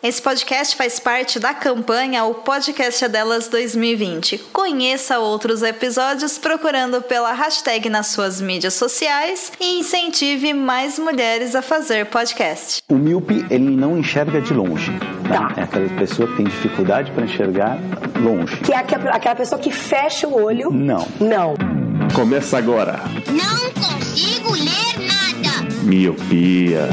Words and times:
Esse 0.00 0.22
podcast 0.22 0.76
faz 0.76 1.00
parte 1.00 1.40
da 1.40 1.52
campanha 1.52 2.22
O 2.24 2.32
Podcast 2.34 3.04
é 3.04 3.08
Delas 3.08 3.48
2020. 3.48 4.38
Conheça 4.52 5.18
outros 5.18 5.60
episódios 5.64 6.38
procurando 6.38 7.02
pela 7.02 7.32
hashtag 7.32 7.88
nas 7.90 8.06
suas 8.06 8.40
mídias 8.40 8.74
sociais 8.74 9.50
e 9.60 9.80
incentive 9.80 10.54
mais 10.54 11.00
mulheres 11.00 11.56
a 11.56 11.62
fazer 11.62 12.06
podcast. 12.06 12.80
O 12.88 12.94
míope, 12.94 13.44
ele 13.50 13.70
não 13.70 13.98
enxerga 13.98 14.40
de 14.40 14.54
longe. 14.54 14.92
né? 14.92 15.00
Tá. 15.28 15.52
É 15.56 15.62
aquela 15.64 15.88
pessoa 15.98 16.28
que 16.28 16.36
tem 16.36 16.46
dificuldade 16.46 17.10
para 17.10 17.24
enxergar 17.24 17.76
longe. 18.20 18.56
Que 18.58 18.72
é 18.72 18.76
aquela 18.76 19.10
aquela 19.10 19.34
pessoa 19.34 19.60
que 19.60 19.72
fecha 19.72 20.28
o 20.28 20.44
olho. 20.44 20.70
Não. 20.70 21.08
Não. 21.18 21.54
Começa 22.14 22.56
agora. 22.56 23.00
Não 23.32 23.70
consigo 23.72 24.52
ler 24.52 25.08
nada. 25.08 25.68
Miopia. 25.82 26.88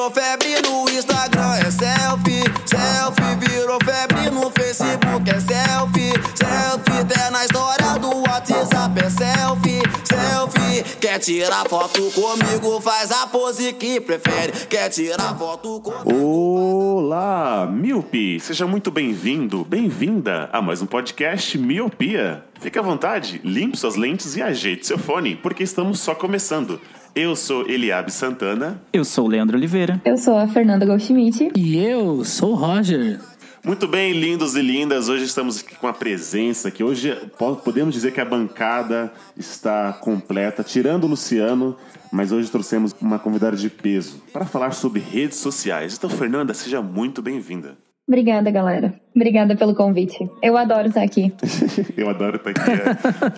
Virou 0.00 0.12
febre 0.12 0.62
no 0.62 0.88
Instagram, 0.88 1.56
é 1.56 1.70
selfie, 1.70 2.42
selfie. 2.64 3.50
Virou 3.50 3.78
febre 3.84 4.30
no 4.30 4.50
Facebook, 4.50 5.28
é 5.28 5.38
selfie, 5.38 6.12
selfie. 6.34 7.00
Até 7.02 7.30
na 7.30 7.44
história 7.44 7.98
do 7.98 8.08
WhatsApp 8.22 8.98
é 8.98 9.10
selfie, 9.10 9.82
selfie. 10.04 10.96
Quer 10.98 11.18
tirar 11.18 11.68
foto 11.68 12.10
comigo, 12.12 12.80
faz 12.80 13.12
a 13.12 13.26
pose 13.26 13.74
que 13.74 14.00
prefere. 14.00 14.52
Quer 14.70 14.88
tirar 14.88 15.36
foto 15.36 15.78
comigo. 15.80 16.14
Olá, 16.14 17.68
Miopi! 17.70 18.40
Seja 18.40 18.66
muito 18.66 18.90
bem-vindo, 18.90 19.66
bem-vinda 19.66 20.48
a 20.50 20.62
mais 20.62 20.80
um 20.80 20.86
podcast 20.86 21.58
Miopia. 21.58 22.42
Fique 22.58 22.78
à 22.78 22.82
vontade, 22.82 23.38
limpe 23.44 23.76
suas 23.76 23.96
lentes 23.96 24.34
e 24.34 24.40
ajeite 24.40 24.86
seu 24.86 24.98
fone, 24.98 25.36
porque 25.36 25.62
estamos 25.62 26.00
só 26.00 26.14
começando. 26.14 26.80
Eu 27.14 27.34
sou 27.34 27.68
Eliabe 27.68 28.10
Santana. 28.12 28.80
Eu 28.92 29.04
sou 29.04 29.26
o 29.26 29.28
Leandro 29.28 29.56
Oliveira. 29.56 30.00
Eu 30.04 30.16
sou 30.16 30.36
a 30.36 30.46
Fernanda 30.46 30.86
Goldschmidt. 30.86 31.50
E 31.56 31.76
eu 31.78 32.24
sou 32.24 32.52
o 32.52 32.54
Roger. 32.54 33.20
Muito 33.62 33.86
bem, 33.86 34.12
lindos 34.14 34.56
e 34.56 34.62
lindas, 34.62 35.10
hoje 35.10 35.24
estamos 35.24 35.60
aqui 35.60 35.74
com 35.74 35.86
a 35.86 35.92
presença 35.92 36.70
que 36.70 36.82
hoje 36.82 37.14
po- 37.38 37.56
podemos 37.56 37.94
dizer 37.94 38.10
que 38.10 38.18
a 38.20 38.24
bancada 38.24 39.12
está 39.36 39.92
completa, 39.92 40.64
tirando 40.64 41.04
o 41.04 41.08
Luciano, 41.08 41.76
mas 42.10 42.32
hoje 42.32 42.50
trouxemos 42.50 42.96
uma 43.02 43.18
convidada 43.18 43.58
de 43.58 43.68
peso 43.68 44.22
para 44.32 44.46
falar 44.46 44.70
sobre 44.72 45.00
redes 45.00 45.36
sociais. 45.38 45.94
Então, 45.98 46.08
Fernanda, 46.08 46.54
seja 46.54 46.80
muito 46.80 47.20
bem-vinda. 47.20 47.76
Obrigada, 48.10 48.50
galera. 48.50 48.92
Obrigada 49.14 49.54
pelo 49.54 49.72
convite. 49.72 50.28
Eu 50.42 50.56
adoro 50.56 50.88
estar 50.88 51.00
aqui. 51.04 51.32
Eu 51.96 52.10
adoro 52.10 52.38
estar 52.38 52.50
aqui. 52.50 52.60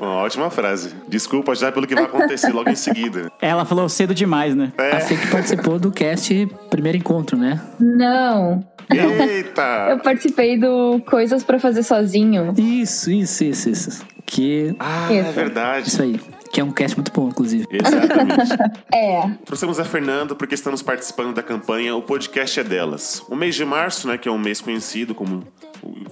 É 0.00 0.02
uma 0.02 0.14
ótima 0.14 0.48
frase. 0.48 0.94
Desculpa 1.06 1.54
já 1.54 1.70
pelo 1.70 1.86
que 1.86 1.94
vai 1.94 2.04
acontecer 2.04 2.50
logo 2.54 2.70
em 2.70 2.74
seguida. 2.74 3.30
Ela 3.38 3.66
falou 3.66 3.86
cedo 3.90 4.14
demais, 4.14 4.54
né? 4.54 4.72
É. 4.78 4.92
A 4.96 5.00
Fê 5.00 5.14
que 5.14 5.26
participou 5.26 5.78
do 5.78 5.92
cast 5.92 6.48
Primeiro 6.70 6.96
Encontro, 6.96 7.36
né? 7.36 7.60
Não, 7.78 8.64
eu 8.88 9.10
Eita! 9.22 10.00
participei 10.02 10.58
do 10.58 11.02
Coisas 11.04 11.44
pra 11.44 11.58
Fazer 11.58 11.82
Sozinho. 11.82 12.54
Isso, 12.56 13.10
isso, 13.10 13.44
isso, 13.44 13.68
isso. 13.68 14.06
Que. 14.24 14.74
Ah, 14.80 15.12
é 15.12 15.20
Isso. 15.20 15.32
verdade. 15.32 15.88
Isso 15.88 16.00
aí. 16.02 16.18
Que 16.52 16.60
é 16.60 16.64
um 16.64 16.70
cast 16.70 16.96
muito 16.98 17.10
bom, 17.10 17.28
inclusive. 17.28 17.66
Exatamente. 17.70 18.52
É, 18.94 19.26
Trouxemos 19.46 19.80
a 19.80 19.84
Fernanda 19.84 20.34
porque 20.34 20.54
estamos 20.54 20.82
participando 20.82 21.34
da 21.34 21.42
campanha 21.42 21.96
O 21.96 22.02
Podcast 22.02 22.60
é 22.60 22.64
Delas. 22.64 23.24
O 23.28 23.34
mês 23.34 23.54
de 23.54 23.64
março, 23.64 24.06
né, 24.06 24.18
que 24.18 24.28
é 24.28 24.32
um 24.32 24.38
mês 24.38 24.60
conhecido 24.60 25.14
como 25.14 25.42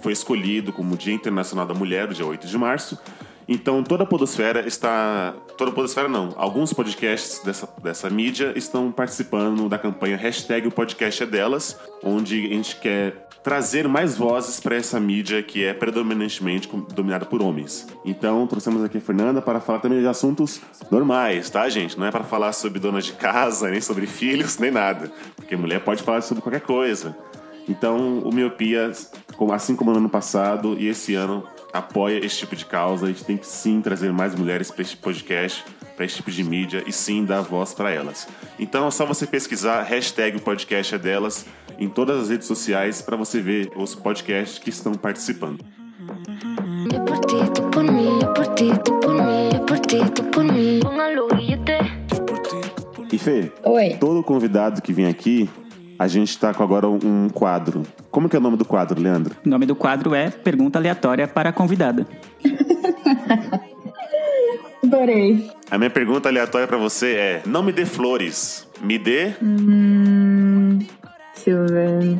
foi 0.00 0.12
escolhido 0.12 0.72
como 0.72 0.96
Dia 0.96 1.12
Internacional 1.12 1.66
da 1.66 1.74
Mulher, 1.74 2.08
o 2.08 2.14
dia 2.14 2.24
8 2.24 2.46
de 2.46 2.58
março. 2.58 2.98
Então 3.52 3.82
toda 3.82 4.04
a 4.04 4.06
podosfera 4.06 4.64
está, 4.64 5.34
toda 5.58 5.72
a 5.72 5.74
podosfera 5.74 6.08
não, 6.08 6.32
alguns 6.36 6.72
podcasts 6.72 7.40
dessa, 7.44 7.68
dessa 7.82 8.08
mídia 8.08 8.52
estão 8.54 8.92
participando 8.92 9.68
da 9.68 9.76
campanha 9.76 10.16
hashtag 10.16 10.68
O 10.68 10.70
Podcast 10.70 11.24
é 11.24 11.26
Delas, 11.26 11.76
onde 12.00 12.46
a 12.46 12.54
gente 12.54 12.76
quer 12.76 13.26
trazer 13.42 13.88
mais 13.88 14.16
vozes 14.16 14.60
para 14.60 14.76
essa 14.76 15.00
mídia 15.00 15.42
que 15.42 15.64
é 15.64 15.74
predominantemente 15.74 16.68
dominada 16.94 17.26
por 17.26 17.42
homens. 17.42 17.88
Então, 18.04 18.46
trouxemos 18.46 18.84
aqui 18.84 18.98
a 18.98 19.00
Fernanda 19.00 19.42
para 19.42 19.60
falar 19.60 19.80
também 19.80 19.98
de 19.98 20.06
assuntos 20.06 20.60
normais, 20.88 21.50
tá, 21.50 21.68
gente? 21.68 21.98
Não 21.98 22.06
é 22.06 22.10
para 22.12 22.22
falar 22.22 22.52
sobre 22.52 22.78
donas 22.78 23.06
de 23.06 23.14
casa, 23.14 23.68
nem 23.68 23.80
sobre 23.80 24.06
filhos, 24.06 24.58
nem 24.58 24.70
nada. 24.70 25.10
Porque 25.34 25.56
mulher 25.56 25.80
pode 25.80 26.04
falar 26.04 26.20
sobre 26.20 26.42
qualquer 26.42 26.60
coisa. 26.60 27.16
Então, 27.68 28.18
o 28.20 28.32
Miopia, 28.32 28.92
assim 29.52 29.74
como 29.74 29.90
no 29.90 29.98
ano 29.98 30.08
passado 30.08 30.76
e 30.78 30.86
esse 30.86 31.14
ano, 31.14 31.44
apoia 31.72 32.24
esse 32.24 32.38
tipo 32.38 32.56
de 32.56 32.64
causa. 32.64 33.06
A 33.06 33.08
gente 33.08 33.24
tem 33.24 33.36
que 33.36 33.46
sim 33.46 33.80
trazer 33.80 34.12
mais 34.12 34.34
mulheres 34.34 34.70
para 34.70 34.82
este 34.82 34.96
podcast, 34.96 35.64
para 35.96 36.04
esse 36.04 36.16
tipo 36.16 36.30
de 36.30 36.42
mídia 36.42 36.82
e 36.86 36.92
sim 36.92 37.24
dar 37.24 37.42
voz 37.42 37.74
para 37.74 37.90
elas. 37.90 38.28
Então 38.58 38.86
é 38.86 38.90
só 38.90 39.04
você 39.06 39.26
pesquisar 39.26 39.82
hashtag 39.82 40.36
o 40.36 40.40
podcast 40.40 40.94
é 40.94 40.98
delas 40.98 41.46
em 41.78 41.88
todas 41.88 42.22
as 42.22 42.28
redes 42.30 42.46
sociais 42.46 43.00
para 43.02 43.16
você 43.16 43.40
ver 43.40 43.70
os 43.76 43.94
podcasts 43.94 44.58
que 44.58 44.70
estão 44.70 44.92
participando. 44.94 45.64
Yo 46.92 47.04
por 47.04 47.20
ti, 47.26 47.36
tú 47.54 47.62
por 47.70 47.84
mí, 47.84 48.06
yo 48.20 48.32
por 48.32 48.46
ti, 48.54 48.70
tú 48.84 49.00
por 49.00 49.14
mí, 49.14 49.50
yo 49.52 49.66
por 49.66 49.78
ti, 49.80 49.98
tú 50.14 50.24
por 50.24 50.44
mí. 50.44 50.80
Póngalo 50.80 51.28
billete. 51.28 51.78
E 53.12 53.18
Fê, 53.18 53.52
oi. 53.64 53.96
todo 53.98 54.22
convidado 54.22 54.80
que 54.80 54.92
vem 54.92 55.06
aqui, 55.06 55.48
a 56.00 56.08
gente 56.08 56.38
tá 56.38 56.54
com 56.54 56.62
agora 56.62 56.88
um 56.88 57.28
quadro. 57.28 57.82
Como 58.10 58.26
que 58.26 58.34
é 58.34 58.38
o 58.38 58.42
nome 58.42 58.56
do 58.56 58.64
quadro, 58.64 58.98
Leandro? 58.98 59.36
O 59.44 59.48
nome 59.48 59.66
do 59.66 59.76
quadro 59.76 60.14
é 60.14 60.30
Pergunta 60.30 60.78
Aleatória 60.78 61.28
para 61.28 61.50
a 61.50 61.52
Convidada. 61.52 62.06
Adorei. 64.82 65.50
A 65.70 65.76
minha 65.76 65.90
pergunta 65.90 66.30
aleatória 66.30 66.66
para 66.66 66.78
você 66.78 67.14
é: 67.14 67.42
não 67.44 67.62
me 67.62 67.70
dê 67.70 67.84
flores, 67.84 68.66
me 68.80 68.98
dê 68.98 69.34
Deixa 71.34 71.50
eu 71.50 71.66
ver. 71.66 72.16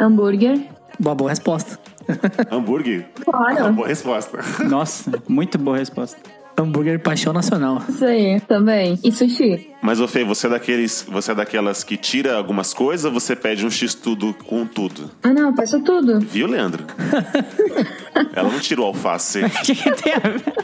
Hambúrguer. 0.00 0.66
Uma 0.98 1.14
boa 1.14 1.30
resposta. 1.30 1.78
hambúrguer. 2.50 3.06
Claro. 3.24 3.60
Uma 3.60 3.72
boa 3.72 3.86
resposta. 3.86 4.40
Nossa, 4.68 5.12
muito 5.28 5.56
boa 5.58 5.78
resposta. 5.78 6.18
Hambúrguer 6.58 7.00
Paixão 7.00 7.32
Nacional. 7.32 7.82
Isso 7.88 8.04
aí, 8.04 8.40
também. 8.40 8.98
E 9.04 9.12
sushi. 9.12 9.70
Mas, 9.86 10.00
ô 10.00 10.08
Fê, 10.08 10.24
você 10.24 10.48
é 10.48 10.50
daqueles. 10.50 11.06
Você 11.08 11.30
é 11.30 11.34
daquelas 11.36 11.84
que 11.84 11.96
tira 11.96 12.36
algumas 12.36 12.74
coisas 12.74 13.04
ou 13.04 13.12
você 13.12 13.36
pede 13.36 13.64
um 13.64 13.70
X-tudo 13.70 14.34
com 14.44 14.66
tudo? 14.66 15.08
Ah, 15.22 15.32
não, 15.32 15.50
eu 15.50 15.54
peço 15.54 15.80
tudo. 15.80 16.18
Viu, 16.18 16.48
Leandro? 16.48 16.84
Ela 18.34 18.50
não 18.50 18.58
tirou 18.58 18.86
alface. 18.86 19.42
O 19.46 19.62
que, 19.66 19.74
que 19.74 19.90
tem 20.02 20.12
a 20.14 20.18
ver? 20.18 20.54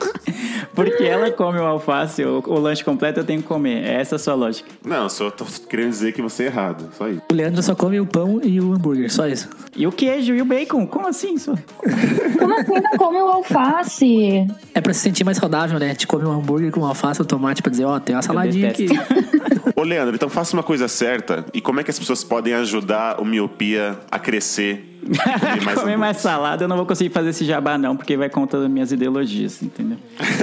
Porque 0.74 1.02
ela 1.02 1.30
come 1.30 1.58
o 1.58 1.64
alface, 1.64 2.24
o, 2.24 2.42
o 2.46 2.58
lanche 2.58 2.84
completo 2.84 3.20
eu 3.20 3.24
tenho 3.24 3.42
que 3.42 3.48
comer. 3.48 3.84
É 3.84 4.00
essa 4.00 4.16
a 4.16 4.18
sua 4.18 4.34
lógica. 4.34 4.70
Não, 4.84 5.08
só 5.08 5.30
tô 5.30 5.44
querendo 5.68 5.90
dizer 5.90 6.12
que 6.12 6.22
você 6.22 6.44
é 6.44 6.46
errado. 6.46 6.88
Só 6.96 7.08
isso. 7.08 7.22
O 7.30 7.34
Leandro 7.34 7.62
só 7.62 7.74
come 7.74 8.00
o 8.00 8.06
pão 8.06 8.40
e 8.42 8.60
o 8.60 8.72
hambúrguer, 8.72 9.12
só 9.12 9.26
isso. 9.26 9.48
E 9.76 9.86
o 9.86 9.92
queijo 9.92 10.34
e 10.34 10.40
o 10.40 10.44
bacon? 10.44 10.86
Como 10.86 11.06
assim? 11.08 11.34
Isso? 11.34 11.52
Como 12.38 12.54
assim 12.54 12.80
não 12.80 12.96
come 12.96 13.18
o 13.18 13.26
alface? 13.26 14.46
É 14.74 14.80
pra 14.80 14.94
se 14.94 15.00
sentir 15.00 15.24
mais 15.24 15.36
saudável, 15.36 15.78
né? 15.78 15.94
Te 15.94 16.06
come 16.06 16.24
um 16.24 16.32
hambúrguer 16.32 16.70
com 16.70 16.84
alface 16.84 17.20
ou 17.20 17.26
tomate 17.26 17.62
pra 17.62 17.70
dizer, 17.70 17.84
ó, 17.84 17.98
tem 17.98 18.14
uma 18.14 18.22
saladinha 18.22 18.70
aqui. 18.70 18.86
Ô, 19.82 19.84
Leandro, 19.84 20.14
então 20.14 20.28
faça 20.28 20.54
uma 20.54 20.62
coisa 20.62 20.86
certa. 20.86 21.44
E 21.52 21.60
como 21.60 21.80
é 21.80 21.82
que 21.82 21.90
as 21.90 21.98
pessoas 21.98 22.22
podem 22.22 22.54
ajudar 22.54 23.20
o 23.20 23.24
miopia 23.24 23.98
a 24.12 24.16
crescer? 24.16 24.91
Comer 25.02 25.64
mais 25.64 25.78
Comer 25.80 25.98
mais 25.98 26.16
salada, 26.18 26.64
eu 26.64 26.68
não 26.68 26.76
vou 26.76 26.86
conseguir 26.86 27.10
fazer 27.10 27.30
esse 27.30 27.44
jabá, 27.44 27.76
não, 27.76 27.96
porque 27.96 28.16
vai 28.16 28.30
contra 28.30 28.60
das 28.60 28.70
minhas 28.70 28.92
ideologias, 28.92 29.62
entendeu? 29.62 29.98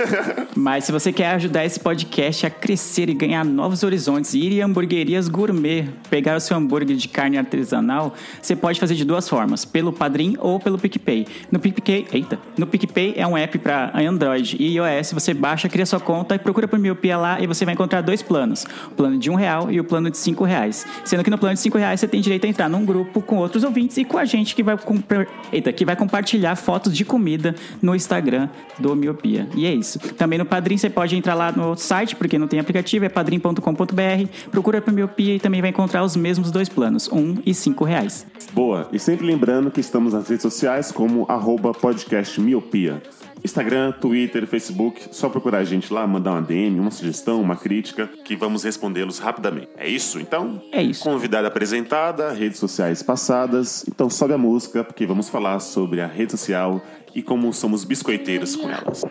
Mas 0.55 0.83
se 0.83 0.91
você 0.91 1.13
quer 1.13 1.31
ajudar 1.31 1.65
esse 1.65 1.79
podcast 1.79 2.45
a 2.45 2.49
crescer 2.49 3.09
e 3.09 3.13
ganhar 3.13 3.45
novos 3.45 3.83
horizontes, 3.83 4.33
ir 4.33 4.51
em 4.51 4.61
hamburguerias 4.61 5.27
gourmet, 5.27 5.87
pegar 6.09 6.35
o 6.35 6.39
seu 6.39 6.57
hambúrguer 6.57 6.95
de 6.95 7.07
carne 7.07 7.37
artesanal, 7.37 8.13
você 8.41 8.55
pode 8.55 8.79
fazer 8.79 8.95
de 8.95 9.05
duas 9.05 9.27
formas, 9.29 9.63
pelo 9.63 9.93
Padrim 9.93 10.35
ou 10.39 10.59
pelo 10.59 10.77
PicPay. 10.77 11.25
No 11.51 11.59
PicPay, 11.59 12.07
eita, 12.11 12.39
no 12.57 12.67
PicPay 12.67 13.13
é 13.15 13.25
um 13.25 13.37
app 13.37 13.57
para 13.59 13.91
Android 13.95 14.57
e 14.59 14.75
iOS, 14.75 15.13
você 15.13 15.33
baixa, 15.33 15.69
cria 15.69 15.85
sua 15.85 15.99
conta 15.99 16.35
e 16.35 16.39
procura 16.39 16.67
por 16.67 16.77
Miopia 16.77 17.17
lá 17.17 17.39
e 17.39 17.47
você 17.47 17.63
vai 17.65 17.73
encontrar 17.73 18.01
dois 18.01 18.21
planos, 18.21 18.65
o 18.87 18.91
plano 18.91 19.17
de 19.17 19.29
um 19.29 19.35
real 19.35 19.71
e 19.71 19.79
o 19.79 19.83
plano 19.83 20.09
de 20.09 20.17
cinco 20.17 20.43
reais. 20.43 20.85
Sendo 21.05 21.23
que 21.23 21.29
no 21.29 21.37
plano 21.37 21.55
de 21.55 21.61
cinco 21.61 21.77
reais 21.77 21.99
você 21.99 22.07
tem 22.07 22.21
direito 22.21 22.45
a 22.45 22.47
entrar 22.47 22.69
num 22.69 22.85
grupo 22.85 23.21
com 23.21 23.38
outros 23.38 23.63
ouvintes 23.63 23.97
e 23.97 24.03
com 24.03 24.17
a 24.17 24.25
gente 24.25 24.49
que 24.56 24.63
vai, 24.63 24.78
compar- 24.78 25.28
eita, 25.51 25.72
que 25.72 25.86
vai 25.86 25.96
compartilhar 25.96 26.56
fotos 26.56 26.96
de 26.96 27.04
comida 27.06 27.56
no 27.81 27.96
Instagram 27.96 28.50
do 28.78 28.96
Miopia. 28.96 29.48
E 29.56 29.66
é 29.66 29.74
isso. 29.74 30.00
Também 30.00 30.38
no 30.40 30.46
Padrim 30.46 30.78
você 30.78 30.90
pode 30.90 31.16
entrar 31.16 31.34
lá 31.34 31.51
no 31.51 31.75
site, 31.75 32.16
porque 32.16 32.38
não 32.38 32.48
tem 32.48 32.60
aplicativo, 32.60 33.06
é 33.06 33.10
padrim.com.br, 33.10 34.28
procura 34.51 34.81
por 34.81 34.94
Miopia 34.94 35.36
e 35.36 35.40
também 35.40 35.62
vai 35.62 35.69
encontrar 35.69 36.04
os 36.04 36.16
mesmos 36.16 36.51
dois 36.51 36.69
planos, 36.69 37.10
um 37.12 37.38
e 37.46 37.54
cinco 37.54 37.84
reais. 37.84 38.25
Boa. 38.54 38.88
E 38.92 39.00
sempre 39.00 39.25
lembrando 39.25 39.69
que 39.72 39.80
estamos 39.80 40.13
nas 40.13 40.28
redes 40.28 40.42
sociais 40.42 40.92
como 40.92 41.25
arroba 41.30 41.74
podcast 41.74 42.40
miopia. 42.42 43.01
Instagram, 43.44 43.91
Twitter, 43.94 44.45
Facebook, 44.45 45.07
só 45.12 45.30
procurar 45.30 45.59
a 45.59 45.63
gente 45.63 45.94
lá, 45.94 46.06
mandar 46.06 46.31
uma 46.31 46.41
DM, 46.41 46.80
uma 46.80 46.91
sugestão, 46.91 47.41
uma 47.41 47.56
crítica, 47.56 48.07
que 48.25 48.36
vamos 48.36 48.63
respondê-los 48.63 49.19
rapidamente. 49.19 49.69
É 49.77 49.88
isso, 49.88 50.19
então? 50.19 50.62
É 50.71 50.81
isso. 50.81 51.03
Convidada 51.03 51.47
apresentada, 51.47 52.31
redes 52.31 52.59
sociais 52.59 53.01
passadas. 53.01 53.86
Então 53.88 54.09
sobe 54.09 54.33
a 54.33 54.38
música, 54.38 54.83
porque 54.83 55.06
vamos 55.06 55.30
falar 55.30 55.59
sobre 55.59 56.01
a 56.01 56.07
rede 56.07 56.31
social 56.31 56.81
e 57.15 57.21
como 57.21 57.53
somos 57.53 57.83
biscoiteiros 57.83 58.56
com 58.56 58.69
elas. 58.69 59.03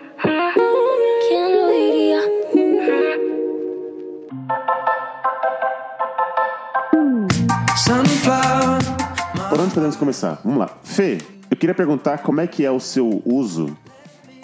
Por 9.49 9.61
onde 9.61 9.73
podemos 9.73 9.97
começar? 9.97 10.41
Vamos 10.45 10.59
lá. 10.59 10.71
Fê, 10.83 11.19
eu 11.51 11.57
queria 11.57 11.75
perguntar 11.75 12.19
como 12.19 12.41
é 12.41 12.47
que 12.47 12.65
é 12.65 12.71
o 12.71 12.79
seu 12.79 13.23
uso 13.25 13.77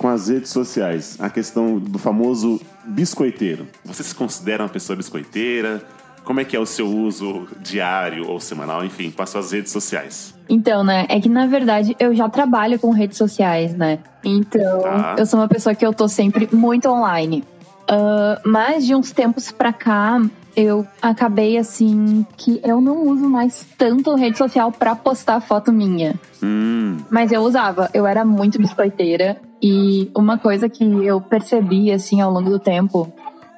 com 0.04 0.08
as 0.10 0.28
redes 0.28 0.50
sociais. 0.50 1.16
A 1.18 1.30
questão 1.30 1.78
do 1.78 1.98
famoso 1.98 2.60
biscoiteiro. 2.84 3.66
Você 3.86 4.02
se 4.02 4.14
considera 4.14 4.62
uma 4.62 4.68
pessoa 4.68 4.94
biscoiteira? 4.94 5.82
Como 6.24 6.40
é 6.40 6.44
que 6.44 6.54
é 6.54 6.60
o 6.60 6.66
seu 6.66 6.86
uso 6.86 7.48
diário 7.62 8.28
ou 8.28 8.38
semanal, 8.38 8.84
enfim, 8.84 9.10
com 9.10 9.22
as 9.22 9.30
suas 9.30 9.52
redes 9.52 9.72
sociais? 9.72 10.34
Então, 10.46 10.84
né, 10.84 11.06
é 11.08 11.18
que 11.18 11.28
na 11.30 11.46
verdade 11.46 11.96
eu 11.98 12.14
já 12.14 12.28
trabalho 12.28 12.78
com 12.78 12.90
redes 12.90 13.16
sociais, 13.16 13.74
né? 13.74 13.98
Então, 14.22 14.82
Tá. 14.82 15.16
eu 15.16 15.24
sou 15.24 15.40
uma 15.40 15.48
pessoa 15.48 15.74
que 15.74 15.86
eu 15.86 15.94
tô 15.94 16.06
sempre 16.06 16.50
muito 16.52 16.86
online. 16.86 17.42
Ah, 17.88 18.38
mas 18.44 18.84
de 18.84 18.94
uns 18.94 19.10
tempos 19.10 19.50
pra 19.50 19.72
cá, 19.72 20.20
eu 20.56 20.86
acabei 21.02 21.58
assim 21.58 22.24
que 22.36 22.60
eu 22.64 22.80
não 22.80 23.06
uso 23.08 23.28
mais 23.28 23.66
tanto 23.76 24.14
rede 24.14 24.38
social 24.38 24.70
pra 24.72 24.94
postar 24.94 25.40
foto 25.40 25.72
minha. 25.72 26.14
Hum, 26.42 26.98
Mas 27.10 27.32
eu 27.32 27.42
usava, 27.42 27.90
eu 27.92 28.06
era 28.06 28.24
muito 28.24 28.58
biscoiteira. 28.58 29.40
E 29.62 30.10
uma 30.14 30.36
coisa 30.36 30.68
que 30.68 30.84
eu 30.84 31.20
percebi, 31.20 31.90
assim, 31.90 32.20
ao 32.20 32.30
longo 32.30 32.50
do 32.50 32.58
tempo, 32.58 33.10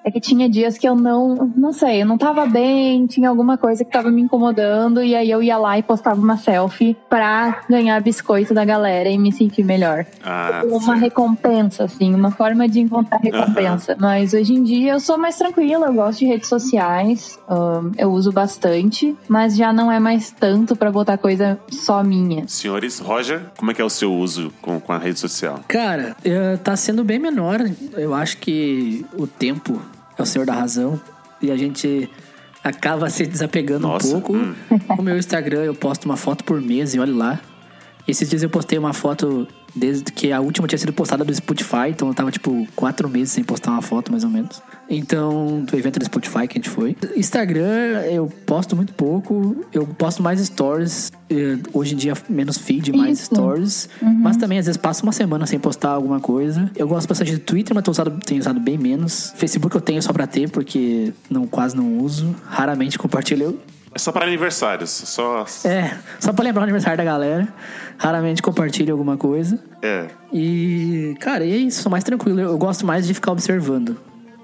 é 0.06 0.10
que 0.12 0.20
tinha 0.20 0.48
dias 0.48 0.78
que 0.78 0.88
eu 0.88 0.94
não, 0.94 1.52
não 1.56 1.72
sei, 1.72 2.02
eu 2.02 2.06
não 2.06 2.16
tava 2.16 2.46
bem, 2.46 3.06
tinha 3.08 3.28
alguma 3.28 3.58
coisa 3.58 3.84
que 3.84 3.90
tava 3.90 4.08
me 4.08 4.22
incomodando, 4.22 5.02
e 5.02 5.16
aí 5.16 5.28
eu 5.28 5.42
ia 5.42 5.58
lá 5.58 5.76
e 5.76 5.82
postava 5.82 6.20
uma 6.20 6.36
selfie 6.36 6.96
pra 7.10 7.62
ganhar 7.68 8.00
biscoito 8.00 8.54
da 8.54 8.64
galera 8.64 9.08
e 9.08 9.18
me 9.18 9.32
sentir 9.32 9.64
melhor. 9.64 10.06
ah, 10.24 10.62
Uma 10.70 10.94
recompensa, 10.94 11.84
assim, 11.84 12.14
uma 12.14 12.30
forma 12.30 12.68
de 12.68 12.78
encontrar 12.78 13.18
recompensa. 13.18 13.96
Mas 13.98 14.32
hoje 14.32 14.54
em 14.54 14.62
dia 14.62 14.92
eu 14.92 15.00
sou 15.00 15.18
mais 15.18 15.36
tranquila, 15.36 15.86
eu 15.88 15.94
gosto 15.94 16.20
de 16.20 16.26
redes 16.26 16.48
sociais, 16.48 17.36
ahn, 17.48 17.90
eu 17.98 18.12
uso 18.12 18.30
bastante, 18.30 19.12
mas 19.26 19.56
já 19.56 19.72
não 19.72 19.90
é 19.90 19.98
mais 19.98 20.30
tanto 20.30 20.76
pra 20.76 20.92
botar 20.92 21.18
coisa 21.18 21.58
só 21.68 22.04
minha. 22.04 22.46
Senhores, 22.46 23.00
Roger, 23.00 23.42
como 23.58 23.72
é 23.72 23.74
que 23.74 23.82
é 23.82 23.84
o 23.84 23.90
seu 23.90 24.14
uso 24.14 24.52
com, 24.62 24.78
com 24.78 24.92
a 24.92 24.98
rede 24.98 25.18
social? 25.18 25.58
Cara, 25.66 26.16
eh, 26.24 26.56
tá 26.62 26.76
sendo 26.76 27.02
bem 27.02 27.18
menor. 27.18 27.60
Eu 27.94 28.14
acho 28.14 28.36
que 28.38 29.04
o 29.18 29.26
tempo 29.26 29.80
é 30.18 30.22
o 30.22 30.26
senhor 30.26 30.46
da 30.46 30.54
razão. 30.54 31.00
E 31.40 31.50
a 31.50 31.56
gente 31.56 32.08
acaba 32.64 33.08
se 33.10 33.26
desapegando 33.26 33.86
Nossa, 33.86 34.08
um 34.08 34.20
pouco. 34.20 34.36
hum. 34.36 34.54
O 34.98 35.02
meu 35.02 35.16
Instagram, 35.16 35.64
eu 35.64 35.74
posto 35.74 36.04
uma 36.04 36.16
foto 36.16 36.44
por 36.44 36.60
mês 36.60 36.94
e 36.94 36.98
olha 36.98 37.14
lá. 37.14 37.40
Esses 38.06 38.28
dias 38.28 38.42
eu 38.42 38.48
postei 38.50 38.78
uma 38.78 38.92
foto 38.92 39.46
desde 39.74 40.10
que 40.10 40.32
a 40.32 40.40
última 40.40 40.66
tinha 40.66 40.78
sido 40.78 40.92
postada 40.92 41.22
do 41.24 41.34
Spotify, 41.34 41.90
então 41.90 42.08
eu 42.08 42.14
tava 42.14 42.30
tipo 42.30 42.66
quatro 42.74 43.08
meses 43.10 43.32
sem 43.32 43.44
postar 43.44 43.72
uma 43.72 43.82
foto, 43.82 44.10
mais 44.10 44.24
ou 44.24 44.30
menos. 44.30 44.62
Então, 44.88 45.62
do 45.64 45.76
evento 45.76 45.98
do 45.98 46.04
Spotify 46.04 46.46
que 46.48 46.56
a 46.56 46.62
gente 46.62 46.70
foi. 46.70 46.96
Instagram, 47.16 48.02
eu 48.10 48.26
posto 48.46 48.74
muito 48.76 48.94
pouco, 48.94 49.66
eu 49.72 49.86
posto 49.86 50.22
mais 50.22 50.40
stories. 50.40 51.12
eh, 51.28 51.58
Hoje 51.72 51.94
em 51.94 51.96
dia, 51.96 52.14
menos 52.28 52.56
feed, 52.56 52.92
mais 52.92 53.18
Isso. 53.18 53.34
stories. 53.34 53.88
Mas 54.00 54.36
também, 54.36 54.58
às 54.58 54.66
vezes, 54.66 54.76
passo 54.76 55.02
uma 55.02 55.12
semana 55.12 55.44
sem 55.46 55.58
postar 55.58 55.90
alguma 55.90 56.20
coisa. 56.20 56.70
Eu 56.76 56.86
gosto 56.86 57.08
bastante 57.08 57.32
do 57.32 57.40
Twitter, 57.40 57.74
mas 57.74 57.86
usado, 57.88 58.18
tenho 58.24 58.40
usado 58.40 58.60
bem 58.60 58.78
menos. 58.78 59.32
Facebook 59.36 59.74
eu 59.74 59.80
tenho 59.80 60.00
só 60.00 60.12
pra 60.12 60.26
ter, 60.26 60.48
porque 60.48 61.12
não, 61.28 61.46
quase 61.46 61.76
não 61.76 61.98
uso. 61.98 62.34
Raramente 62.46 62.96
compartilho. 62.98 63.58
É 63.96 63.98
só 63.98 64.12
para 64.12 64.26
aniversários, 64.26 64.90
só... 64.90 65.46
É, 65.64 65.96
só 66.20 66.30
pra 66.30 66.44
lembrar 66.44 66.60
o 66.60 66.64
aniversário 66.64 66.98
da 66.98 67.04
galera. 67.04 67.48
Raramente 67.96 68.42
compartilho 68.42 68.92
alguma 68.92 69.16
coisa. 69.16 69.58
É. 69.80 70.08
E, 70.30 71.16
cara, 71.18 71.46
e 71.46 71.50
é 71.50 71.56
isso, 71.56 71.82
sou 71.82 71.90
mais 71.90 72.04
tranquilo. 72.04 72.38
Eu 72.38 72.58
gosto 72.58 72.84
mais 72.84 73.06
de 73.06 73.14
ficar 73.14 73.32
observando 73.32 73.96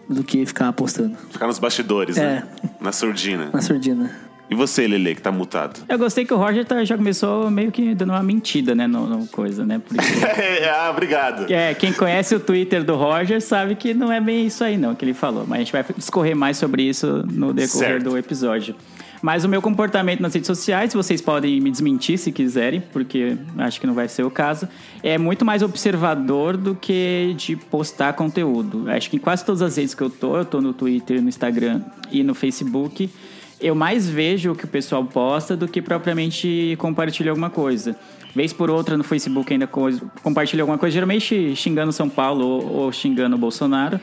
do 0.09 0.25
que 0.25 0.47
ficar 0.47 0.73
postando 0.73 1.19
Ficar 1.31 1.47
nos 1.47 1.59
bastidores, 1.59 2.17
É. 2.17 2.23
né? 2.23 2.43
Na 2.81 2.93
surdina. 2.93 3.51
na 3.53 3.61
surdina. 3.61 4.11
E 4.51 4.55
você, 4.55 4.87
Lele, 4.87 5.15
que 5.15 5.21
tá 5.23 5.31
mutado? 5.31 5.81
Eu 5.89 5.99
gostei 5.99 6.25
que 6.27 6.33
o 6.35 6.37
Roger 6.39 6.65
tá- 6.65 6.83
já 6.85 6.97
começou 6.97 7.51
meio 7.51 7.71
que 7.71 7.95
dando 7.95 8.11
uma 8.11 8.23
mentida, 8.23 8.75
né, 8.75 8.87
no, 8.87 9.07
no 9.07 9.27
coisa, 9.27 9.65
né? 9.67 9.81
Porque, 9.87 10.01
ah, 10.69 10.91
obrigado. 10.91 11.51
é, 11.53 11.73
quem 11.75 11.91
conhece 11.93 12.35
o 12.35 12.41
Twitter 12.41 12.83
do 12.85 12.95
Roger 12.97 13.41
sabe 13.41 13.75
que 13.75 13.95
não 13.95 14.11
é 14.13 14.21
bem 14.21 14.47
isso 14.47 14.63
aí, 14.65 14.77
não, 14.79 14.95
que 14.95 15.05
ele 15.07 15.15
falou. 15.15 15.45
Mas 15.47 15.57
a 15.57 15.59
gente 15.61 15.73
vai 15.73 15.85
discorrer 15.97 16.35
mais 16.37 16.57
sobre 16.59 16.83
isso 16.83 17.23
no 17.33 17.53
decorrer 17.55 17.89
Certo. 17.93 18.05
do 18.05 18.19
episódio. 18.19 18.75
Mas 19.23 19.45
o 19.45 19.49
meu 19.49 19.63
comportamento 19.63 20.21
nas 20.21 20.35
redes 20.35 20.49
sociais, 20.49 20.93
vocês 20.93 21.23
podem 21.23 21.61
me 21.61 21.71
desmentir 21.71 22.19
se 22.19 22.33
quiserem, 22.33 22.83
porque 22.93 23.37
acho 23.57 23.81
que 23.81 23.87
não 23.87 23.95
vai 23.95 24.09
ser 24.09 24.25
o 24.25 24.31
caso, 24.31 24.69
é 25.01 25.17
muito 25.17 25.45
mais 25.45 25.63
observador 25.63 26.57
do 26.57 26.75
que 26.75 27.33
de 27.37 27.55
postar 27.55 28.15
conteúdo. 28.15 28.91
Acho 28.91 29.09
que 29.09 29.17
em 29.17 29.21
quase 29.21 29.45
todas 29.45 29.63
as 29.63 29.77
redes 29.77 29.95
que 29.95 30.03
eu 30.03 30.11
tô, 30.11 30.37
eu 30.37 30.45
tô 30.45 30.61
no 30.61 30.73
Twitter, 30.73 31.23
no 31.23 31.29
Instagram 31.29 31.83
e 32.11 32.25
no 32.25 32.35
Facebook, 32.35 33.09
eu 33.61 33.77
mais 33.77 34.09
vejo 34.09 34.51
o 34.51 34.57
que 34.57 34.65
o 34.65 34.69
pessoal 34.69 35.05
posta 35.05 35.57
do 35.57 35.69
que 35.69 35.81
propriamente 35.81 36.75
compartilha 36.79 37.31
alguma 37.31 37.49
coisa. 37.49 37.97
Vez 38.35 38.53
por 38.53 38.71
outra 38.71 38.97
no 38.97 39.05
Facebook 39.05 39.53
ainda 39.53 39.69
coisa, 39.69 40.03
compartilha 40.21 40.65
alguma 40.65 40.79
coisa, 40.79 40.95
geralmente 40.95 41.55
xingando 41.55 41.93
São 41.93 42.09
Paulo 42.09 42.45
ou, 42.45 42.73
ou 42.73 42.93
xingando 42.93 43.37
o 43.37 43.39
Bolsonaro. 43.39 44.01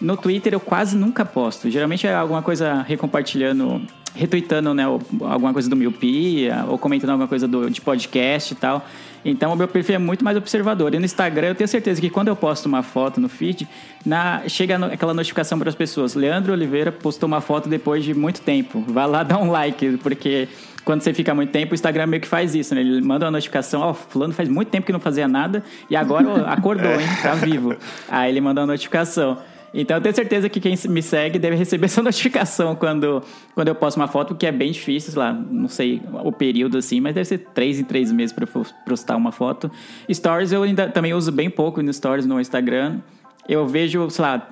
No 0.00 0.16
Twitter 0.16 0.52
eu 0.52 0.60
quase 0.60 0.96
nunca 0.96 1.24
posto. 1.24 1.68
Geralmente 1.70 2.06
é 2.06 2.14
alguma 2.14 2.40
coisa 2.42 2.82
recompartilhando, 2.82 3.82
retweetando 4.14 4.72
né, 4.72 4.84
alguma 4.84 5.52
coisa 5.52 5.68
do 5.68 5.74
Miopia, 5.74 6.64
ou 6.68 6.78
comentando 6.78 7.10
alguma 7.10 7.26
coisa 7.28 7.48
do, 7.48 7.68
de 7.68 7.80
podcast 7.80 8.52
e 8.52 8.56
tal. 8.56 8.86
Então 9.24 9.52
o 9.52 9.56
meu 9.56 9.66
perfil 9.66 9.96
é 9.96 9.98
muito 9.98 10.24
mais 10.24 10.36
observador. 10.36 10.94
E 10.94 10.98
no 11.00 11.04
Instagram 11.04 11.48
eu 11.48 11.54
tenho 11.54 11.66
certeza 11.66 12.00
que 12.00 12.08
quando 12.08 12.28
eu 12.28 12.36
posto 12.36 12.66
uma 12.66 12.82
foto 12.84 13.20
no 13.20 13.28
feed, 13.28 13.68
na, 14.06 14.42
chega 14.48 14.78
no- 14.78 14.86
aquela 14.86 15.12
notificação 15.12 15.58
para 15.58 15.68
as 15.68 15.74
pessoas. 15.74 16.14
Leandro 16.14 16.52
Oliveira 16.52 16.92
postou 16.92 17.26
uma 17.26 17.40
foto 17.40 17.68
depois 17.68 18.04
de 18.04 18.14
muito 18.14 18.40
tempo. 18.40 18.84
Vai 18.86 19.06
lá 19.08 19.22
dar 19.24 19.38
um 19.38 19.50
like, 19.50 19.96
porque 20.00 20.48
quando 20.84 21.02
você 21.02 21.12
fica 21.12 21.34
muito 21.34 21.50
tempo, 21.50 21.72
o 21.72 21.74
Instagram 21.74 22.06
meio 22.06 22.22
que 22.22 22.28
faz 22.28 22.54
isso, 22.54 22.74
né? 22.74 22.80
Ele 22.80 23.00
manda 23.02 23.26
uma 23.26 23.32
notificação, 23.32 23.80
ó, 23.82 23.92
fulano 23.92 24.32
faz 24.32 24.48
muito 24.48 24.68
tempo 24.68 24.86
que 24.86 24.92
não 24.92 25.00
fazia 25.00 25.26
nada 25.26 25.62
e 25.90 25.96
agora 25.96 26.46
acordou, 26.46 26.92
hein? 26.92 27.06
Tá 27.20 27.34
vivo. 27.34 27.74
Aí 28.08 28.30
ele 28.30 28.40
manda 28.40 28.60
uma 28.60 28.68
notificação. 28.68 29.36
Então 29.72 29.96
eu 29.96 30.00
tenho 30.00 30.14
certeza 30.14 30.48
que 30.48 30.60
quem 30.60 30.74
me 30.88 31.02
segue 31.02 31.38
deve 31.38 31.56
receber 31.56 31.86
essa 31.86 32.02
notificação 32.02 32.74
quando, 32.74 33.22
quando 33.54 33.68
eu 33.68 33.74
posto 33.74 33.96
uma 33.96 34.08
foto, 34.08 34.34
que 34.34 34.46
é 34.46 34.52
bem 34.52 34.72
difícil, 34.72 35.12
sei 35.12 35.18
lá, 35.18 35.32
não 35.32 35.68
sei 35.68 36.02
o 36.24 36.32
período 36.32 36.78
assim, 36.78 37.00
mas 37.00 37.14
deve 37.14 37.26
ser 37.26 37.38
três 37.54 37.78
em 37.78 37.84
três 37.84 38.10
meses 38.12 38.32
para 38.32 38.46
postar 38.86 39.16
uma 39.16 39.32
foto. 39.32 39.70
Stories 40.10 40.52
eu 40.52 40.62
ainda 40.62 40.88
também 40.88 41.14
uso 41.14 41.30
bem 41.30 41.50
pouco 41.50 41.82
no 41.82 41.92
Stories 41.92 42.26
no 42.26 42.40
Instagram. 42.40 43.00
Eu 43.48 43.66
vejo, 43.66 44.10
sei 44.10 44.22
lá, 44.22 44.46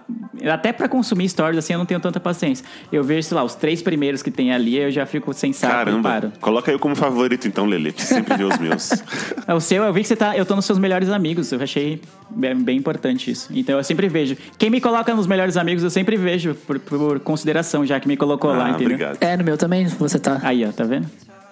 até 0.50 0.72
para 0.72 0.88
consumir 0.88 1.28
stories 1.28 1.58
assim 1.58 1.74
eu 1.74 1.78
não 1.78 1.86
tenho 1.86 2.00
tanta 2.00 2.18
paciência. 2.18 2.64
Eu 2.90 3.04
vejo, 3.04 3.28
sei 3.28 3.36
lá, 3.36 3.44
os 3.44 3.54
três 3.54 3.82
primeiros 3.82 4.22
que 4.22 4.30
tem 4.30 4.52
ali, 4.52 4.76
eu 4.76 4.90
já 4.90 5.04
fico 5.04 5.32
sem 5.34 5.52
saco 5.52 5.72
e 5.72 5.76
Caramba. 5.76 6.08
paro. 6.08 6.32
Coloca 6.40 6.72
eu 6.72 6.78
como 6.78 6.96
favorito, 6.96 7.46
então, 7.46 7.66
Lele, 7.66 7.92
que 7.92 8.02
sempre 8.02 8.36
vê 8.36 8.44
os 8.44 8.58
meus. 8.58 8.90
É, 9.46 9.54
O 9.54 9.60
seu, 9.60 9.84
eu 9.84 9.92
vi 9.92 10.02
que 10.02 10.08
você 10.08 10.16
tá. 10.16 10.36
Eu 10.36 10.44
tô 10.44 10.56
nos 10.56 10.64
seus 10.64 10.78
melhores 10.78 11.08
amigos. 11.08 11.52
Eu 11.52 11.62
achei 11.62 12.00
bem, 12.30 12.54
bem 12.56 12.76
importante 12.78 13.30
isso. 13.30 13.48
Então 13.54 13.76
eu 13.76 13.84
sempre 13.84 14.08
vejo. 14.08 14.36
Quem 14.58 14.70
me 14.70 14.80
coloca 14.80 15.14
nos 15.14 15.26
melhores 15.26 15.56
amigos, 15.56 15.84
eu 15.84 15.90
sempre 15.90 16.16
vejo 16.16 16.54
por, 16.54 16.78
por 16.80 17.20
consideração, 17.20 17.84
já 17.84 18.00
que 18.00 18.08
me 18.08 18.16
colocou 18.16 18.50
lá, 18.50 18.66
ah, 18.66 18.70
entendeu? 18.70 18.86
obrigado. 18.94 19.18
É, 19.20 19.36
no 19.36 19.44
meu 19.44 19.56
também, 19.56 19.86
você 19.86 20.18
tá. 20.18 20.40
Aí, 20.42 20.64
ó, 20.64 20.72
tá 20.72 20.84
vendo? 20.84 21.06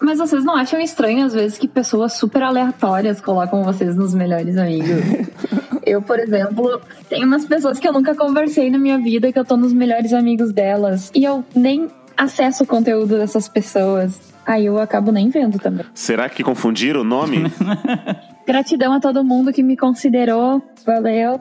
Mas 0.04 0.18
vocês 0.18 0.44
não 0.44 0.54
acham 0.54 0.78
estranho, 0.78 1.25
às 1.25 1.32
vezes, 1.32 1.56
que 1.56 1.66
pessoas 1.66 2.12
super 2.12 2.42
aleatórias 2.42 3.23
colocam 3.23 3.64
vocês 3.64 3.96
nos 3.96 4.12
melhores 4.12 4.58
amigos? 4.58 5.00
eu, 5.84 6.02
por 6.02 6.18
exemplo, 6.18 6.78
tenho 7.08 7.26
umas 7.26 7.46
pessoas 7.46 7.78
que 7.78 7.88
eu 7.88 7.92
nunca 7.92 8.14
conversei 8.14 8.70
na 8.70 8.78
minha 8.78 8.99
vida, 8.99 9.32
que 9.32 9.38
eu 9.38 9.44
tô 9.46 9.56
nos 9.56 9.73
melhores 9.73 10.12
amigos 10.12 10.52
delas. 10.52 11.11
E 11.14 11.25
eu 11.25 11.42
nem 11.56 11.88
acesso 12.14 12.64
o 12.64 12.66
conteúdo 12.66 13.16
dessas 13.16 13.49
pessoas. 13.49 14.20
Aí 14.44 14.66
eu 14.66 14.78
acabo 14.78 15.11
nem 15.11 15.30
vendo 15.30 15.58
também. 15.58 15.87
Será 15.94 16.28
que 16.28 16.44
confundiram 16.44 17.00
o 17.00 17.04
nome? 17.04 17.50
Gratidão 18.46 18.92
a 18.92 19.00
todo 19.00 19.25
mundo 19.25 19.54
que 19.54 19.62
me 19.62 19.75
considerou. 19.75 20.62
Valeu. 20.84 21.40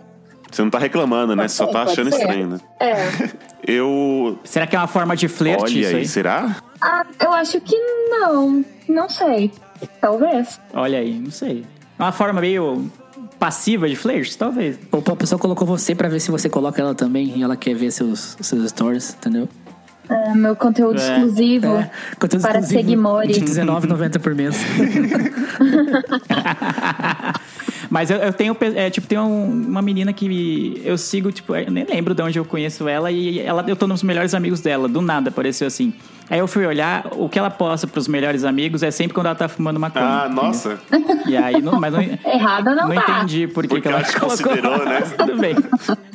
Você 0.54 0.62
não 0.62 0.70
tá 0.70 0.78
reclamando, 0.78 1.36
né? 1.36 1.48
Você 1.48 1.56
só 1.56 1.66
tá 1.66 1.82
achando 1.82 2.10
estranho, 2.10 2.48
né? 2.48 2.60
É. 2.80 3.30
Eu. 3.66 4.38
Será 4.44 4.68
que 4.68 4.76
é 4.76 4.80
uma 4.80 4.88
forma 4.88 5.16
de 5.16 5.28
flerte 5.28 5.64
Olha 5.64 5.80
isso 5.80 5.90
aí, 5.90 5.96
aí? 5.96 6.08
será? 6.08 6.56
Ah, 6.82 7.06
eu 7.22 7.32
acho 7.32 7.60
que 7.62 7.76
não. 8.10 8.64
Não 8.88 9.10
sei. 9.10 9.52
Talvez. 10.00 10.60
Olha 10.74 11.00
aí, 11.00 11.18
não 11.18 11.32
sei. 11.32 11.66
É 11.98 12.04
uma 12.04 12.12
forma 12.12 12.42
meio 12.42 12.92
passiva 13.40 13.88
de 13.88 13.96
flerte, 13.96 14.38
talvez. 14.38 14.78
Ou 14.92 15.02
a 15.12 15.16
pessoa 15.16 15.40
colocou 15.40 15.66
você 15.66 15.96
pra 15.96 16.10
ver 16.10 16.20
se 16.20 16.30
você 16.30 16.50
coloca 16.50 16.82
ela 16.82 16.94
também 16.94 17.38
e 17.38 17.42
ela 17.42 17.56
quer 17.56 17.74
ver 17.74 17.90
seus, 17.92 18.36
seus 18.42 18.70
stories, 18.70 19.16
entendeu? 19.18 19.48
É, 20.10 20.34
meu 20.36 20.54
conteúdo 20.56 21.00
É. 21.00 21.14
exclusivo 21.14 21.68
É, 21.78 21.90
conteúdo 22.20 22.42
para 22.42 22.60
exclusivo 22.60 22.82
Seguimori. 22.82 23.32
De 23.32 23.40
R$19,90 23.40 24.20
por 24.20 24.36
mês. 24.36 24.56
Mas 27.94 28.10
eu, 28.10 28.18
eu 28.18 28.34
tenho, 28.34 28.58
é, 28.76 28.90
tipo, 28.90 29.06
tem 29.06 29.20
um- 29.20 29.68
uma 29.68 29.80
menina 29.80 30.12
que 30.12 30.82
eu 30.84 30.98
sigo, 30.98 31.32
tipo, 31.32 31.56
eu 31.56 31.70
nem 31.70 31.86
lembro 31.86 32.16
de 32.16 32.24
onde 32.24 32.40
eu 32.40 32.44
conheço 32.44 32.88
ela 32.88 33.12
e 33.12 33.40
ela, 33.40 33.64
eu 33.68 33.76
tô 33.76 33.86
nos 33.86 34.02
melhores 34.02 34.34
amigos 34.34 34.62
dela, 34.62 34.88
do 34.88 35.00
nada 35.00 35.30
apareceu 35.30 35.68
assim. 35.68 35.94
Aí 36.34 36.40
eu 36.40 36.48
fui 36.48 36.66
olhar, 36.66 37.06
o 37.12 37.30
que 37.30 37.38
ela 37.38 37.52
posta 37.52 37.86
pros 37.86 38.08
melhores 38.08 38.44
amigos 38.44 38.82
é 38.82 38.90
sempre 38.90 39.14
quando 39.14 39.28
ela 39.28 39.36
tá 39.36 39.48
fumando 39.48 39.80
maconha. 39.80 40.04
Ah, 40.04 40.26
entendeu? 40.26 40.44
nossa. 40.44 40.80
E 41.28 41.38
aí, 41.38 41.62
não, 41.62 41.80
mas 41.80 41.94
não, 41.94 42.02
Errada 42.26 42.74
não, 42.74 42.88
não 42.88 42.96
tá. 42.96 43.20
entendi 43.20 43.48
por 43.48 43.68
que, 43.68 43.80
que 43.80 43.88
ela 43.88 44.00
ela 44.00 44.08
te 44.08 44.20
colocou. 44.20 44.48
considerou, 44.48 44.84
né? 44.84 45.02
Tudo 45.16 45.38
bem. 45.38 45.56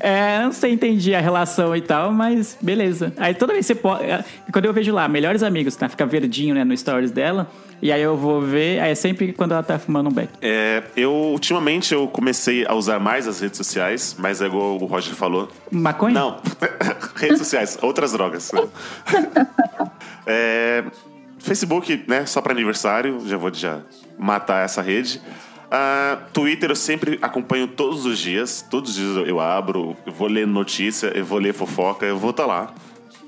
É, 0.01 0.41
não 0.43 0.51
sei, 0.51 0.73
entendi 0.73 1.15
a 1.15 1.21
relação 1.21 1.77
e 1.77 1.81
tal, 1.81 2.11
mas 2.11 2.59
beleza. 2.61 3.13
Aí 3.17 3.33
toda 3.33 3.53
vez 3.53 3.65
que 3.65 3.75
você 3.75 3.81
pode. 3.81 4.03
Quando 4.53 4.65
eu 4.65 4.73
vejo 4.73 4.93
lá, 4.93 5.07
melhores 5.07 5.45
amigos, 5.45 5.77
tá? 5.77 5.89
Fica 5.89 6.05
verdinho, 6.05 6.53
né, 6.53 6.65
no 6.65 6.77
stories 6.77 7.13
dela. 7.13 7.49
E 7.81 7.93
aí 7.93 8.03
eu 8.03 8.17
vou 8.17 8.41
ver, 8.41 8.81
aí 8.81 8.91
é 8.91 8.95
sempre 8.97 9.33
quando 9.33 9.53
ela 9.53 9.63
tá 9.63 9.79
fumando 9.79 10.09
um 10.09 10.13
beck. 10.13 10.29
É, 10.43 10.83
eu, 10.97 11.13
ultimamente, 11.13 11.95
eu 11.95 12.09
comecei 12.09 12.67
a 12.67 12.75
usar 12.75 12.99
mais 12.99 13.29
as 13.29 13.39
redes 13.39 13.57
sociais, 13.57 14.17
mas 14.19 14.43
é 14.43 14.47
igual 14.47 14.77
o 14.77 14.85
Roger 14.85 15.15
falou. 15.15 15.49
Maconha? 15.71 16.13
Não, 16.13 16.41
redes 17.15 17.39
sociais, 17.39 17.79
outras 17.81 18.13
drogas. 18.13 18.51
É, 20.27 20.85
Facebook, 21.39 22.05
né, 22.07 22.27
só 22.27 22.41
para 22.41 22.53
aniversário, 22.53 23.21
já 23.27 23.37
vou 23.37 23.53
já 23.53 23.81
matar 24.19 24.65
essa 24.65 24.83
rede. 24.83 25.21
Ah, 25.71 26.19
Twitter 26.33 26.71
eu 26.71 26.77
sempre 26.77 27.19
acompanho 27.21 27.69
todos 27.69 28.07
os 28.07 28.19
dias, 28.19 28.65
todos 28.71 28.91
os 28.91 28.97
dias 28.97 29.29
eu- 29.29 29.39
abro, 29.39 29.97
eu 30.07 30.13
vou 30.13 30.27
ler 30.27 30.47
notícia, 30.47 31.09
eu 31.09 31.25
vou 31.25 31.39
ler 31.39 31.53
fofoca, 31.53 32.07
eu 32.07 32.19
vou 32.19 32.31
estar 32.31 32.47
lá. 32.47 32.73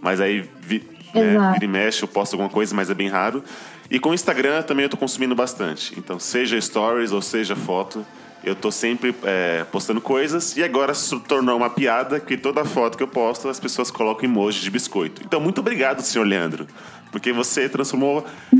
Mas 0.00 0.20
aí 0.20 0.48
vi, 0.60 0.82
né, 1.14 1.52
vira 1.52 1.64
e 1.64 1.68
mexe, 1.68 2.02
eu 2.02 2.08
posto 2.08 2.32
alguma 2.34 2.48
coisa, 2.48 2.74
mas 2.74 2.88
é 2.88 2.94
bem 2.94 3.08
raro. 3.08 3.44
E 3.90 3.98
com 3.98 4.10
o 4.10 4.14
Instagram 4.14 4.62
também 4.62 4.84
eu 4.84 4.88
tô 4.88 4.96
consumindo 4.96 5.34
bastante. 5.34 5.92
Então, 5.98 6.18
seja 6.18 6.58
stories 6.60 7.12
ou 7.12 7.20
seja 7.20 7.54
foto, 7.54 8.06
eu 8.42 8.54
tô 8.54 8.70
sempre 8.70 9.14
é, 9.24 9.64
postando 9.64 10.00
coisas. 10.00 10.56
E 10.56 10.62
agora 10.62 10.94
se 10.94 11.18
tornou 11.20 11.56
uma 11.56 11.70
piada 11.70 12.18
que 12.20 12.36
toda 12.36 12.64
foto 12.64 12.96
que 12.96 13.02
eu 13.02 13.08
posto 13.08 13.48
as 13.48 13.60
pessoas 13.60 13.90
colocam 13.90 14.28
emoji 14.28 14.60
de 14.60 14.70
biscoito. 14.70 15.22
Então, 15.24 15.40
muito 15.40 15.60
obrigado, 15.60 16.00
senhor 16.00 16.26
Leandro. 16.26 16.66
Porque 17.10 17.32
você 17.32 17.68
transformou 17.68 18.24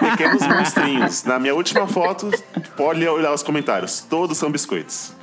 pequenos 0.00 0.44
monstrinhos. 0.46 1.22
Na 1.24 1.38
minha 1.38 1.54
última 1.54 1.86
foto, 1.86 2.30
pode 2.76 3.06
olhar 3.06 3.32
os 3.32 3.44
comentários. 3.44 4.00
Todos 4.00 4.36
são 4.36 4.50
biscoitos. 4.50 5.14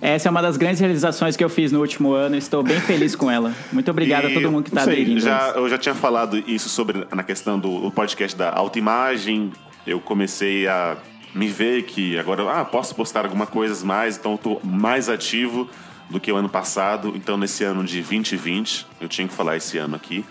Essa 0.00 0.28
é 0.28 0.30
uma 0.30 0.40
das 0.42 0.56
grandes 0.56 0.80
realizações 0.80 1.36
que 1.36 1.44
eu 1.44 1.50
fiz 1.50 1.70
no 1.70 1.80
último 1.80 2.12
ano. 2.12 2.36
Estou 2.36 2.62
bem 2.62 2.80
feliz 2.80 3.14
com 3.14 3.30
ela. 3.30 3.52
Muito 3.72 3.90
obrigado 3.90 4.28
E, 4.28 4.32
a 4.32 4.34
todo 4.34 4.50
mundo 4.50 4.64
que 4.64 4.70
tá 4.70 4.84
sei, 4.84 4.94
aderindo. 4.94 5.20
Já, 5.20 5.52
eu 5.54 5.68
já 5.68 5.78
tinha 5.78 5.94
falado 5.94 6.42
isso 6.46 6.68
sobre 6.68 7.06
na 7.14 7.22
questão 7.22 7.58
do 7.58 7.84
do 7.84 7.90
podcast 7.90 8.36
da 8.36 8.50
autoimagem. 8.50 9.52
Eu 9.86 10.00
comecei 10.00 10.66
a 10.66 10.96
me 11.34 11.48
ver 11.48 11.82
que 11.82 12.18
agora 12.18 12.60
ah, 12.60 12.64
posso 12.64 12.94
postar 12.94 13.24
algumas 13.24 13.48
coisas 13.48 13.82
mais, 13.82 14.16
então 14.16 14.32
eu 14.32 14.38
tô 14.38 14.60
mais 14.62 15.08
ativo 15.08 15.68
do 16.08 16.20
que 16.20 16.30
o 16.30 16.36
ano 16.36 16.48
passado. 16.48 17.12
Então 17.16 17.36
nesse 17.36 17.64
ano 17.64 17.84
de 17.84 18.00
2020, 18.00 18.86
eu 19.00 19.08
tinha 19.08 19.26
que 19.26 19.34
falar 19.34 19.56
esse 19.56 19.76
ano 19.78 19.96
aqui, 19.96 20.24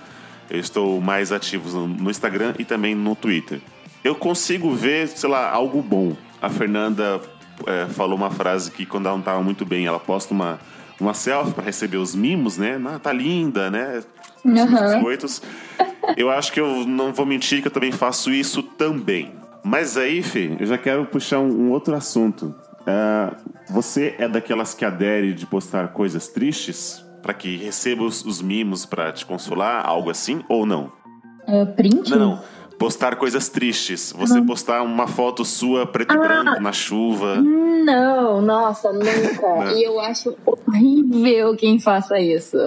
eu 0.49 0.59
estou 0.59 1.01
mais 1.01 1.31
ativo 1.31 1.87
no, 1.87 2.09
Instagram 2.09 2.53
e 2.57 2.65
também 2.65 2.95
no 2.95 3.15
Twitter. 3.15 3.59
Eu 4.03 4.15
consigo 4.15 4.71
ver, 4.73 5.07
sei 5.07 5.29
lá, 5.29 5.49
algo 5.49 5.81
bom. 5.81 6.15
A 6.41 6.49
Fernanda 6.49 7.21
é, 7.65 7.87
falou 7.87 8.17
uma 8.17 8.31
frase 8.31 8.71
que 8.71 8.85
quando 8.85 9.05
ela 9.05 9.15
não 9.15 9.21
estava 9.21 9.41
muito 9.41 9.65
bem, 9.65 9.85
ela 9.85 9.99
posta 9.99 10.33
uma 10.33 10.59
uma 10.99 11.13
selfie 11.13 11.53
para 11.53 11.63
receber 11.63 11.97
os 11.97 12.15
mimos, 12.15 12.57
né? 12.57 12.79
Ah, 12.85 12.99
tá 12.99 13.11
linda, 13.11 13.69
né? 13.69 14.03
Os 14.43 14.51
Aham. 14.51 14.93
biscoitos. 14.93 15.41
Eu 16.15 16.29
acho 16.29 16.51
que 16.51 16.59
eu 16.59 16.85
não 16.85 17.13
vou 17.13 17.25
mentir 17.25 17.61
que 17.61 17.67
eu 17.67 17.71
também 17.71 17.91
faço 17.91 18.31
isso 18.31 18.61
também. 18.61 19.42
Mas 19.63 19.97
aí, 19.97 20.21
Fê, 20.21 20.55
eu 20.59 20.65
já 20.65 20.77
quero 20.77 21.05
puxar 21.05 21.39
um, 21.39 21.67
um 21.67 21.71
outro 21.71 21.95
assunto. 21.95 22.53
Ah, 22.85 23.35
você 23.69 24.15
é 24.17 24.27
daquelas 24.27 24.73
que 24.73 24.83
adere 24.83 25.33
de 25.33 25.45
postar 25.45 25.89
coisas 25.89 26.27
tristes 26.27 27.03
para 27.21 27.33
que 27.33 27.55
receba 27.55 28.03
os, 28.03 28.25
os 28.25 28.41
mimos 28.41 28.85
para 28.85 29.11
te 29.11 29.25
consolar, 29.25 29.85
algo 29.85 30.09
assim, 30.09 30.43
ou 30.49 30.65
não? 30.65 30.91
É, 31.47 31.63
print? 31.65 32.11
Não, 32.11 32.19
não. 32.19 32.41
Postar 32.77 33.15
coisas 33.15 33.47
tristes. 33.47 34.13
Você 34.17 34.41
postar 34.41 34.81
uma 34.81 35.07
foto 35.07 35.45
sua 35.45 35.85
preto 35.85 36.13
e 36.13 36.17
branco 36.17 36.61
na 36.61 36.73
chuva. 36.73 37.37
Não, 37.37 38.41
nossa, 38.41 38.91
nunca. 38.91 39.71
e 39.73 39.83
eu 39.83 39.99
acho 40.01 40.35
horrível 40.45 41.55
quem 41.55 41.79
faça 41.79 42.19
isso. 42.19 42.57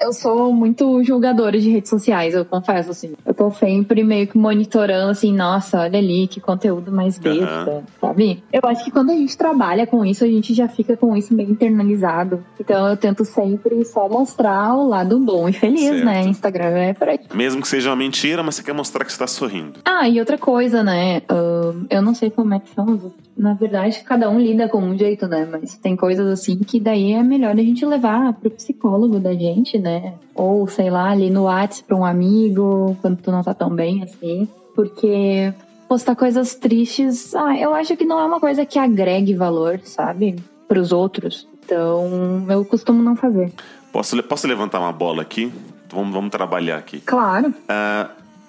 Eu 0.00 0.12
sou 0.12 0.52
muito 0.52 1.02
julgadora 1.04 1.58
de 1.58 1.70
redes 1.70 1.88
sociais, 1.90 2.34
eu 2.34 2.44
confesso, 2.44 2.90
assim. 2.90 3.12
Eu 3.24 3.32
tô 3.34 3.50
sempre 3.50 4.02
meio 4.02 4.26
que 4.26 4.36
monitorando, 4.36 5.10
assim, 5.10 5.32
nossa, 5.32 5.80
olha 5.80 5.98
ali, 5.98 6.26
que 6.26 6.40
conteúdo 6.40 6.90
mais 6.90 7.16
besta, 7.18 7.44
Aham. 7.44 7.82
sabe? 8.00 8.42
Eu 8.52 8.60
acho 8.64 8.84
que 8.84 8.90
quando 8.90 9.10
a 9.10 9.14
gente 9.14 9.36
trabalha 9.36 9.86
com 9.86 10.04
isso, 10.04 10.24
a 10.24 10.28
gente 10.28 10.52
já 10.54 10.68
fica 10.68 10.96
com 10.96 11.16
isso 11.16 11.32
meio 11.34 11.50
internalizado. 11.50 12.44
Então 12.58 12.88
eu 12.88 12.96
tento 12.96 13.24
sempre 13.24 13.84
só 13.84 14.08
mostrar 14.08 14.74
o 14.74 14.88
lado 14.88 15.18
bom 15.20 15.48
e 15.48 15.52
feliz, 15.52 15.80
Certo. 15.88 16.04
né? 16.04 16.22
Instagram 16.22 16.76
é 16.78 16.92
por 16.94 17.08
aí. 17.08 17.20
Mesmo 17.34 17.60
que 17.62 17.68
seja 17.68 17.90
uma 17.90 17.96
mentira, 17.96 18.42
mas 18.42 18.56
você 18.56 18.62
quer 18.62 18.74
mostrar 18.74 19.04
que 19.04 19.12
você 19.12 19.18
tá 19.18 19.26
sorrindo. 19.26 19.80
Ah, 19.84 20.08
e 20.08 20.18
outra 20.18 20.36
coisa, 20.38 20.82
né? 20.82 21.22
ahn, 21.28 21.86
eu 21.90 22.02
não 22.02 22.14
sei 22.14 22.30
como 22.30 22.54
é 22.54 22.58
que 22.60 22.68
são. 22.74 22.84
os- 22.86 23.12
Na 23.36 23.54
verdade, 23.54 24.02
cada 24.04 24.28
um 24.28 24.38
lida 24.40 24.68
com 24.68 24.78
um 24.78 24.98
jeito, 24.98 25.28
né? 25.28 25.46
Mas 25.50 25.76
tem 25.78 25.94
coisas 25.94 26.26
assim 26.26 26.58
que 26.58 26.80
daí 26.80 27.12
é 27.12 27.22
melhor 27.22 27.52
a 27.52 27.62
gente 27.62 27.86
levar 27.86 28.32
pro 28.32 28.50
psicólogo 28.50 29.20
da 29.20 29.32
gente, 29.32 29.67
né? 29.76 30.14
Ou, 30.34 30.66
sei 30.68 30.88
lá, 30.88 31.10
ali 31.10 31.28
no 31.28 31.42
WhatsApp 31.42 31.88
pra 31.88 31.96
um 31.96 32.04
amigo, 32.04 32.96
quando 33.02 33.18
tu 33.20 33.30
não 33.32 33.42
tá 33.42 33.52
tão 33.52 33.68
bem, 33.68 34.02
assim. 34.04 34.48
Porque 34.74 35.52
postar 35.88 36.14
coisas 36.14 36.54
tristes, 36.54 37.34
ah, 37.34 37.56
eu 37.58 37.74
acho 37.74 37.96
que 37.96 38.04
não 38.04 38.20
é 38.20 38.24
uma 38.24 38.38
coisa 38.38 38.64
que 38.64 38.78
agregue 38.78 39.34
valor, 39.34 39.80
sabe? 39.84 40.36
Pros 40.68 40.92
outros. 40.92 41.48
Então, 41.64 42.46
eu 42.48 42.64
costumo 42.64 43.02
não 43.02 43.16
fazer. 43.16 43.52
Posso, 43.92 44.22
posso 44.22 44.46
levantar 44.46 44.78
uma 44.78 44.92
bola 44.92 45.22
aqui? 45.22 45.52
Vamos, 45.90 46.12
vamos 46.14 46.30
trabalhar 46.30 46.76
aqui. 46.78 47.00
Claro. 47.00 47.52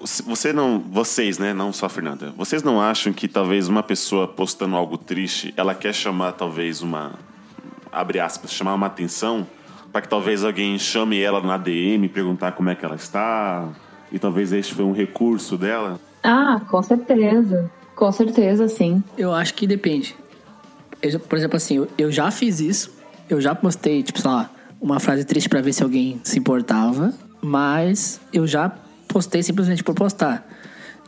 Se- 0.05 0.23
você 0.23 0.53
não, 0.53 0.79
vocês, 0.79 1.37
né, 1.37 1.53
não 1.53 1.73
só 1.73 1.87
a 1.87 1.89
Fernanda, 1.89 2.33
vocês 2.37 2.63
não 2.63 2.79
acham 2.81 3.11
que 3.11 3.27
talvez 3.27 3.67
uma 3.67 3.83
pessoa 3.83 4.27
postando 4.27 4.75
algo 4.75 4.97
triste, 4.97 5.53
ela 5.57 5.75
quer 5.75 5.93
chamar 5.93 6.33
talvez 6.33 6.81
uma, 6.81 7.13
abre 7.91 8.19
aspas, 8.19 8.51
chamar 8.53 8.75
uma 8.75 8.87
atenção 8.87 9.45
para 9.91 10.01
que 10.01 10.07
talvez 10.07 10.43
alguém 10.43 10.77
chame 10.77 11.19
ela 11.19 11.41
na 11.41 11.57
DM, 11.57 12.07
perguntar 12.09 12.51
como 12.53 12.69
é 12.69 12.75
que 12.75 12.85
ela 12.85 12.95
está, 12.95 13.69
e 14.11 14.19
talvez 14.19 14.51
este 14.51 14.73
foi 14.73 14.85
um 14.85 14.91
recurso 14.91 15.57
dela? 15.57 15.99
Ah, 16.23 16.61
com 16.69 16.81
certeza. 16.81 17.71
Com 17.95 18.11
certeza, 18.11 18.67
sim. 18.67 19.03
Eu 19.17 19.33
acho 19.33 19.53
que 19.53 19.67
depende. 19.67 20.15
Eu 21.01 21.19
por 21.19 21.37
exemplo, 21.37 21.57
assim, 21.57 21.77
eu, 21.77 21.87
eu 21.97 22.11
já 22.11 22.31
fiz 22.31 22.59
isso. 22.59 22.97
Eu 23.29 23.39
já 23.39 23.53
postei, 23.53 24.01
tipo, 24.01 24.19
sei 24.19 24.31
lá, 24.31 24.49
uma 24.81 24.99
frase 24.99 25.25
triste 25.25 25.49
pra 25.49 25.61
ver 25.61 25.73
se 25.73 25.83
alguém 25.83 26.19
se 26.23 26.39
importava. 26.39 27.13
Mas 27.41 28.19
eu 28.33 28.47
já 28.47 28.71
postei 29.07 29.43
simplesmente 29.43 29.83
por 29.83 29.95
postar. 29.95 30.47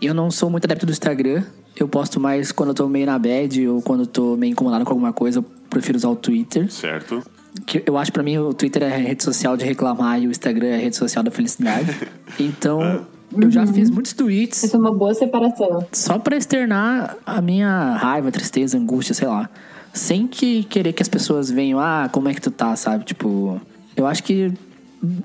Eu 0.01 0.13
não 0.13 0.31
sou 0.31 0.50
muito 0.50 0.65
adepto 0.65 0.85
do 0.85 0.91
Instagram. 0.91 1.43
Eu 1.75 1.88
posto 1.88 2.19
mais 2.19 2.51
quando 2.51 2.69
eu 2.69 2.75
tô 2.75 2.88
meio 2.88 3.05
na 3.05 3.17
bad 3.17 3.67
ou 3.67 3.81
quando 3.81 4.01
eu 4.01 4.07
tô 4.07 4.35
meio 4.35 4.51
incomodado 4.51 4.83
com 4.83 4.91
alguma 4.91 5.13
coisa. 5.13 5.39
Eu 5.39 5.43
prefiro 5.69 5.97
usar 5.97 6.09
o 6.09 6.15
Twitter. 6.15 6.71
Certo? 6.71 7.23
Que 7.65 7.84
eu 7.86 7.98
acho 7.98 8.12
pra 8.13 8.24
mim 8.24 8.38
o 8.38 8.53
Twitter 8.53 8.84
é 8.84 8.93
a 8.93 8.98
rede 8.98 9.24
social 9.24 9.58
de 9.58 9.65
reclamar 9.65 10.22
e 10.22 10.27
o 10.27 10.31
Instagram 10.31 10.67
é 10.67 10.75
a 10.75 10.77
rede 10.77 10.96
social 10.96 11.24
da 11.24 11.31
felicidade. 11.31 11.96
Então, 12.39 13.05
eu 13.38 13.51
já 13.51 13.67
fiz 13.67 13.89
muitos 13.89 14.13
tweets 14.13 14.63
Essa 14.63 14.77
é 14.77 14.79
uma 14.79 14.93
boa 14.93 15.13
separação. 15.13 15.86
só 15.91 16.17
pra 16.17 16.38
externar 16.38 17.17
a 17.25 17.41
minha 17.41 17.98
raiva, 17.98 18.31
tristeza, 18.31 18.77
angústia, 18.77 19.13
sei 19.13 19.27
lá. 19.27 19.50
Sem 19.93 20.25
que 20.27 20.63
querer 20.63 20.93
que 20.93 21.01
as 21.03 21.10
pessoas 21.10 21.51
venham, 21.51 21.77
ah, 21.77 22.08
como 22.10 22.29
é 22.29 22.34
que 22.34 22.39
tu 22.39 22.50
tá, 22.50 22.74
sabe? 22.77 23.03
Tipo, 23.03 23.60
eu 23.98 24.08
acho 24.08 24.24
que. 24.24 24.53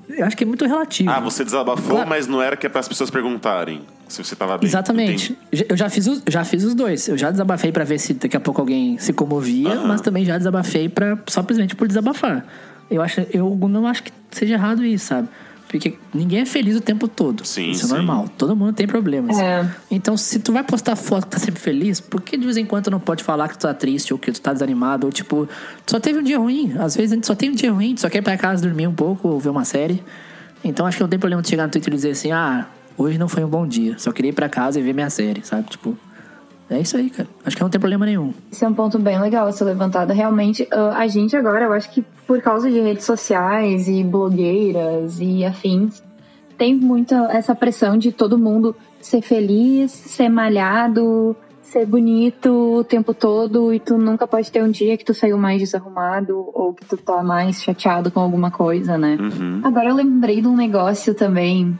Eu 0.09 0.25
acho 0.25 0.35
que 0.35 0.43
é 0.43 0.47
muito 0.47 0.65
relativo. 0.65 1.09
Ah, 1.09 1.19
você 1.19 1.43
desabafou, 1.43 1.91
Claro. 1.95 2.09
mas 2.09 2.25
não 2.27 2.41
era 2.41 2.57
que 2.57 2.65
é 2.65 2.69
para 2.69 2.79
as 2.79 2.87
pessoas 2.87 3.09
perguntarem 3.11 3.81
se 4.07 4.23
você 4.23 4.35
tava 4.35 4.57
bem. 4.57 4.67
Exatamente. 4.67 5.37
Entendi. 5.51 5.65
Eu 5.69 5.77
já 5.77 5.89
fiz, 5.89 6.07
os, 6.07 6.23
já 6.27 6.43
fiz 6.43 6.63
os 6.63 6.73
dois. 6.73 7.07
Eu 7.07 7.17
já 7.17 7.29
desabafei 7.29 7.71
pra 7.71 7.83
ver 7.83 7.99
se 7.99 8.13
daqui 8.15 8.35
a 8.35 8.39
pouco 8.39 8.59
alguém 8.61 8.97
se 8.97 9.13
comovia, 9.13 9.73
Aham. 9.73 9.87
mas 9.87 10.01
também 10.01 10.25
já 10.25 10.37
desabafei 10.37 10.89
para 10.89 11.17
simplesmente 11.27 11.75
por 11.75 11.87
desabafar. 11.87 12.45
Eu 12.89 13.01
acho, 13.01 13.21
eu 13.33 13.55
não 13.69 13.85
acho 13.85 14.01
que 14.03 14.11
seja 14.31 14.53
errado 14.55 14.83
isso, 14.83 15.05
sabe? 15.07 15.27
Porque 15.67 15.97
ninguém 16.13 16.39
é 16.39 16.45
feliz 16.45 16.77
o 16.77 16.81
tempo 16.81 17.07
todo. 17.07 17.45
Sim, 17.45 17.71
Isso 17.71 17.85
é 17.85 17.87
sim. 17.89 17.93
normal. 17.95 18.29
Todo 18.37 18.55
mundo 18.55 18.73
tem 18.73 18.87
problemas. 18.87 19.37
É. 19.37 19.69
Então, 19.91 20.15
se 20.15 20.39
tu 20.39 20.53
vai 20.53 20.63
postar 20.63 20.95
foto 20.95 21.25
que 21.25 21.31
tá 21.31 21.39
sempre 21.39 21.59
feliz, 21.59 21.99
por 21.99 22.21
que 22.21 22.37
de 22.37 22.45
vez 22.45 22.55
em 22.55 22.65
quando 22.65 22.85
tu 22.85 22.91
não 22.91 22.99
pode 22.99 23.23
falar 23.23 23.49
que 23.49 23.57
tu 23.57 23.61
tá 23.61 23.73
triste 23.73 24.13
ou 24.13 24.19
que 24.19 24.31
tu 24.31 24.39
tá 24.39 24.53
desanimado? 24.53 25.05
Ou 25.05 25.11
tipo, 25.11 25.47
tu 25.85 25.91
só 25.91 25.99
teve 25.99 26.19
um 26.19 26.23
dia 26.23 26.39
ruim. 26.39 26.73
Às 26.79 26.95
vezes 26.95 27.11
a 27.11 27.15
gente 27.15 27.27
só 27.27 27.35
tem 27.35 27.49
um 27.49 27.53
dia 27.53 27.71
ruim, 27.71 27.95
tu 27.95 28.01
só 28.01 28.09
quer 28.09 28.19
ir 28.19 28.21
pra 28.21 28.37
casa 28.37 28.63
dormir 28.63 28.87
um 28.87 28.93
pouco 28.93 29.27
ou 29.27 29.39
ver 29.39 29.49
uma 29.49 29.65
série. 29.65 30.01
Então 30.63 30.85
acho 30.85 30.97
que 30.97 31.03
não 31.03 31.09
tem 31.09 31.19
problema 31.19 31.41
tu 31.41 31.49
chegar 31.49 31.65
no 31.65 31.71
Twitter 31.71 31.93
e 31.93 31.95
dizer 31.97 32.11
assim, 32.11 32.31
ah, 32.31 32.65
hoje 32.97 33.17
não 33.17 33.27
foi 33.27 33.43
um 33.43 33.49
bom 33.49 33.67
dia. 33.67 33.95
Só 33.99 34.11
queria 34.11 34.29
ir 34.29 34.33
pra 34.33 34.47
casa 34.47 34.79
e 34.79 34.83
ver 34.83 34.93
minha 34.93 35.09
série, 35.09 35.45
sabe? 35.45 35.69
Tipo, 35.69 35.97
é 36.69 36.79
isso 36.79 36.97
aí, 36.97 37.09
cara. 37.09 37.29
Acho 37.45 37.55
que 37.55 37.61
não 37.61 37.69
tem 37.69 37.79
problema 37.79 38.05
nenhum. 38.05 38.33
Esse 38.51 38.65
é 38.65 38.67
um 38.67 38.73
ponto 38.73 38.99
bem 38.99 39.19
legal 39.19 39.47
a 39.47 39.51
ser 39.51 39.63
levantado. 39.63 40.11
Realmente, 40.11 40.67
ah, 40.71 40.97
a 40.97 41.07
gente 41.07 41.35
agora, 41.35 41.65
eu 41.65 41.73
acho 41.73 41.89
que 41.91 42.03
por 42.25 42.41
causa 42.41 42.69
de 42.69 42.79
redes 42.79 43.05
sociais 43.05 43.87
e 43.87 44.03
blogueiras 44.03 45.19
e 45.19 45.45
afins, 45.45 46.03
tem 46.57 46.75
muita 46.75 47.15
essa 47.31 47.55
pressão 47.55 47.97
de 47.97 48.11
todo 48.11 48.37
mundo 48.37 48.75
ser 48.99 49.21
feliz, 49.21 49.91
ser 49.91 50.27
malhado, 50.27 51.35
ser 51.61 51.85
bonito 51.85 52.79
o 52.79 52.83
tempo 52.83 53.13
todo 53.13 53.73
e 53.73 53.79
tu 53.79 53.97
nunca 53.97 54.27
pode 54.27 54.51
ter 54.51 54.63
um 54.63 54.71
dia 54.71 54.97
que 54.97 55.05
tu 55.05 55.13
saiu 55.13 55.37
mais 55.37 55.59
desarrumado 55.59 56.49
ou 56.53 56.73
que 56.73 56.85
tu 56.85 56.97
tá 56.97 57.21
mais 57.21 57.61
chateado 57.61 58.09
com 58.09 58.19
alguma 58.19 58.49
coisa, 58.49 58.97
né? 58.97 59.17
Uhum. 59.19 59.61
Agora 59.63 59.89
eu 59.89 59.95
lembrei 59.95 60.41
de 60.41 60.47
um 60.47 60.55
negócio 60.55 61.13
também 61.13 61.77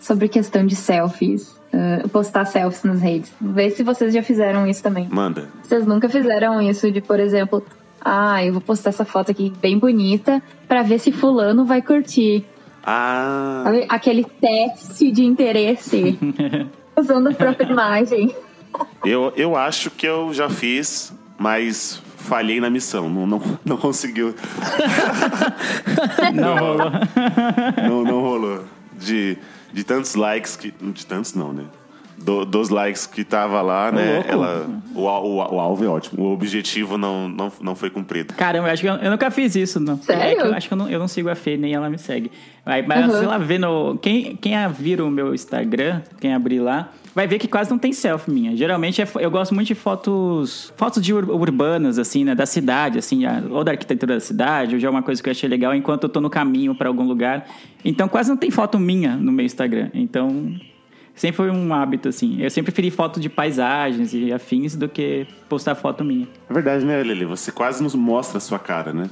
sobre 0.00 0.28
questão 0.28 0.64
de 0.64 0.76
selfies. 0.76 1.59
Uh, 1.72 2.08
postar 2.08 2.44
selfies 2.44 2.84
nas 2.84 3.00
redes. 3.00 3.32
Vê 3.40 3.70
se 3.70 3.82
vocês 3.82 4.12
já 4.12 4.22
fizeram 4.22 4.66
isso 4.66 4.82
também. 4.82 5.08
Manda. 5.10 5.48
Vocês 5.62 5.86
nunca 5.86 6.08
fizeram 6.08 6.60
isso 6.60 6.90
de, 6.90 7.00
por 7.00 7.18
exemplo, 7.20 7.64
ah, 8.00 8.44
eu 8.44 8.52
vou 8.52 8.62
postar 8.62 8.90
essa 8.90 9.04
foto 9.04 9.30
aqui 9.30 9.52
bem 9.60 9.78
bonita 9.78 10.42
pra 10.66 10.82
ver 10.82 10.98
se 10.98 11.12
fulano 11.12 11.64
vai 11.64 11.82
curtir. 11.82 12.44
Ah, 12.84 13.62
Sabe? 13.64 13.86
Aquele 13.88 14.24
teste 14.24 15.10
de 15.10 15.24
interesse 15.24 16.18
usando 16.96 17.28
a 17.28 17.34
própria 17.34 17.66
imagem. 17.70 18.34
eu, 19.04 19.32
eu 19.36 19.56
acho 19.56 19.90
que 19.90 20.06
eu 20.06 20.32
já 20.32 20.48
fiz, 20.48 21.12
mas 21.38 22.02
falhei 22.16 22.60
na 22.60 22.70
missão. 22.70 23.10
Não, 23.10 23.26
não, 23.26 23.42
não 23.64 23.76
conseguiu. 23.76 24.34
Não 26.34 26.56
rolou. 26.56 26.90
Não, 27.88 28.04
não 28.04 28.20
rolou. 28.20 28.64
De, 28.98 29.36
de 29.72 29.84
tantos 29.84 30.14
likes 30.14 30.56
que. 30.56 30.70
De 30.70 31.06
tantos 31.06 31.34
não, 31.34 31.52
né? 31.52 31.64
Do- 32.18 32.44
dos 32.44 32.68
likes 32.68 33.06
que 33.06 33.24
tava 33.24 33.62
lá, 33.62 33.90
né? 33.90 34.16
louco. 34.16 34.30
Ela, 34.30 34.66
o, 34.94 35.00
o, 35.00 35.36
o 35.54 35.58
alvo 35.58 35.82
é 35.84 35.88
ótimo. 35.88 36.22
O 36.22 36.32
objetivo 36.34 36.98
não, 36.98 37.26
não, 37.30 37.50
não 37.62 37.74
foi 37.74 37.88
cumprido. 37.88 38.34
Caramba, 38.34 38.68
eu 38.68 38.72
acho 38.74 38.82
que 38.82 38.88
eu, 38.88 38.94
eu 38.96 39.10
nunca 39.10 39.30
fiz 39.30 39.56
isso, 39.56 39.80
não. 39.80 39.96
Sério? 40.02 40.22
É 40.22 40.34
que 40.34 40.42
eu 40.48 40.54
acho 40.54 40.68
que 40.68 40.74
eu 40.74 40.76
não, 40.78 40.90
eu 40.90 40.98
não 40.98 41.08
sigo 41.08 41.30
a 41.30 41.34
Fê, 41.34 41.56
nem 41.56 41.72
ela 41.72 41.88
me 41.88 41.96
segue. 41.96 42.30
Mas, 42.62 42.86
mas 42.86 43.06
Uhum. 43.10 43.18
sei 43.18 43.26
lá, 43.26 43.38
vendo. 43.38 43.98
Quem, 44.02 44.36
quem 44.36 44.54
a- 44.54 44.68
vira 44.68 45.02
o 45.02 45.10
meu 45.10 45.34
Instagram, 45.34 46.02
quem 46.20 46.34
abrir 46.34 46.60
lá, 46.60 46.92
vai 47.20 47.26
ver 47.28 47.38
que 47.38 47.46
quase 47.46 47.70
não 47.70 47.78
tem 47.78 47.92
selfie 47.92 48.30
minha. 48.30 48.56
Geralmente 48.56 49.02
é 49.02 49.06
eu 49.18 49.30
gosto 49.30 49.54
muito 49.54 49.66
de 49.68 49.74
fotos. 49.74 50.72
Fotos 50.76 51.02
de 51.02 51.12
ur- 51.12 51.28
urbanas, 51.30 51.98
assim, 51.98 52.24
né? 52.24 52.34
Da 52.34 52.46
cidade, 52.46 52.98
assim, 52.98 53.22
ou 53.50 53.62
da 53.62 53.72
arquitetura 53.72 54.14
da 54.14 54.20
cidade, 54.20 54.74
ou 54.74 54.80
já 54.80 54.88
é 54.88 54.90
uma 54.90 55.02
coisa 55.02 55.22
que 55.22 55.28
eu 55.28 55.32
achei 55.32 55.48
legal 55.48 55.74
enquanto 55.74 56.04
eu 56.04 56.08
tô 56.08 56.20
no 56.20 56.30
caminho 56.30 56.74
pra 56.74 56.88
algum 56.88 57.04
lugar. 57.04 57.46
Então 57.84 58.08
quase 58.08 58.30
não 58.30 58.36
tem 58.38 58.50
foto 58.50 58.78
minha 58.78 59.16
no 59.16 59.30
meu 59.32 59.44
Instagram. 59.44 59.90
Então. 59.94 60.54
Sempre 61.12 61.36
foi 61.36 61.50
um 61.50 61.74
hábito, 61.74 62.08
assim. 62.08 62.40
Eu 62.40 62.48
sempre 62.50 62.72
preferi 62.72 62.90
foto 62.90 63.20
de 63.20 63.28
paisagens 63.28 64.14
e 64.14 64.32
afins 64.32 64.74
do 64.74 64.88
que 64.88 65.26
postar 65.50 65.74
foto 65.74 66.02
minha. 66.02 66.26
É 66.48 66.54
verdade, 66.54 66.82
né, 66.86 67.02
Lili? 67.02 67.26
Você 67.26 67.52
quase 67.52 67.82
nos 67.82 67.94
mostra 67.94 68.38
a 68.38 68.40
sua 68.40 68.58
cara, 68.58 68.94
né? 68.94 69.10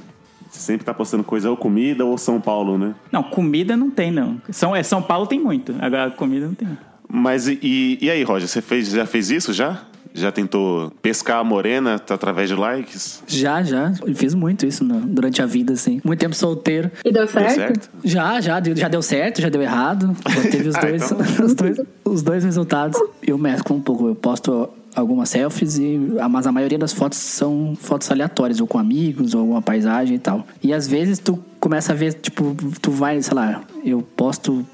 Você 0.49 0.59
sempre 0.59 0.83
tá 0.83 0.91
postando 0.91 1.23
coisa 1.23 1.51
ou 1.51 1.55
comida 1.57 2.03
ou 2.03 2.17
São 2.17 2.41
Paulo, 2.41 2.79
né? 2.79 2.95
Não, 3.11 3.21
comida 3.21 3.77
não 3.77 3.91
tem, 3.91 4.09
não. 4.09 4.41
São, 4.49 4.75
é, 4.75 4.81
São 4.81 5.03
Paulo 5.03 5.27
tem 5.27 5.39
muito. 5.39 5.75
Agora, 5.79 6.09
comida 6.09 6.47
não 6.47 6.55
tem. 6.55 6.67
Mas 7.11 7.47
e, 7.47 7.97
e, 8.01 8.09
aí, 8.09 8.23
Roger? 8.23 8.47
Você 8.47 8.61
fez, 8.61 8.89
já 8.89 9.05
fez 9.05 9.29
isso 9.31 9.51
já? 9.53 9.81
Já 10.13 10.31
tentou 10.31 10.91
pescar 11.03 11.37
a 11.37 11.43
morena 11.43 11.95
através 11.95 12.49
de 12.49 12.55
likes? 12.55 13.21
Já, 13.27 13.61
já. 13.61 13.93
Eu 14.05 14.15
fiz 14.15 14.33
muito 14.33 14.65
isso 14.65 14.83
no- 14.83 15.01
durante 15.01 15.41
a 15.41 15.45
vida, 15.45 15.73
assim. 15.73 16.01
Muito 16.03 16.19
tempo 16.19 16.35
solteiro. 16.35 16.89
E 17.05 17.11
deu 17.11 17.25
Deu 17.25 17.27
certo? 17.27 17.55
certo? 17.55 17.89
Já, 18.03 18.41
já, 18.41 18.59
deu- 18.59 18.75
já 18.75 18.87
deu 18.87 19.01
certo, 19.03 19.39
já 19.41 19.49
deu 19.49 19.61
errado. 19.61 20.15
Já 20.27 20.41
teve 20.49 20.67
os 20.69 20.75
Ah, 20.77 20.81
dois, 20.81 21.11
então. 21.11 21.17
os 21.45 21.53
dois, 21.53 21.81
os 22.05 22.21
dois 22.23 22.43
resultados. 22.43 22.99
Eu 23.25 23.37
mesclo 23.37 23.75
um 23.75 23.81
pouco, 23.81 24.07
eu 24.07 24.15
posto 24.15 24.69
algumas 24.95 25.29
selfies, 25.29 25.77
e, 25.77 25.97
mas 26.29 26.47
a 26.47 26.51
maioria 26.51 26.77
das 26.79 26.91
fotos 26.91 27.19
são 27.19 27.77
fotos 27.79 28.09
aleatórias, 28.11 28.59
ou 28.59 28.65
com 28.67 28.79
amigos, 28.79 29.35
ou 29.35 29.47
uma 29.51 29.61
paisagem 29.61 30.15
e 30.15 30.19
tal. 30.19 30.45
E 30.63 30.73
às 30.73 30.87
vezes 30.87 31.19
tu 31.19 31.39
começa 31.59 31.93
a 31.93 31.95
ver, 31.95 32.13
tipo, 32.15 32.55
tu 32.81 32.89
vai, 32.89 33.21
sei 33.21 33.35
lá, 33.35 33.61
eu 33.85 34.01
posto 34.01 34.65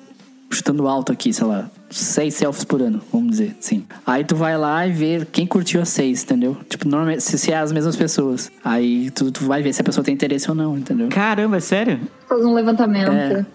chutando 0.50 0.88
alto 0.88 1.12
aqui, 1.12 1.34
sei 1.34 1.46
lá, 1.46 1.70
seis 1.90 2.34
selfies 2.36 2.64
por 2.64 2.82
ano, 2.82 3.02
vamos 3.12 3.32
dizer, 3.32 3.56
sim. 3.60 3.86
Aí 4.06 4.24
tu 4.24 4.36
vai 4.36 4.58
lá 4.58 4.86
e 4.88 4.92
ver 4.92 5.26
quem 5.26 5.46
curtiu 5.46 5.82
as 5.82 5.90
seis, 5.90 6.24
entendeu? 6.24 6.58
Tipo, 6.70 6.88
normalmente, 6.88 7.24
se, 7.24 7.38
se 7.38 7.52
é 7.52 7.58
as 7.58 7.72
mesmas 7.72 7.96
pessoas. 7.96 8.52
Aí 8.64 9.12
tu, 9.12 9.32
tu 9.32 9.46
vai 9.46 9.62
ver 9.62 9.74
se 9.74 9.82
a 9.82 9.84
pessoa 9.84 10.04
tem 10.04 10.14
interesse 10.14 10.50
ou 10.50 10.56
não, 10.56 10.78
entendeu? 10.78 11.10
Caramba, 11.10 11.58
é 11.58 11.60
sério? 11.60 12.00
Faz 12.28 12.44
um 12.44 12.54
levantamento. 12.54 13.12
É. 13.12 13.46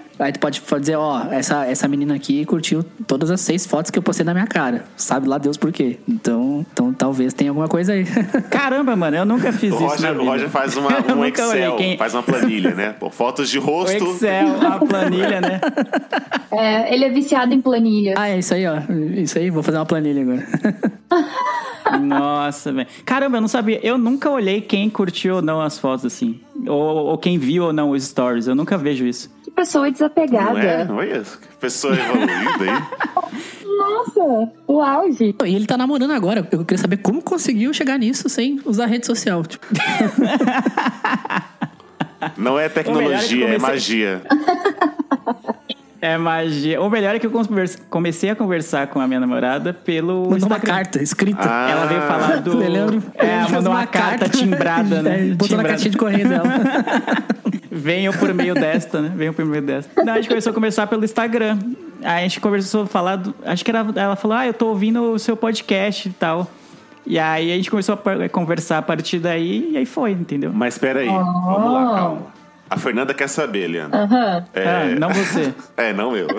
Aí 0.18 0.32
tu 0.32 0.40
pode 0.40 0.62
dizer, 0.80 0.96
ó, 0.96 1.24
essa, 1.30 1.66
essa 1.66 1.86
menina 1.86 2.14
aqui 2.14 2.44
curtiu 2.46 2.82
todas 3.06 3.30
as 3.30 3.40
seis 3.42 3.66
fotos 3.66 3.90
que 3.90 3.98
eu 3.98 4.02
postei 4.02 4.24
na 4.24 4.32
minha 4.32 4.46
cara. 4.46 4.84
Sabe 4.96 5.28
lá 5.28 5.36
Deus 5.36 5.56
por 5.58 5.70
quê. 5.70 5.98
Então, 6.08 6.64
então 6.72 6.92
talvez 6.92 7.34
tenha 7.34 7.50
alguma 7.50 7.68
coisa 7.68 7.92
aí. 7.92 8.04
Caramba, 8.50 8.96
mano, 8.96 9.16
eu 9.16 9.26
nunca 9.26 9.52
fiz 9.52 9.72
O 9.72 9.76
isso. 9.76 9.84
na 10.02 10.08
Roger, 10.08 10.20
o. 10.20 10.24
Roger 10.24 10.48
faz 10.48 10.74
uma, 10.78 10.88
um 11.14 11.24
Excel, 11.24 11.76
quem- 11.76 11.98
faz 11.98 12.14
uma 12.14 12.22
planilha, 12.22 12.74
né? 12.74 12.94
Pô, 12.98 13.10
fotos 13.10 13.50
de 13.50 13.58
O 13.58 13.62
rosto. 13.62 13.94
Excel, 14.04 14.66
a 14.66 14.78
planilha, 14.78 15.40
né? 15.40 15.60
É, 16.58 16.94
ele 16.94 17.04
é 17.04 17.10
viciado 17.10 17.52
em 17.52 17.60
planilha. 17.60 18.14
ah, 18.16 18.28
é 18.28 18.38
isso 18.38 18.54
aí, 18.54 18.66
ó. 18.66 18.76
Isso 19.16 19.36
aí, 19.36 19.50
vou 19.50 19.62
fazer 19.62 19.76
uma 19.76 19.84
planilha 19.84 20.22
agora. 20.22 20.46
Nossa, 22.00 22.72
velho. 22.72 22.88
Caramba, 23.04 23.36
eu 23.36 23.40
não 23.40 23.48
sabia. 23.48 23.80
Eu 23.84 23.98
nunca 23.98 24.30
olhei 24.30 24.60
quem 24.60 24.88
curtiu 24.88 25.36
ou 25.36 25.42
não 25.42 25.60
as 25.60 25.78
fotos, 25.78 26.04
assim. 26.06 26.40
Ou, 26.66 27.06
ou 27.08 27.18
quem 27.18 27.38
viu 27.38 27.64
ou 27.64 27.72
não 27.72 27.90
os 27.90 28.04
stories. 28.04 28.46
Eu 28.46 28.54
nunca 28.54 28.78
vejo 28.78 29.04
isso. 29.04 29.30
Pessoa 29.56 29.82
Não 29.84 29.88
é? 29.88 29.90
desapegada. 29.92 30.88
Olha, 30.92 31.22
que 31.22 31.56
pessoa 31.58 31.94
evoluída 31.94 32.64
aí. 32.64 32.82
Nossa, 33.76 34.52
o 34.66 34.80
auge. 34.80 35.34
e 35.44 35.54
ele 35.54 35.66
tá 35.66 35.76
namorando 35.76 36.12
agora. 36.12 36.46
Eu 36.52 36.64
queria 36.64 36.80
saber 36.80 36.98
como 36.98 37.20
conseguiu 37.22 37.72
chegar 37.74 37.98
nisso 37.98 38.28
sem 38.28 38.60
usar 38.64 38.86
rede 38.86 39.06
social. 39.06 39.42
Tipo, 39.44 39.66
Não 42.36 42.58
é 42.58 42.64
é 42.66 42.68
tecnologia, 42.68 43.44
é 43.44 43.58
comecei- 43.58 43.58
magia. 43.68 44.22
É 46.00 46.16
magia. 46.18 46.80
O 46.80 46.88
melhor 46.90 47.14
é 47.14 47.18
que 47.18 47.26
eu 47.26 47.32
comecei 47.90 48.30
a 48.30 48.36
conversar 48.36 48.86
com 48.88 49.00
a 49.00 49.06
minha 49.08 49.18
namorada 49.20 49.72
pelo 49.72 50.22
mandou 50.30 50.48
uma 50.48 50.56
Instagram. 50.56 50.74
carta 50.74 51.02
escrita. 51.02 51.40
Ah. 51.42 51.68
Ela 51.70 51.86
veio 51.86 52.02
falar 52.02 52.36
do. 52.42 52.56
Lembro. 52.56 53.02
É, 53.14 53.40
mandou 53.50 53.72
uma, 53.72 53.86
carta, 53.86 54.28
timbrada, 54.28 55.02
né? 55.02 55.28
É, 55.30 55.30
botou 55.32 55.56
na 55.56 55.62
Timbrada. 55.62 55.68
caixinha 55.68 55.90
de 55.90 55.96
correio 55.98 56.28
dela. 56.28 56.44
Venham 57.76 58.12
por 58.12 58.32
meio 58.32 58.54
desta, 58.54 59.00
né? 59.00 59.12
Venham 59.14 59.34
por 59.34 59.44
meio 59.44 59.62
desta. 59.62 60.02
Não, 60.02 60.12
a 60.12 60.16
gente 60.16 60.28
começou 60.28 60.50
a 60.50 60.54
conversar 60.54 60.86
pelo 60.86 61.04
Instagram. 61.04 61.58
Aí 62.02 62.18
a 62.18 62.22
gente 62.22 62.40
conversou 62.40 62.82
a 62.82 62.86
falar 62.86 63.16
do. 63.16 63.34
Acho 63.44 63.64
que 63.64 63.70
era. 63.70 63.86
Ela 63.94 64.16
falou: 64.16 64.36
Ah, 64.36 64.46
eu 64.46 64.54
tô 64.54 64.68
ouvindo 64.68 65.12
o 65.12 65.18
seu 65.18 65.36
podcast 65.36 66.08
e 66.08 66.12
tal. 66.12 66.50
E 67.06 67.18
aí 67.18 67.52
a 67.52 67.56
gente 67.56 67.70
começou 67.70 67.94
a 67.94 68.28
conversar 68.28 68.78
a 68.78 68.82
partir 68.82 69.20
daí 69.20 69.70
e 69.72 69.76
aí 69.76 69.86
foi, 69.86 70.10
entendeu? 70.10 70.52
Mas 70.52 70.74
espera 70.74 71.00
aí, 71.00 71.06
vamos 71.06 71.72
lá, 71.72 71.94
calma. 71.94 72.26
A 72.68 72.76
Fernanda 72.76 73.14
quer 73.14 73.28
saber, 73.28 73.68
Leandro. 73.68 73.96
Aham. 73.96 74.44
Ah, 74.54 74.98
não 74.98 75.10
você. 75.10 75.54
É, 75.76 75.92
não 75.92 76.16
eu. 76.16 76.26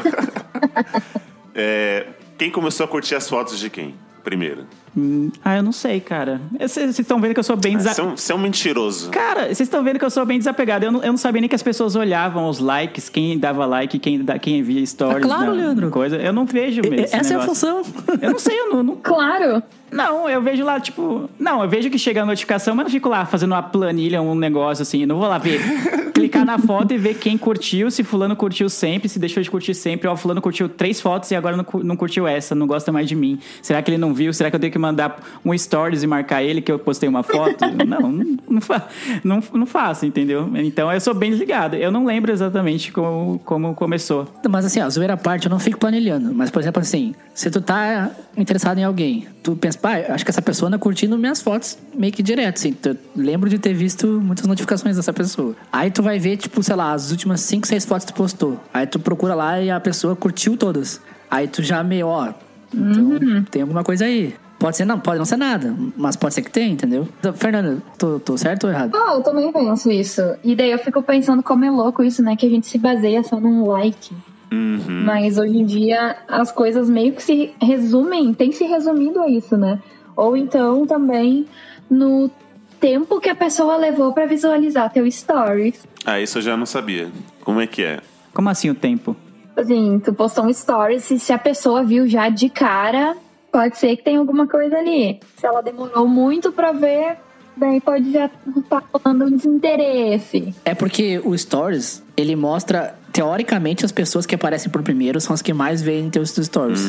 É, 1.59 2.05
quem 2.37 2.51
começou 2.51 2.83
a 2.83 2.87
curtir 2.87 3.15
as 3.15 3.27
fotos 3.27 3.57
de 3.57 3.67
quem? 3.67 3.95
Primeiro. 4.23 4.67
Hum, 4.95 5.29
Ah, 5.43 5.57
eu 5.57 5.63
não 5.63 5.71
sei, 5.71 5.99
cara. 5.99 6.41
Vocês 6.59 6.97
estão 6.99 7.19
vendo 7.19 7.33
que 7.33 7.39
eu 7.39 7.43
sou 7.43 7.55
bem 7.55 7.73
é 7.73 7.77
desapegado. 7.77 8.13
um, 8.13 8.17
você 8.17 8.31
é 8.31 8.35
um 8.35 8.39
mentiroso. 8.39 9.09
Cara, 9.09 9.45
vocês 9.45 9.61
estão 9.61 9.83
vendo 9.83 9.99
que 9.99 10.05
eu 10.05 10.09
sou 10.09 10.25
bem 10.25 10.37
desapegado. 10.37 10.85
Eu 10.85 10.91
não, 10.91 11.03
eu 11.03 11.11
não 11.11 11.17
sabia 11.17 11.41
nem 11.41 11.49
que 11.49 11.55
as 11.55 11.63
pessoas 11.63 11.95
olhavam 11.95 12.47
os 12.49 12.59
likes, 12.59 13.09
quem 13.09 13.37
dava 13.37 13.65
like, 13.65 13.99
quem, 13.99 14.23
da- 14.23 14.39
quem 14.39 14.59
envia 14.59 14.85
stories. 14.85 15.17
Ah, 15.23 15.27
claro, 15.27 15.45
na- 15.47 15.51
Leandro. 15.51 15.89
Coisa. 15.89 16.17
Eu 16.17 16.33
não 16.33 16.45
vejo 16.45 16.81
mesmo. 16.81 16.95
esse 17.05 17.15
Essa 17.15 17.33
é 17.33 17.35
a 17.37 17.39
negócio. 17.41 17.47
função. 17.47 17.81
Eu 18.21 18.31
não 18.31 18.39
sei, 18.39 18.59
eu 18.59 18.69
não, 18.73 18.83
não, 18.83 18.95
Claro. 19.01 19.61
Não, 19.89 20.29
eu 20.29 20.41
vejo 20.41 20.65
lá, 20.65 20.79
tipo. 20.81 21.29
Não, 21.39 21.63
eu 21.63 21.69
vejo 21.69 21.89
que 21.89 21.97
chega 21.97 22.21
a 22.21 22.25
notificação, 22.25 22.75
mas 22.75 22.85
não 22.85 22.91
fico 22.91 23.07
lá 23.07 23.25
fazendo 23.25 23.53
uma 23.53 23.63
planilha, 23.63 24.21
um 24.21 24.35
negócio 24.35 24.81
assim. 24.81 25.05
Não 25.05 25.17
vou 25.17 25.27
lá 25.27 25.37
ver. 25.37 25.61
clicar 26.17 26.43
na 26.43 26.57
foto 26.57 26.93
e 26.93 26.97
ver 26.97 27.13
quem 27.13 27.37
curtiu, 27.37 27.91
se 27.91 28.03
Fulano 28.03 28.35
curtiu 28.35 28.67
sempre, 28.69 29.07
se 29.07 29.19
deixou 29.19 29.41
de 29.43 29.51
curtir 29.51 29.75
sempre. 29.75 30.07
Ó, 30.07 30.15
Fulano 30.15 30.41
curtiu 30.41 30.67
três 30.67 30.99
fotos 30.99 31.29
e 31.29 31.35
agora 31.35 31.55
não, 31.55 31.63
não 31.83 31.95
curtiu 31.95 32.27
essa, 32.27 32.55
não 32.55 32.65
gosta 32.65 32.91
mais 32.91 33.07
de 33.07 33.15
mim. 33.15 33.39
Será 33.61 33.81
que 33.83 33.91
ele 33.91 33.99
não 33.99 34.15
viu? 34.15 34.33
Será 34.33 34.49
que 34.49 34.55
eu 34.55 34.59
tenho 34.59 34.71
que 34.73 34.76
mandar 34.77 35.21
um 35.45 35.57
stories 35.57 36.03
e 36.03 36.07
marcar 36.07 36.43
ele 36.43 36.61
que 36.61 36.71
eu 36.71 36.79
postei 36.79 37.07
uma 37.07 37.23
foto? 37.23 37.65
não, 37.85 38.11
não, 38.11 38.37
não, 38.49 38.61
fa 38.61 38.87
não, 39.23 39.43
não 39.53 39.65
faço, 39.65 40.05
entendeu? 40.05 40.49
Então 40.55 40.91
eu 40.91 40.99
sou 40.99 41.13
bem 41.13 41.31
desligado. 41.31 41.75
Eu 41.75 41.91
não 41.91 42.05
lembro 42.05 42.31
exatamente 42.31 42.91
como, 42.91 43.39
como 43.45 43.73
começou. 43.73 44.27
Mas 44.49 44.65
assim, 44.65 44.81
ó, 44.81 44.89
zoeira 44.89 45.13
à 45.13 45.17
parte, 45.17 45.45
eu 45.45 45.49
não 45.49 45.59
fico 45.59 45.77
planilhando. 45.77 46.33
Mas, 46.33 46.49
por 46.49 46.61
exemplo, 46.61 46.81
assim, 46.81 47.13
se 47.33 47.49
tu 47.49 47.61
tá 47.61 48.11
interessado 48.35 48.77
em 48.77 48.83
alguém, 48.83 49.27
tu 49.43 49.55
pensa, 49.55 49.77
pai, 49.77 50.05
acho 50.05 50.23
que 50.23 50.31
essa 50.31 50.41
pessoa 50.41 50.67
anda 50.67 50.77
curtindo 50.77 51.17
minhas 51.17 51.41
fotos 51.41 51.77
meio 51.95 52.13
que 52.13 52.23
direto, 52.23 52.57
assim. 52.57 52.73
Tu, 52.73 52.97
lembro 53.15 53.49
de 53.49 53.57
ter 53.57 53.73
visto 53.73 54.07
muitas 54.21 54.45
notificações 54.45 54.95
dessa 54.95 55.13
pessoa. 55.13 55.55
Aí 55.71 55.91
tu 55.91 56.03
vai 56.03 56.19
ver, 56.19 56.37
tipo, 56.37 56.61
sei 56.63 56.75
lá, 56.75 56.93
as 56.93 57.11
últimas 57.11 57.41
5, 57.41 57.67
6 57.67 57.85
fotos 57.85 58.05
que 58.05 58.13
tu 58.13 58.17
postou. 58.17 58.59
Aí 58.73 58.85
tu 58.85 58.99
procura 58.99 59.35
lá 59.35 59.61
e 59.61 59.69
a 59.69 59.79
pessoa 59.79 60.15
curtiu 60.15 60.57
todas. 60.57 61.01
Aí 61.29 61.47
tu 61.47 61.61
já 61.61 61.83
meio, 61.83 62.07
ó, 62.07 62.33
então 62.73 63.43
tem 63.49 63.61
alguma 63.61 63.83
coisa 63.83 64.05
aí. 64.05 64.35
Pode 64.59 64.75
ser, 64.75 64.85
não, 64.85 64.99
pode 64.99 65.19
não 65.19 65.25
ser 65.25 65.37
nada, 65.37 65.75
mas 65.95 66.15
pode 66.15 66.33
ser 66.33 66.41
que 66.41 66.49
tem, 66.49 66.71
entendeu? 66.71 67.07
Então, 67.19 67.31
Fernanda, 67.33 67.77
tô, 67.97 68.19
tô 68.19 68.37
certo 68.37 68.65
ou 68.65 68.71
errado? 68.71 68.95
Ah, 68.95 69.13
eu 69.13 69.21
também 69.21 69.51
penso 69.51 69.91
isso. 69.91 70.21
E 70.43 70.55
daí 70.55 70.71
eu 70.71 70.79
fico 70.79 71.01
pensando 71.03 71.43
como 71.43 71.63
é 71.63 71.69
louco 71.69 72.03
isso, 72.03 72.23
né? 72.23 72.35
Que 72.35 72.47
a 72.47 72.49
gente 72.49 72.65
se 72.65 72.79
baseia 72.79 73.23
só 73.23 73.39
num 73.39 73.67
like. 73.67 74.15
Uhum. 74.51 75.03
Mas 75.05 75.37
hoje 75.37 75.57
em 75.57 75.65
dia 75.65 76.17
as 76.27 76.51
coisas 76.51 76.89
meio 76.89 77.13
que 77.13 77.21
se 77.21 77.53
resumem, 77.61 78.33
tem 78.33 78.51
se 78.51 78.63
resumido 78.63 79.21
a 79.21 79.29
isso, 79.29 79.55
né? 79.57 79.79
Ou 80.15 80.35
então 80.35 80.87
também 80.87 81.45
no 81.89 82.31
tempo 82.79 83.19
que 83.19 83.29
a 83.29 83.35
pessoa 83.35 83.77
levou 83.77 84.13
pra 84.13 84.25
visualizar 84.25 84.91
teu 84.91 85.09
stories. 85.11 85.85
Ah, 86.05 86.19
isso 86.19 86.39
eu 86.39 86.41
já 86.41 86.57
não 86.57 86.65
sabia. 86.65 87.11
Como 87.41 87.61
é 87.61 87.67
que 87.67 87.83
é? 87.83 87.99
Como 88.33 88.49
assim 88.49 88.69
o 88.69 88.75
tempo? 88.75 89.15
Assim, 89.55 89.99
tu 89.99 90.13
postou 90.13 90.45
um 90.45 90.53
stories 90.53 91.09
e 91.11 91.19
se 91.19 91.33
a 91.33 91.37
pessoa 91.37 91.83
viu 91.83 92.07
já 92.07 92.29
de 92.29 92.49
cara, 92.49 93.15
pode 93.57 93.75
ser 93.75 93.95
que 93.97 94.03
tenha 94.03 94.19
alguma 94.19 94.45
coisa 94.45 94.77
ali. 94.77 95.19
Se 95.35 95.47
ela 95.47 95.61
demorou 95.61 96.07
muito 96.07 96.51
pra 96.51 96.71
ver, 96.71 97.17
daí 97.55 97.81
pode 97.81 98.11
já 98.11 98.29
estar 98.55 98.83
falando 99.01 99.25
um 99.25 99.35
desinteresse. 99.35 100.53
É 100.63 100.75
porque 100.75 101.19
o 101.25 101.35
Stories, 101.35 102.03
ele 102.15 102.35
mostra. 102.35 102.95
teoricamente, 103.11 103.83
as 103.83 103.91
pessoas 103.91 104.27
que 104.27 104.35
aparecem 104.35 104.71
por 104.71 104.83
primeiro 104.83 105.19
são 105.19 105.33
as 105.33 105.41
que 105.41 105.53
mais 105.53 105.81
veem 105.81 106.07
teus 106.07 106.29
stories. 106.29 106.85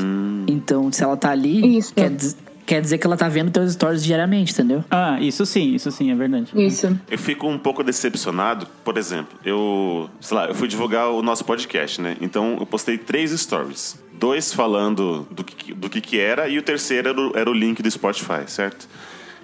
Então, 0.47 0.93
se 0.93 1.03
ela 1.03 1.17
tá 1.17 1.31
ali, 1.31 1.79
Isso. 1.79 1.95
quer, 1.95 2.13
quer 2.67 2.83
dizer 2.83 2.99
que 2.99 3.07
ela 3.07 3.17
tá 3.17 3.31
vendo 3.31 3.51
teus 3.51 3.73
stories 3.73 4.05
diariamente, 4.05 4.53
entendeu? 4.53 4.85
Ah, 4.91 5.19
isso 5.23 5.47
sim, 5.47 5.75
isso 5.75 5.91
sim, 5.91 6.11
é 6.11 6.15
verdade. 6.15 6.53
Isso. 6.55 6.95
Eu 7.11 7.17
fico 7.17 7.49
um 7.49 7.59
pouco 7.59 7.83
decepcionado, 7.83 8.67
por 8.85 8.99
exemplo, 8.99 9.39
eu, 9.43 10.11
sei 10.21 10.37
lá, 10.37 10.47
eu 10.49 10.55
fui 10.55 10.69
divulgar 10.69 11.09
o 11.09 11.23
nosso 11.23 11.47
podcast, 11.47 11.99
né? 11.99 12.19
Então 12.21 12.59
eu 12.61 12.67
postei 12.67 12.99
três 12.99 13.31
stories. 13.31 13.99
Dois 14.19 14.53
falando 14.53 15.27
do 15.31 15.45
que, 15.45 15.73
do 15.73 15.89
que, 15.89 16.01
que 16.01 16.19
era 16.19 16.49
e 16.49 16.59
o 16.59 16.63
terceiro 16.63 17.09
era 17.09 17.21
o, 17.21 17.39
era 17.39 17.51
o 17.51 17.53
link 17.53 17.83
do 17.83 17.91
Spotify, 17.91 18.43
certo? 18.47 18.89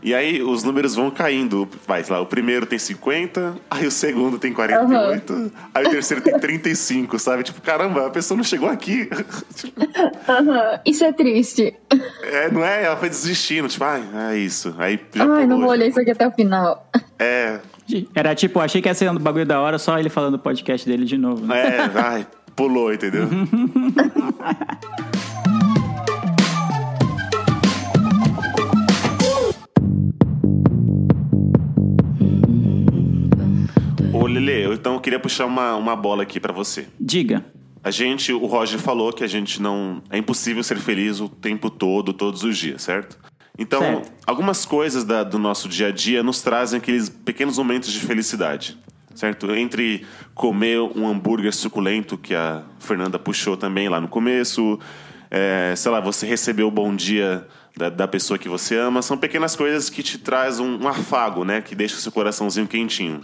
E 0.03 0.15
aí 0.15 0.43
os 0.43 0.63
números 0.63 0.95
vão 0.95 1.11
caindo. 1.11 1.67
Vai, 1.87 2.05
lá, 2.11 2.21
o 2.21 2.27
primeiro 2.27 2.67
tem 2.67 2.79
50, 2.79 3.57
aí 3.71 3.87
o 3.87 3.91
segundo 3.91 4.39
tem 4.39 4.53
48, 4.53 5.53
aí 5.73 5.87
o 5.87 5.91
terceiro 5.91 6.23
tem 6.23 6.39
35, 6.39 7.19
sabe? 7.19 7.43
Tipo, 7.43 7.63
caramba, 7.63 8.07
a 8.07 8.11
pessoa 8.11 8.37
não 8.37 8.45
chegou 8.45 8.69
aqui. 8.69 9.09
Aham. 10.29 10.81
Isso 10.85 11.05
é 11.05 11.13
triste. 11.13 11.75
é, 12.23 12.51
não 12.51 12.63
é? 12.63 12.85
Ela 12.85 12.97
foi 12.99 13.09
desistindo, 13.09 13.67
tipo, 13.67 13.83
ai, 13.83 14.03
é 14.33 14.37
isso. 14.37 14.75
Aí 14.77 15.01
já 15.15 15.25
Ai, 15.25 15.47
não 15.47 15.59
vou 15.59 15.71
olhar 15.71 15.87
isso 15.87 15.99
aqui 15.99 16.11
até 16.11 16.27
o 16.29 16.33
final. 16.33 16.87
É, 17.19 17.61
Era 18.15 18.35
tipo, 18.35 18.61
achei 18.61 18.83
que 18.83 18.89
ia 18.89 18.95
ser 18.95 19.11
um 19.11 19.15
bagulho 19.15 19.47
da 19.47 19.59
hora, 19.59 19.79
só 19.79 19.99
ele 19.99 20.11
falando 20.11 20.33
do 20.33 20.39
podcast 20.39 20.87
dele 20.87 21.07
de 21.07 21.17
novo. 21.17 21.47
né? 21.47 21.79
é, 21.79 21.91
ai, 21.99 22.27
pulou, 22.55 22.93
entendeu? 22.93 23.29
Ô, 34.13 34.27
Lele, 34.27 34.65
eu 34.65 34.73
então 34.73 34.99
queria 34.99 35.19
puxar 35.19 35.47
uma, 35.47 35.75
uma 35.77 35.97
bola 35.97 36.23
aqui 36.23 36.39
pra 36.39 36.53
você. 36.53 36.87
Diga. 37.01 37.45
A 37.83 37.91
gente, 37.91 38.33
o 38.33 38.47
Roger 38.47 38.79
falou 38.79 39.13
que 39.13 39.25
a 39.25 39.27
gente 39.27 39.61
não. 39.61 40.03
É 40.09 40.17
impossível 40.17 40.63
ser 40.63 40.79
feliz 40.79 41.21
o 41.21 41.29
tempo 41.29 41.69
todo, 41.69 42.13
todos 42.13 42.43
os 42.43 42.57
dias, 42.57 42.83
certo? 42.83 43.19
Então, 43.59 43.81
Certo. 43.81 44.13
algumas 44.27 44.65
coisas 44.67 45.05
da- 45.05 45.23
do 45.23 45.39
nosso 45.39 45.69
dia 45.69 45.89
a 45.89 45.91
dia 45.93 46.23
nos 46.25 46.43
trazem 46.43 46.79
aqueles 46.79 47.09
pequenos 47.09 47.57
momentos 47.57 47.93
de 47.93 48.01
felicidade, 48.01 48.77
certo? 49.15 49.55
Entre 49.55 50.07
comer 50.35 50.81
um 50.81 51.07
hambúrguer 51.07 51.55
suculento, 51.55 52.19
que 52.19 52.35
a 52.35 52.63
Fernanda 52.79 53.19
puxou 53.19 53.57
também 53.57 53.89
lá 53.89 54.01
no 54.01 54.09
começo, 54.09 54.79
é, 55.31 55.75
sei 55.77 55.91
lá, 55.91 56.01
você 56.01 56.27
receber 56.27 56.63
o 56.63 56.71
bom 56.71 56.95
dia 56.95 57.47
da, 57.77 57.89
da 57.89 58.09
pessoa 58.09 58.39
que 58.39 58.49
você 58.49 58.77
ama, 58.77 59.03
são 59.03 59.17
pequenas 59.17 59.57
coisas 59.57 59.91
que 59.91 60.03
te 60.03 60.19
trazem 60.19 60.65
um, 60.65 60.85
um 60.85 60.89
afago, 60.89 61.45
né? 61.45 61.61
Que 61.61 61.75
deixa 61.75 61.97
o 61.97 61.99
seu 61.99 62.13
coraçãozinho 62.13 62.67
quentinho. 62.67 63.21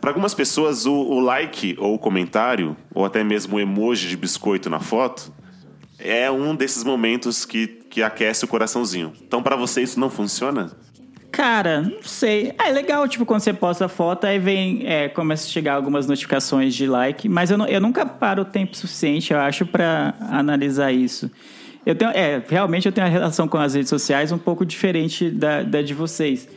para 0.00 0.10
algumas 0.10 0.34
pessoas, 0.34 0.86
o, 0.86 0.94
o 0.94 1.20
like 1.20 1.76
ou 1.78 1.94
o 1.94 1.98
comentário, 1.98 2.76
ou 2.94 3.04
até 3.04 3.22
mesmo 3.22 3.56
o 3.56 3.60
emoji 3.60 4.08
de 4.08 4.16
biscoito 4.16 4.70
na 4.70 4.80
foto, 4.80 5.32
é 5.98 6.30
um 6.30 6.54
desses 6.54 6.84
momentos 6.84 7.44
que, 7.44 7.66
que 7.66 8.02
aquece 8.02 8.44
o 8.44 8.48
coraçãozinho. 8.48 9.12
Então, 9.22 9.42
para 9.42 9.56
você, 9.56 9.82
isso 9.82 9.98
não 9.98 10.10
funciona? 10.10 10.70
Cara, 11.36 11.82
não 11.82 12.02
sei. 12.02 12.54
É 12.58 12.70
legal, 12.72 13.06
tipo, 13.06 13.26
quando 13.26 13.40
você 13.40 13.52
posta 13.52 13.84
a 13.84 13.88
foto, 13.88 14.24
aí 14.26 14.38
vem, 14.38 14.86
é, 14.86 15.06
começa 15.06 15.46
a 15.46 15.50
chegar 15.50 15.74
algumas 15.74 16.06
notificações 16.06 16.74
de 16.74 16.86
like, 16.86 17.28
mas 17.28 17.50
eu, 17.50 17.58
não- 17.58 17.66
eu 17.66 17.78
nunca 17.78 18.06
paro 18.06 18.40
o 18.40 18.44
tempo 18.46 18.74
suficiente, 18.74 19.34
eu 19.34 19.38
acho, 19.38 19.66
pra 19.66 20.14
analisar 20.30 20.90
isso. 20.92 21.30
Eu 21.84 21.94
tenho, 21.94 22.10
é, 22.12 22.42
realmente 22.48 22.86
eu 22.86 22.92
tenho 22.92 23.06
uma 23.06 23.12
relação 23.12 23.46
com 23.46 23.58
as 23.58 23.74
redes 23.74 23.90
sociais 23.90 24.32
um 24.32 24.38
pouco 24.38 24.64
diferente 24.64 25.28
da, 25.28 25.62
da 25.62 25.82
de 25.82 25.92
vocês. 25.92 26.48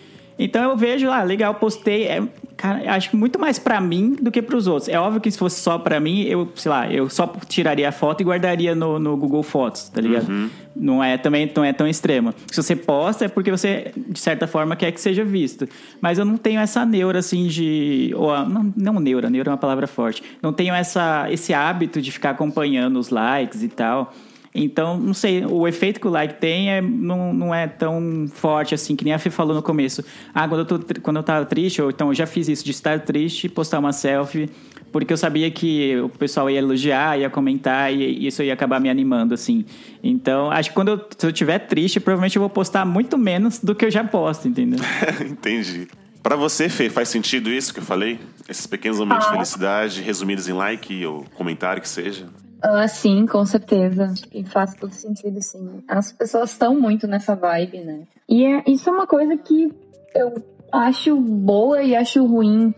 Então 0.42 0.64
eu 0.64 0.78
vejo 0.78 1.06
lá, 1.06 1.22
legal, 1.22 1.54
postei, 1.56 2.06
é, 2.08 2.24
cara, 2.56 2.96
acho 2.96 3.10
que 3.10 3.18
muito 3.18 3.38
mais 3.38 3.60
pra 3.60 3.82
mim 3.82 4.16
do 4.22 4.32
que 4.32 4.42
pros 4.42 4.68
outros. 4.68 4.88
É 4.88 4.98
óbvio 4.98 5.20
que 5.20 5.30
se 5.30 5.38
fosse 5.38 5.60
só 5.60 5.78
pra 5.78 6.00
mim, 6.00 6.22
eu, 6.24 6.50
sei 6.56 6.72
lá, 6.72 6.90
eu 6.90 7.10
só 7.10 7.28
tiraria 7.48 7.90
a 7.90 7.92
foto 7.92 8.22
e 8.22 8.24
guardaria 8.24 8.74
no, 8.74 8.98
no 8.98 9.18
Google 9.18 9.44
Fotos, 9.44 9.90
tá 9.90 10.00
ligado? 10.00 10.28
Não 10.74 11.04
é 11.04 11.18
também 11.18 11.52
não 11.54 11.64
é 11.66 11.74
tão 11.74 11.86
extremo. 11.86 12.34
Se 12.50 12.64
você 12.64 12.74
posta 12.74 13.26
é 13.26 13.28
porque 13.28 13.52
você 13.52 13.92
de 13.98 14.18
certa 14.20 14.48
forma 14.48 14.78
quer 14.78 14.94
que 14.94 15.02
seja 15.02 15.26
visto. 15.26 15.68
Mas 16.00 16.18
eu 16.18 16.24
não 16.24 16.38
tenho 16.38 16.62
essa 16.62 16.86
neura 16.86 17.20
assim 17.20 17.48
de 17.48 18.14
ou 18.16 18.32
a- 18.34 18.46
não, 18.48 18.74
não 18.78 18.94
neura, 19.00 19.30
neura 19.30 19.50
é 19.50 19.52
uma 19.52 19.58
palavra 19.58 19.88
forte. 19.88 20.24
Não 20.42 20.54
tenho 20.54 20.74
essa 20.74 21.28
esse 21.30 21.54
hábito 21.54 22.02
de 22.02 22.12
ficar 22.14 22.30
acompanhando 22.30 22.98
os 22.98 23.10
likes 23.10 23.62
e 23.62 23.68
tal. 23.68 24.14
Então, 24.54 24.98
não 24.98 25.14
sei, 25.14 25.46
o 25.46 25.68
efeito 25.68 26.00
que 26.00 26.08
o 26.08 26.10
like 26.10 26.36
tem 26.40 26.72
é, 26.72 26.82
não, 26.82 27.32
não 27.34 27.54
é 27.54 27.68
tão 27.68 28.26
forte 28.34 28.74
assim, 28.74 28.96
que 28.96 29.04
nem 29.06 29.14
a 29.14 29.20
Fê 29.20 29.30
falou 29.30 29.56
no 29.56 29.62
começo. 29.62 30.04
Ah, 30.34 30.48
quando 30.48 30.62
eu, 30.62 30.66
tô, 30.66 31.02
quando 31.02 31.18
eu 31.18 31.24
tava 31.24 31.46
triste, 31.46 31.82
ou 31.82 31.90
então 31.92 32.08
eu 32.10 32.14
já 32.16 32.26
fiz 32.26 32.48
isso 32.50 32.66
de 32.66 32.72
estar 32.72 33.00
triste, 33.02 33.48
postar 33.48 33.78
uma 33.80 33.94
selfie, 33.94 34.50
porque 34.92 35.14
eu 35.14 35.18
sabia 35.18 35.52
que 35.52 35.96
o 35.98 36.10
pessoal 36.10 36.50
ia 36.50 36.58
elogiar, 36.58 37.20
ia 37.20 37.30
comentar, 37.30 37.94
e 37.94 38.26
isso 38.26 38.42
ia 38.42 38.52
acabar 38.54 38.80
me 38.82 38.90
animando, 38.90 39.36
assim. 39.36 39.64
Então, 40.04 40.50
acho 40.50 40.70
que 40.70 40.76
quando 40.76 40.90
eu, 40.90 41.02
se 41.16 41.26
eu 41.28 41.30
estiver 41.30 41.60
triste, 41.60 42.00
provavelmente 42.00 42.36
eu 42.36 42.42
vou 42.42 42.50
postar 42.50 42.86
muito 42.86 43.20
menos 43.20 43.60
do 43.60 43.76
que 43.76 43.86
eu 43.86 43.92
já 43.92 44.04
posto, 44.04 44.48
entendeu? 44.48 44.80
Entendi. 45.30 45.88
Para 46.24 46.36
você, 46.36 46.68
Fê, 46.68 46.90
faz 46.90 47.08
sentido 47.10 47.50
isso 47.52 47.72
que 47.74 47.80
eu 47.80 47.84
falei? 47.84 48.20
Esses 48.50 48.66
pequenos 48.66 48.98
momentos 49.00 49.26
Ah. 49.28 49.30
de 49.30 49.36
felicidade 49.36 50.02
resumidos 50.02 50.50
em 50.50 50.54
like 50.54 51.06
ou 51.06 51.24
comentário 51.36 51.82
que 51.82 51.88
seja? 51.88 52.26
Ah, 52.62 52.88
sim, 52.88 53.26
com 53.26 53.46
certeza. 53.46 54.14
E 54.34 54.44
faz 54.44 54.76
todo 54.76 54.92
sentido, 54.92 55.42
sim. 55.42 55.84
As 55.88 56.12
pessoas 56.12 56.52
estão 56.52 56.80
muito 56.80 57.08
nessa 57.08 57.36
vibe, 57.36 57.80
né? 57.80 58.04
E 58.28 58.46
é, 58.46 58.64
isso 58.68 58.90
é 58.90 58.94
uma 58.94 59.08
coisa 59.08 59.38
que 59.38 59.72
eu 60.14 60.44
acho 60.72 61.16
boa 61.16 61.82
e 61.82 61.96
acho 61.96 62.26
ruim. 62.26 62.74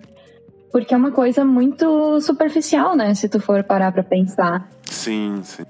Porque 0.71 0.93
é 0.93 0.97
uma 0.97 1.11
coisa 1.11 1.43
muito 1.43 2.21
superficial, 2.21 2.95
né? 2.95 3.13
Se 3.13 3.27
tu 3.27 3.39
for 3.39 3.63
parar 3.63 3.91
pra 3.91 4.03
pensar. 4.03 4.69
Sim, 4.85 5.41
sim. 5.43 5.63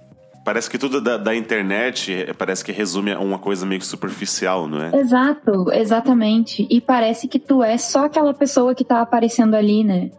Parece 0.43 0.69
que 0.69 0.77
tudo 0.77 0.99
da, 0.99 1.17
da 1.17 1.35
internet 1.35 2.11
eh, 2.11 2.33
parece 2.33 2.65
que 2.65 2.71
resume 2.71 3.11
a 3.11 3.19
uma 3.19 3.37
coisa 3.37 3.65
meio 3.65 3.79
que 3.79 3.85
superficial, 3.85 4.67
não 4.67 4.81
é? 4.81 4.99
Exato, 4.99 5.71
exatamente. 5.71 6.67
E 6.69 6.81
parece 6.81 7.27
que 7.27 7.39
tu 7.39 7.63
é 7.63 7.77
só 7.77 8.05
aquela 8.05 8.33
pessoa 8.33 8.73
que 8.73 8.83
tá 8.83 9.01
aparecendo 9.01 9.53
ali, 9.53 9.83
né? 9.83 10.09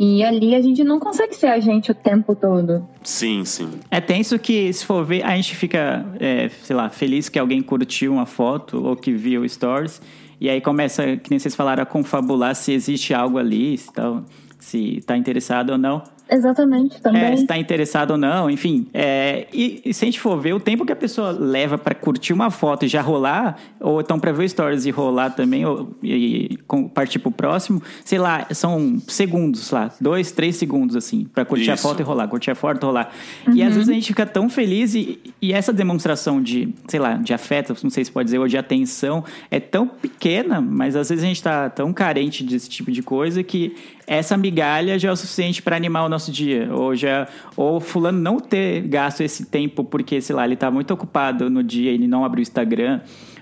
E 0.00 0.22
ali 0.22 0.54
a 0.54 0.62
gente 0.62 0.84
não 0.84 1.00
consegue 1.00 1.34
ser 1.34 1.48
a 1.48 1.58
gente 1.58 1.90
o 1.90 1.94
tempo 1.94 2.32
todo. 2.32 2.86
Sim, 3.02 3.44
sim. 3.44 3.68
É 3.90 4.00
tenso 4.00 4.38
que, 4.38 4.72
se 4.72 4.86
for 4.86 5.04
ver, 5.04 5.24
a 5.24 5.34
gente 5.34 5.56
fica, 5.56 6.06
é, 6.20 6.48
sei 6.62 6.76
lá, 6.76 6.88
feliz 6.88 7.28
que 7.28 7.36
alguém 7.36 7.60
curtiu 7.60 8.12
uma 8.12 8.24
foto 8.24 8.80
ou 8.80 8.94
que 8.94 9.10
viu 9.10 9.46
stories. 9.48 10.00
E 10.40 10.48
aí 10.48 10.60
começa, 10.60 11.16
que 11.16 11.28
nem 11.30 11.40
vocês 11.40 11.56
falaram, 11.56 11.82
a 11.82 11.86
confabular 11.86 12.54
se 12.54 12.70
existe 12.70 13.12
algo 13.12 13.38
ali, 13.38 13.76
se 13.76 13.92
tá, 13.92 14.22
se 14.60 15.02
tá 15.04 15.16
interessado 15.16 15.70
ou 15.70 15.78
não. 15.78 16.00
Exatamente, 16.30 17.00
também. 17.00 17.22
É, 17.22 17.36
se 17.36 17.46
tá 17.46 17.56
interessado 17.56 18.12
ou 18.12 18.18
não, 18.18 18.50
enfim. 18.50 18.86
É, 18.92 19.46
e, 19.52 19.80
e 19.84 19.94
se 19.94 20.04
a 20.04 20.06
gente 20.06 20.20
for 20.20 20.38
ver, 20.38 20.52
o 20.52 20.60
tempo 20.60 20.84
que 20.84 20.92
a 20.92 20.96
pessoa 20.96 21.30
leva 21.30 21.78
pra 21.78 21.94
curtir 21.94 22.32
uma 22.32 22.50
foto 22.50 22.84
e 22.84 22.88
já 22.88 23.00
rolar, 23.00 23.56
ou 23.80 24.00
então 24.00 24.18
pra 24.20 24.32
ver 24.32 24.48
stories 24.48 24.84
e 24.86 24.90
rolar 24.90 25.30
também, 25.30 25.64
ou, 25.64 25.90
e, 26.02 26.58
com- 26.66 26.88
partir 26.88 27.18
pro 27.18 27.30
próximo, 27.30 27.82
sei 28.04 28.18
lá, 28.18 28.46
são 28.50 28.98
segundos 29.08 29.70
lá, 29.70 29.90
dois, 30.00 30.30
três 30.32 30.56
segundos, 30.56 30.96
assim, 30.96 31.26
pra 31.32 31.44
curtir 31.44 31.70
a 31.70 31.74
Isso. 31.74 31.82
foto 31.82 32.00
e 32.00 32.02
rolar, 32.02 32.28
curtir 32.28 32.50
a 32.50 32.54
foto 32.54 32.82
e 32.82 32.84
rolar. 32.84 33.10
E 33.54 33.62
às 33.62 33.74
vezes 33.74 33.88
a 33.88 33.92
gente 33.92 34.06
fica 34.08 34.26
tão 34.26 34.48
feliz 34.48 34.94
e, 34.94 35.18
e 35.40 35.52
essa 35.52 35.72
demonstração 35.72 36.42
de, 36.42 36.74
sei 36.88 37.00
lá, 37.00 37.14
de 37.14 37.32
afeto, 37.32 37.74
não 37.82 37.90
sei 37.90 38.04
se 38.04 38.12
pode 38.12 38.26
dizer, 38.26 38.38
ou 38.38 38.46
de 38.48 38.58
atenção, 38.58 39.24
é 39.50 39.58
tão 39.60 39.86
pequena, 39.86 40.60
mas 40.60 40.94
às 40.96 41.08
vezes 41.08 41.24
a 41.24 41.26
gente 41.26 41.42
tá 41.42 41.70
tão 41.70 41.92
carente 41.92 42.44
desse 42.44 42.68
tipo 42.68 42.90
de 42.92 43.02
coisa 43.02 43.42
que 43.42 43.74
essa 44.06 44.36
migalha 44.38 44.98
já 44.98 45.10
é 45.10 45.12
o 45.12 45.16
suficiente 45.16 45.60
para 45.62 45.76
animar 45.76 46.04
o 46.04 46.08
nosso 46.08 46.17
dia. 46.26 46.68
Ou 46.72 46.94
já, 46.94 47.28
ou 47.56 47.80
fulano 47.80 48.18
não 48.18 48.40
ter 48.40 48.82
gasto 48.82 49.20
esse 49.20 49.46
tempo 49.46 49.84
porque, 49.84 50.20
sei 50.20 50.34
lá, 50.34 50.44
ele 50.44 50.56
tá 50.56 50.70
muito 50.70 50.92
ocupado 50.92 51.48
no 51.48 51.62
dia, 51.62 51.90
ele 51.90 52.08
não 52.08 52.24
abriu 52.24 52.40
o 52.40 52.42
Instagram. 52.42 53.00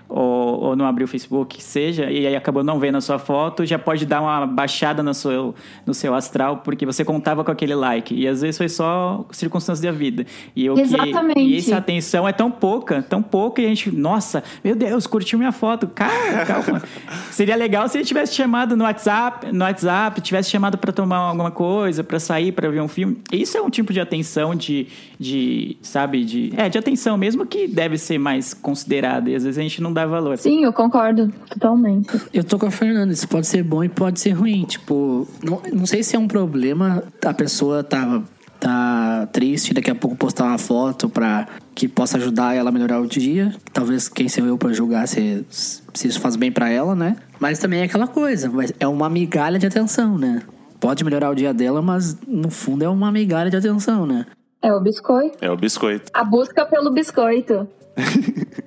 Ou, 0.08 0.60
ou 0.60 0.76
não 0.76 0.86
abriu 0.86 1.04
o 1.04 1.08
Facebook, 1.08 1.56
que 1.56 1.62
seja, 1.62 2.10
e 2.10 2.26
aí 2.26 2.36
acabou 2.36 2.62
não 2.62 2.78
vendo 2.78 2.96
a 2.96 3.00
sua 3.00 3.18
foto, 3.18 3.66
já 3.66 3.78
pode 3.78 4.06
dar 4.06 4.20
uma 4.20 4.46
baixada 4.46 5.02
no 5.02 5.12
seu, 5.12 5.54
no 5.84 5.92
seu 5.92 6.14
astral, 6.14 6.58
porque 6.58 6.86
você 6.86 7.04
contava 7.04 7.42
com 7.42 7.50
aquele 7.50 7.74
like. 7.74 8.14
E 8.14 8.28
às 8.28 8.40
vezes 8.40 8.56
foi 8.56 8.68
só 8.68 9.24
circunstância 9.32 9.90
da 9.90 9.96
vida. 9.96 10.24
E 10.54 10.70
o 10.70 10.78
Exatamente. 10.78 11.34
Que, 11.34 11.40
e 11.40 11.58
essa 11.58 11.76
atenção 11.76 12.26
é 12.26 12.32
tão 12.32 12.50
pouca, 12.50 13.02
tão 13.02 13.22
pouca, 13.22 13.60
e 13.60 13.66
a 13.66 13.68
gente, 13.68 13.90
nossa, 13.90 14.44
meu 14.62 14.76
Deus, 14.76 15.06
curtiu 15.06 15.38
minha 15.38 15.52
foto. 15.52 15.88
Cara, 15.88 16.46
calma. 16.46 16.82
Seria 17.30 17.56
legal 17.56 17.88
se 17.88 17.98
ele 17.98 18.04
tivesse 18.04 18.34
chamado 18.34 18.76
no 18.76 18.84
WhatsApp, 18.84 19.52
no 19.52 19.64
WhatsApp, 19.64 20.20
tivesse 20.20 20.50
chamado 20.50 20.78
para 20.78 20.92
tomar 20.92 21.16
alguma 21.16 21.50
coisa, 21.50 22.04
para 22.04 22.20
sair, 22.20 22.52
para 22.52 22.68
ver 22.70 22.80
um 22.80 22.88
filme. 22.88 23.18
Isso 23.32 23.56
é 23.56 23.60
um 23.60 23.70
tipo 23.70 23.92
de 23.92 24.00
atenção 24.00 24.54
de, 24.54 24.86
de, 25.18 25.76
sabe, 25.82 26.24
de, 26.24 26.52
é, 26.56 26.68
de 26.68 26.78
atenção 26.78 27.16
mesmo 27.16 27.46
que 27.46 27.66
deve 27.66 27.98
ser 27.98 28.18
mais 28.18 28.54
considerada, 28.54 29.30
e 29.30 29.34
às 29.34 29.44
vezes 29.44 29.58
a 29.58 29.62
gente 29.62 29.82
não 29.82 29.92
dá 29.96 30.06
valor. 30.06 30.38
Sim, 30.38 30.64
eu 30.64 30.72
concordo 30.72 31.32
totalmente. 31.50 32.20
Eu 32.32 32.44
tô 32.44 32.58
com 32.58 32.66
a 32.66 32.70
Fernanda, 32.70 33.12
isso 33.12 33.26
pode 33.26 33.46
ser 33.46 33.62
bom 33.62 33.82
e 33.82 33.88
pode 33.88 34.20
ser 34.20 34.30
ruim. 34.30 34.64
Tipo, 34.64 35.26
não, 35.42 35.60
não 35.72 35.86
sei 35.86 36.02
se 36.02 36.14
é 36.14 36.18
um 36.18 36.28
problema 36.28 37.02
a 37.24 37.34
pessoa 37.34 37.82
tá, 37.82 38.22
tá 38.60 39.28
triste, 39.32 39.74
daqui 39.74 39.90
a 39.90 39.94
pouco 39.94 40.16
postar 40.16 40.44
uma 40.44 40.58
foto 40.58 41.08
pra 41.08 41.48
que 41.74 41.88
possa 41.88 42.16
ajudar 42.16 42.54
ela 42.54 42.70
a 42.70 42.72
melhorar 42.72 43.00
o 43.00 43.06
dia. 43.06 43.54
Talvez 43.72 44.08
quem 44.08 44.28
sou 44.28 44.46
eu 44.46 44.56
pra 44.56 44.72
julgar 44.72 45.08
se, 45.08 45.44
se 45.50 46.08
isso 46.08 46.20
faz 46.20 46.36
bem 46.36 46.52
pra 46.52 46.68
ela, 46.68 46.94
né? 46.94 47.16
Mas 47.40 47.58
também 47.58 47.80
é 47.80 47.84
aquela 47.84 48.06
coisa, 48.06 48.48
mas 48.48 48.72
é 48.78 48.86
uma 48.86 49.10
migalha 49.10 49.58
de 49.58 49.66
atenção, 49.66 50.16
né? 50.16 50.42
pode 50.78 51.04
melhorar 51.04 51.30
o 51.30 51.34
dia 51.34 51.52
dela, 51.52 51.82
mas 51.82 52.16
no 52.26 52.50
fundo 52.50 52.84
é 52.84 52.88
uma 52.88 53.10
migalha 53.10 53.50
de 53.50 53.56
atenção, 53.56 54.06
né? 54.06 54.26
É 54.62 54.72
o 54.72 54.80
biscoito. 54.80 55.36
É 55.40 55.50
o 55.50 55.56
biscoito. 55.56 56.10
A 56.14 56.24
busca 56.24 56.64
pelo 56.66 56.90
biscoito. 56.90 57.68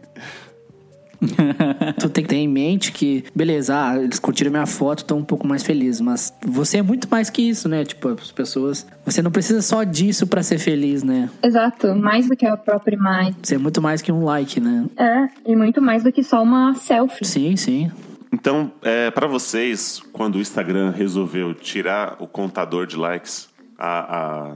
tu 1.99 2.10
tem 2.10 2.23
que 2.23 2.29
ter 2.29 2.38
em 2.38 2.47
mente 2.47 2.91
que, 2.91 3.23
beleza, 3.36 3.75
ah, 3.75 3.97
eles 3.97 4.19
curtiram 4.19 4.51
minha 4.51 4.65
foto, 4.65 4.99
estão 4.99 5.17
um 5.17 5.23
pouco 5.23 5.45
mais 5.45 5.63
felizes, 5.63 6.01
mas 6.01 6.34
você 6.45 6.77
é 6.77 6.82
muito 6.82 7.10
mais 7.10 7.29
que 7.29 7.41
isso, 7.41 7.67
né? 7.67 7.84
Tipo, 7.84 8.10
as 8.10 8.32
pessoas. 8.32 8.88
Você 9.05 9.21
não 9.21 9.32
precisa 9.32 9.62
só 9.62 9.84
disso 9.84 10.27
pra 10.27 10.43
ser 10.43 10.60
feliz, 10.60 11.03
né? 11.03 11.29
Exato, 11.43 11.95
mais 11.95 12.27
do 12.27 12.36
que 12.36 12.45
a 12.45 12.55
própria 12.55 12.95
imagem. 12.95 13.36
Você 13.41 13.55
é 13.55 13.58
muito 13.58 13.82
mais 13.82 14.01
que 14.01 14.12
um 14.12 14.23
like, 14.23 14.60
né? 14.60 14.86
É, 14.97 15.29
e 15.45 15.55
muito 15.55 15.82
mais 15.82 16.03
do 16.03 16.12
que 16.12 16.23
só 16.23 16.41
uma 16.41 16.73
selfie. 16.75 17.25
Sim, 17.25 17.55
sim. 17.55 17.91
Então, 18.32 18.71
é, 18.82 19.10
para 19.10 19.27
vocês, 19.27 20.01
quando 20.13 20.36
o 20.36 20.39
Instagram 20.39 20.91
resolveu 20.91 21.53
tirar 21.53 22.15
o 22.19 22.27
contador 22.27 22.86
de 22.86 22.95
likes, 22.95 23.49
a, 23.77 24.17
a, 24.17 24.55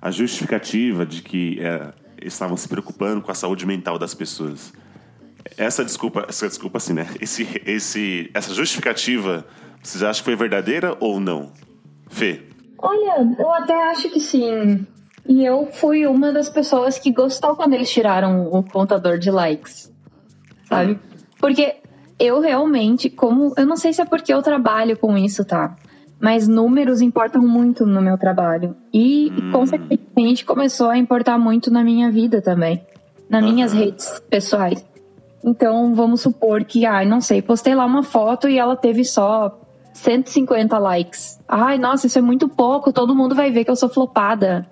a 0.00 0.10
justificativa 0.10 1.06
de 1.06 1.22
que 1.22 1.60
é, 1.60 1.92
estavam 2.20 2.56
se 2.56 2.68
preocupando 2.68 3.22
com 3.22 3.30
a 3.30 3.34
saúde 3.34 3.64
mental 3.64 3.98
das 3.98 4.14
pessoas, 4.14 4.72
essa 5.56 5.84
desculpa, 5.84 6.26
essa 6.28 6.48
desculpa 6.48 6.78
assim, 6.78 6.92
né? 6.92 7.06
Esse, 7.20 7.60
esse, 7.66 8.30
essa 8.34 8.54
justificativa, 8.54 9.44
vocês 9.82 10.02
acham 10.02 10.20
que 10.20 10.24
foi 10.24 10.36
verdadeira 10.36 10.96
ou 11.00 11.20
não? 11.20 11.52
Fê? 12.08 12.42
Olha, 12.78 13.36
eu 13.38 13.50
até 13.54 13.90
acho 13.90 14.10
que 14.10 14.20
sim. 14.20 14.86
E 15.26 15.44
eu 15.44 15.68
fui 15.72 16.06
uma 16.06 16.32
das 16.32 16.50
pessoas 16.50 16.98
que 16.98 17.12
gostou 17.12 17.54
quando 17.54 17.74
eles 17.74 17.90
tiraram 17.90 18.48
o 18.48 18.62
contador 18.62 19.18
de 19.18 19.30
likes. 19.30 19.92
Sabe? 20.68 20.98
Porque 21.38 21.76
eu 22.18 22.40
realmente, 22.40 23.08
como. 23.08 23.52
Eu 23.56 23.66
não 23.66 23.76
sei 23.76 23.92
se 23.92 24.00
é 24.00 24.04
porque 24.04 24.32
eu 24.32 24.42
trabalho 24.42 24.96
com 24.96 25.16
isso, 25.16 25.44
tá? 25.44 25.76
Mas 26.20 26.46
números 26.46 27.00
importam 27.00 27.42
muito 27.42 27.84
no 27.84 28.00
meu 28.00 28.16
trabalho. 28.16 28.76
E, 28.92 29.32
consequentemente, 29.50 30.44
começou 30.44 30.88
a 30.88 30.96
importar 30.96 31.36
muito 31.36 31.70
na 31.70 31.82
minha 31.82 32.10
vida 32.10 32.40
também. 32.40 32.84
Nas 33.28 33.42
minhas 33.42 33.72
redes 33.72 34.22
pessoais. 34.30 34.84
Então, 35.44 35.94
vamos 35.94 36.20
supor 36.20 36.64
que, 36.64 36.86
ai, 36.86 37.04
não 37.04 37.20
sei, 37.20 37.42
postei 37.42 37.74
lá 37.74 37.84
uma 37.84 38.02
foto 38.02 38.48
e 38.48 38.58
ela 38.58 38.76
teve 38.76 39.04
só 39.04 39.60
150 39.92 40.78
likes. 40.78 41.40
Ai, 41.48 41.78
nossa, 41.78 42.06
isso 42.06 42.18
é 42.18 42.22
muito 42.22 42.48
pouco, 42.48 42.92
todo 42.92 43.14
mundo 43.14 43.34
vai 43.34 43.50
ver 43.50 43.64
que 43.64 43.70
eu 43.70 43.76
sou 43.76 43.88
flopada. 43.88 44.66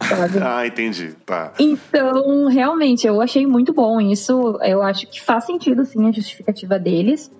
Ah, 0.42 0.66
entendi. 0.66 1.14
Tá. 1.26 1.52
Então, 1.58 2.46
realmente, 2.46 3.06
eu 3.06 3.20
achei 3.20 3.46
muito 3.46 3.74
bom 3.74 4.00
isso. 4.00 4.58
Eu 4.62 4.82
acho 4.82 5.06
que 5.06 5.20
faz 5.20 5.44
sentido, 5.44 5.84
sim, 5.84 6.08
a 6.08 6.10
justificativa 6.10 6.78
deles. 6.78 7.30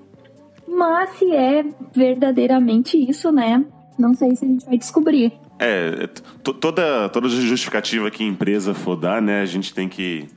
Mas 0.68 1.10
se 1.16 1.34
é 1.34 1.64
verdadeiramente 1.90 2.98
isso, 2.98 3.32
né? 3.32 3.64
Não 3.98 4.12
sei 4.14 4.36
se 4.36 4.44
a 4.44 4.48
gente 4.48 4.66
vai 4.66 4.76
descobrir. 4.76 5.32
É, 5.58 6.06
toda, 6.42 7.08
toda 7.08 7.28
justificativa 7.28 8.10
que 8.10 8.22
a 8.22 8.26
empresa 8.26 8.72
for 8.72 8.96
dar, 8.96 9.20
né, 9.20 9.42
a 9.42 9.46
gente 9.46 9.74
tem 9.74 9.88
que 9.88 10.28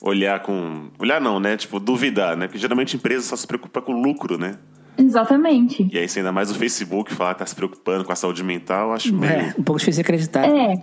olhar 0.00 0.40
com. 0.40 0.88
Olhar 0.98 1.20
não, 1.20 1.40
né? 1.40 1.56
Tipo, 1.56 1.78
duvidar, 1.80 2.36
né? 2.36 2.46
Porque 2.46 2.58
geralmente 2.58 2.96
a 2.96 2.98
empresa 2.98 3.26
só 3.26 3.36
se 3.36 3.46
preocupa 3.46 3.80
com 3.80 3.92
lucro, 3.92 4.38
né? 4.38 4.56
Exatamente. 4.98 5.88
E 5.92 5.98
aí, 5.98 6.08
se 6.08 6.18
ainda 6.18 6.32
mais 6.32 6.50
o 6.50 6.54
Facebook 6.54 7.12
falar 7.12 7.34
que 7.34 7.40
tá 7.40 7.46
se 7.46 7.54
preocupando 7.54 8.04
com 8.04 8.12
a 8.12 8.16
saúde 8.16 8.42
mental, 8.42 8.88
eu 8.88 8.94
acho 8.94 9.14
meio. 9.14 9.32
É, 9.32 9.54
um 9.58 9.62
pouco 9.62 9.78
difícil 9.78 10.02
de 10.02 10.06
acreditar. 10.06 10.48
É, 10.48 10.82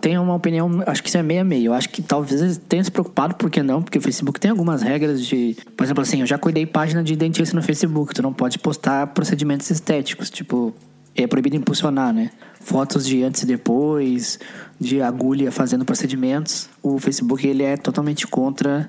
Tenho 0.00 0.22
uma 0.22 0.34
opinião, 0.34 0.82
acho 0.86 1.02
que 1.02 1.08
isso 1.08 1.18
é 1.18 1.22
meio 1.22 1.42
a 1.42 1.44
meio. 1.44 1.66
Eu 1.66 1.74
acho 1.74 1.88
que 1.90 2.00
talvez 2.00 2.40
eles 2.40 2.56
tenham 2.56 2.82
se 2.82 2.90
preocupado, 2.90 3.34
por 3.34 3.50
que 3.50 3.62
não? 3.62 3.82
Porque 3.82 3.98
o 3.98 4.00
Facebook 4.00 4.40
tem 4.40 4.50
algumas 4.50 4.82
regras 4.82 5.24
de. 5.24 5.56
Por 5.76 5.84
exemplo, 5.84 6.02
assim, 6.02 6.20
eu 6.20 6.26
já 6.26 6.38
cuidei 6.38 6.64
página 6.64 7.02
de 7.02 7.14
dentista 7.14 7.54
no 7.54 7.62
Facebook. 7.62 8.14
Tu 8.14 8.22
não 8.22 8.32
pode 8.32 8.58
postar 8.58 9.08
procedimentos 9.08 9.70
estéticos. 9.70 10.30
Tipo, 10.30 10.74
é 11.14 11.26
proibido 11.26 11.56
impulsionar, 11.56 12.12
né? 12.12 12.30
Fotos 12.60 13.06
de 13.06 13.22
antes 13.22 13.42
e 13.42 13.46
depois, 13.46 14.38
de 14.78 15.02
agulha 15.02 15.50
fazendo 15.50 15.84
procedimentos. 15.84 16.68
O 16.82 16.98
Facebook, 16.98 17.46
ele 17.46 17.62
é 17.62 17.76
totalmente 17.76 18.26
contra 18.26 18.88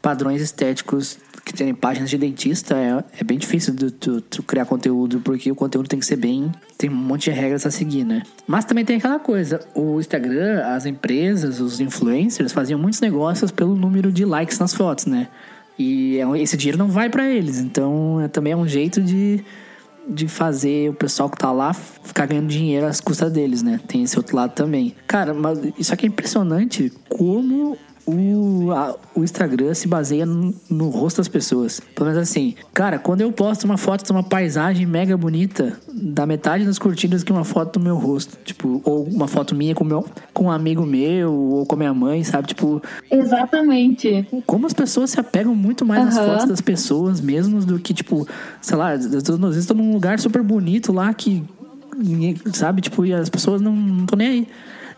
padrões 0.00 0.40
estéticos 0.40 1.18
que 1.44 1.52
tem 1.52 1.74
páginas 1.74 2.10
de 2.10 2.18
dentista. 2.18 2.76
É, 2.76 3.04
é 3.20 3.24
bem 3.24 3.38
difícil 3.38 3.74
de 3.74 3.90
tu, 3.90 4.42
criar 4.42 4.64
conteúdo, 4.64 5.20
porque 5.20 5.50
o 5.50 5.54
conteúdo 5.54 5.88
tem 5.88 5.98
que 5.98 6.06
ser 6.06 6.16
bem. 6.16 6.50
Tem 6.78 6.88
um 6.88 6.94
monte 6.94 7.24
de 7.24 7.30
regras 7.30 7.66
a 7.66 7.70
seguir, 7.70 8.04
né? 8.04 8.22
Mas 8.46 8.64
também 8.64 8.84
tem 8.84 8.96
aquela 8.96 9.18
coisa: 9.18 9.60
o 9.74 10.00
Instagram, 10.00 10.64
as 10.64 10.86
empresas, 10.86 11.60
os 11.60 11.80
influencers 11.80 12.52
faziam 12.52 12.78
muitos 12.78 13.00
negócios 13.00 13.50
pelo 13.50 13.74
número 13.74 14.10
de 14.12 14.24
likes 14.24 14.58
nas 14.58 14.74
fotos, 14.74 15.06
né? 15.06 15.28
E 15.78 16.18
é 16.18 16.42
esse 16.42 16.56
dinheiro 16.56 16.78
não 16.78 16.88
vai 16.88 17.08
pra 17.08 17.28
eles. 17.28 17.58
Então 17.58 18.20
é, 18.20 18.28
também 18.28 18.52
é 18.52 18.56
um 18.56 18.68
jeito 18.68 19.00
de, 19.00 19.42
de 20.10 20.28
fazer 20.28 20.90
o 20.90 20.94
pessoal 20.94 21.30
que 21.30 21.36
tá 21.36 21.52
lá 21.52 21.72
ficar 21.72 22.26
ganhando 22.26 22.48
dinheiro 22.48 22.86
às 22.86 23.00
custas 23.00 23.32
deles, 23.32 23.62
né? 23.62 23.80
Tem 23.86 24.02
esse 24.02 24.16
outro 24.16 24.36
lado 24.36 24.52
também. 24.52 24.94
Cara, 25.06 25.32
mas 25.32 25.58
isso 25.78 25.94
aqui 25.94 26.06
é 26.06 26.08
impressionante 26.08 26.92
como 27.08 27.78
o, 28.14 28.72
a- 28.72 28.96
o 29.14 29.22
Instagram 29.24 29.74
se 29.74 29.86
baseia 29.88 30.24
no, 30.26 30.54
no 30.68 30.88
rosto 30.88 31.18
das 31.18 31.28
pessoas. 31.28 31.80
Pelo 31.94 32.08
menos 32.10 32.22
assim, 32.22 32.54
cara, 32.72 32.98
quando 32.98 33.20
eu 33.20 33.30
posto 33.32 33.64
uma 33.64 33.76
foto 33.76 34.04
de 34.04 34.10
uma 34.10 34.22
paisagem 34.22 34.86
mega 34.86 35.16
bonita, 35.16 35.78
dá 35.92 36.26
metade 36.26 36.64
das 36.64 36.78
curtidas 36.78 37.22
que 37.24 37.32
uma 37.32 37.44
foto 37.44 37.78
do 37.78 37.84
meu 37.84 37.96
rosto. 37.96 38.38
Tipo, 38.44 38.80
ou 38.84 39.04
uma 39.04 39.28
foto 39.28 39.54
minha 39.54 39.74
com, 39.74 39.84
meu, 39.84 40.04
com 40.32 40.44
um 40.44 40.50
amigo 40.50 40.84
meu, 40.86 41.32
ou 41.32 41.66
com 41.66 41.74
a 41.74 41.78
minha 41.78 41.94
mãe, 41.94 42.22
sabe? 42.24 42.48
Tipo, 42.48 42.82
exatamente. 43.10 44.26
como 44.46 44.66
as 44.66 44.72
pessoas 44.72 45.10
se 45.10 45.20
apegam 45.20 45.54
muito 45.54 45.84
mais 45.84 46.08
às 46.08 46.16
Aham. 46.18 46.26
fotos 46.32 46.48
das 46.48 46.60
pessoas 46.60 47.20
mesmo 47.20 47.60
do 47.64 47.78
que, 47.78 47.92
tipo, 47.94 48.26
sei 48.60 48.76
lá, 48.76 48.92
às 48.92 49.06
vezes 49.06 49.28
estou 49.56 49.76
num 49.76 49.92
lugar 49.92 50.18
super 50.18 50.42
bonito 50.42 50.92
lá 50.92 51.12
que, 51.14 51.42
sabe, 52.52 52.80
tipo, 52.82 53.04
e 53.04 53.12
as 53.12 53.28
pessoas 53.28 53.60
não 53.60 53.74
estão 54.00 54.16
nem 54.16 54.28
aí. 54.28 54.48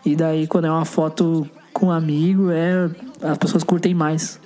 E 0.05 0.15
daí, 0.15 0.47
quando 0.47 0.65
é 0.65 0.71
uma 0.71 0.85
foto 0.85 1.47
com 1.73 1.87
um 1.87 1.91
amigo, 1.91 2.49
é 2.51 2.89
as 3.21 3.37
pessoas 3.37 3.63
curtem 3.63 3.93
mais. 3.93 4.39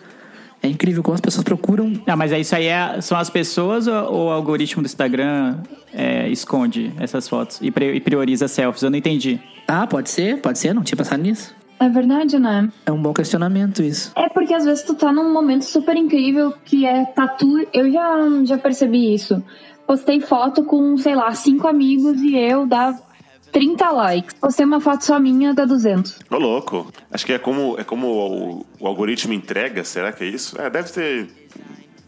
É 0.62 0.68
incrível 0.68 1.04
como 1.04 1.14
as 1.14 1.22
pessoas 1.22 1.44
procuram. 1.44 1.94
Ah, 2.08 2.16
mas 2.16 2.32
é 2.32 2.40
isso 2.40 2.56
aí 2.56 2.66
é, 2.66 3.00
são 3.02 3.18
as 3.18 3.30
pessoas 3.30 3.86
ou, 3.88 4.12
ou 4.12 4.26
o 4.28 4.32
algoritmo 4.32 4.82
do 4.82 4.88
Instagram 4.88 5.58
é, 5.94 6.28
esconde 6.30 6.92
essas 7.00 7.28
fotos 7.30 7.60
e, 7.62 7.70
pre- 7.70 7.94
e 7.94 8.00
prioriza 8.02 8.48
selfies? 8.48 8.82
Eu 8.82 8.90
não 8.90 8.98
entendi. 8.98 9.40
Ah, 9.68 9.86
pode 9.86 10.10
ser, 10.10 10.42
pode 10.42 10.58
ser, 10.58 10.74
não 10.74 10.82
tinha 10.84 10.98
pensado 10.98 11.22
nisso. 11.22 11.56
É 11.80 11.88
verdade, 11.88 12.40
né? 12.40 12.70
É 12.88 12.92
um 12.92 13.00
bom 13.00 13.14
questionamento 13.14 13.84
isso. 13.84 14.12
É 14.16 14.28
porque 14.30 14.52
às 14.52 14.66
vezes 14.66 14.84
tu 14.84 14.96
tá 14.96 15.12
num 15.14 15.32
momento 15.32 15.64
super 15.64 15.96
incrível 15.96 16.52
que 16.66 16.88
é 16.88 17.06
tatu. 17.06 17.68
Eu 17.72 17.92
já, 17.92 18.16
já 18.46 18.58
percebi 18.58 19.14
isso. 19.14 19.44
Postei 19.86 20.20
foto 20.20 20.64
com, 20.64 20.98
sei 20.98 21.14
lá, 21.16 21.32
cinco 21.36 21.68
amigos 21.68 22.20
e 22.20 22.36
eu 22.36 22.66
dá 22.66 22.98
30 23.52 23.92
likes. 23.92 24.34
Postei 24.40 24.66
uma 24.66 24.80
foto 24.80 25.04
só 25.04 25.20
minha, 25.20 25.54
dá 25.54 25.66
200. 25.66 26.20
Ô, 26.30 26.38
louco. 26.38 26.92
Acho 27.12 27.26
que 27.26 27.34
é 27.34 27.40
como, 27.40 27.76
é 27.80 27.84
como 27.84 28.08
o, 28.08 28.66
o 28.80 28.88
algoritmo 28.88 29.34
entrega, 29.34 29.84
será 29.84 30.12
que 30.12 30.24
é 30.24 30.28
isso? 30.28 30.60
É, 30.60 30.70
deve 30.70 30.92
ter. 30.92 31.28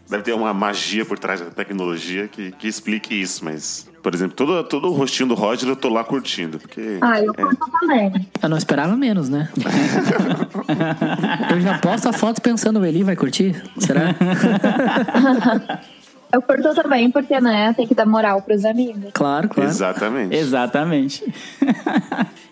Deve 0.10 0.23
ter 0.23 0.34
uma 0.34 0.52
magia 0.56 1.06
por 1.06 1.19
trás 1.19 1.39
da 1.39 1.52
tecnologia 1.52 2.28
que, 2.28 2.52
que 2.54 2.67
explique 2.67 3.13
isso, 3.13 3.45
mas. 3.45 3.88
Por 4.02 4.15
exemplo, 4.15 4.34
todo, 4.34 4.63
todo 4.63 4.88
o 4.88 4.93
rostinho 4.93 5.28
do 5.28 5.36
Roger 5.36 5.67
eu 5.69 5.75
tô 5.75 5.89
lá 5.89 6.04
curtindo. 6.04 6.58
Porque. 6.58 6.97
Ah, 7.02 7.21
eu 7.21 7.32
é, 7.32 7.36
curto 7.36 7.71
também. 7.80 8.28
Eu 8.41 8.49
não 8.49 8.58
esperava 8.58 8.95
menos, 8.95 9.30
né? 9.30 9.49
eu 11.52 11.62
já 11.62 11.78
posto 11.78 12.10
a 12.10 12.13
foto 12.13 12.41
pensando, 12.41 12.80
o 12.80 12.86
Eli 12.86 13.04
vai 13.04 13.15
curtir? 13.15 13.62
Será? 13.78 14.15
Eu 16.32 16.42
curto 16.44 16.76
também 16.76 17.10
porque, 17.10 17.39
né, 17.42 17.74
tem 17.76 17.88
que 17.88 17.96
dar 17.96 18.06
moral 18.06 18.42
pros 18.42 18.63
amigos. 18.63 19.10
Claro, 19.13 19.50
claro. 19.50 19.70
Exatamente. 19.70 20.36
Exatamente. 20.36 21.24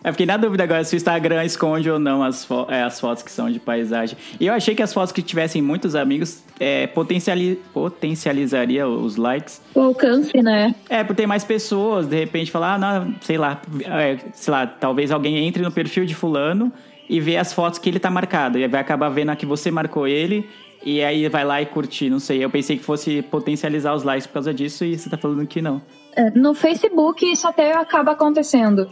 Eu 0.03 0.11
fiquei 0.13 0.25
na 0.25 0.35
dúvida 0.35 0.63
agora 0.63 0.83
se 0.83 0.95
o 0.95 0.97
Instagram 0.97 1.43
esconde 1.43 1.89
ou 1.89 1.99
não 1.99 2.23
as, 2.23 2.43
fo- 2.43 2.65
é, 2.69 2.81
as 2.81 2.99
fotos 2.99 3.21
que 3.21 3.31
são 3.31 3.51
de 3.51 3.59
paisagem. 3.59 4.17
E 4.39 4.47
eu 4.47 4.53
achei 4.53 4.73
que 4.73 4.81
as 4.81 4.91
fotos 4.91 5.11
que 5.11 5.21
tivessem 5.21 5.61
muitos 5.61 5.95
amigos 5.95 6.41
é, 6.59 6.87
potenciali- 6.87 7.61
potencializaria 7.73 8.87
os 8.87 9.15
likes. 9.15 9.61
O 9.75 9.81
alcance, 9.81 10.41
né? 10.41 10.73
É, 10.89 11.03
por 11.03 11.15
ter 11.15 11.27
mais 11.27 11.43
pessoas, 11.43 12.07
de 12.07 12.15
repente 12.17 12.49
falar, 12.49 12.73
ah, 12.75 12.77
não, 12.79 13.13
sei 13.21 13.37
lá, 13.37 13.61
é, 13.85 14.17
sei 14.33 14.51
lá, 14.51 14.65
talvez 14.65 15.11
alguém 15.11 15.45
entre 15.47 15.61
no 15.61 15.71
perfil 15.71 16.03
de 16.05 16.15
fulano 16.15 16.71
e 17.09 17.19
vê 17.21 17.37
as 17.37 17.53
fotos 17.53 17.77
que 17.79 17.87
ele 17.89 17.99
tá 17.99 18.09
marcado. 18.09 18.57
E 18.57 18.67
vai 18.67 18.81
acabar 18.81 19.09
vendo 19.09 19.29
a 19.29 19.35
que 19.35 19.45
você 19.45 19.69
marcou 19.69 20.07
ele 20.07 20.49
e 20.83 21.03
aí 21.03 21.27
vai 21.27 21.43
lá 21.43 21.61
e 21.61 21.65
curtir, 21.65 22.09
não 22.09 22.19
sei. 22.19 22.43
Eu 22.43 22.49
pensei 22.49 22.77
que 22.77 22.83
fosse 22.83 23.21
potencializar 23.21 23.93
os 23.93 24.03
likes 24.03 24.27
por 24.27 24.33
causa 24.33 24.53
disso 24.53 24.85
e 24.85 24.97
você 24.97 25.09
tá 25.09 25.17
falando 25.17 25.45
que 25.45 25.61
não. 25.61 25.81
É, 26.15 26.29
No 26.31 26.53
Facebook 26.53 27.29
isso 27.29 27.47
até 27.47 27.73
acaba 27.73 28.11
acontecendo. 28.11 28.89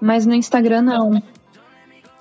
Mas 0.00 0.26
no 0.26 0.34
Instagram 0.34 0.82
não. 0.82 1.22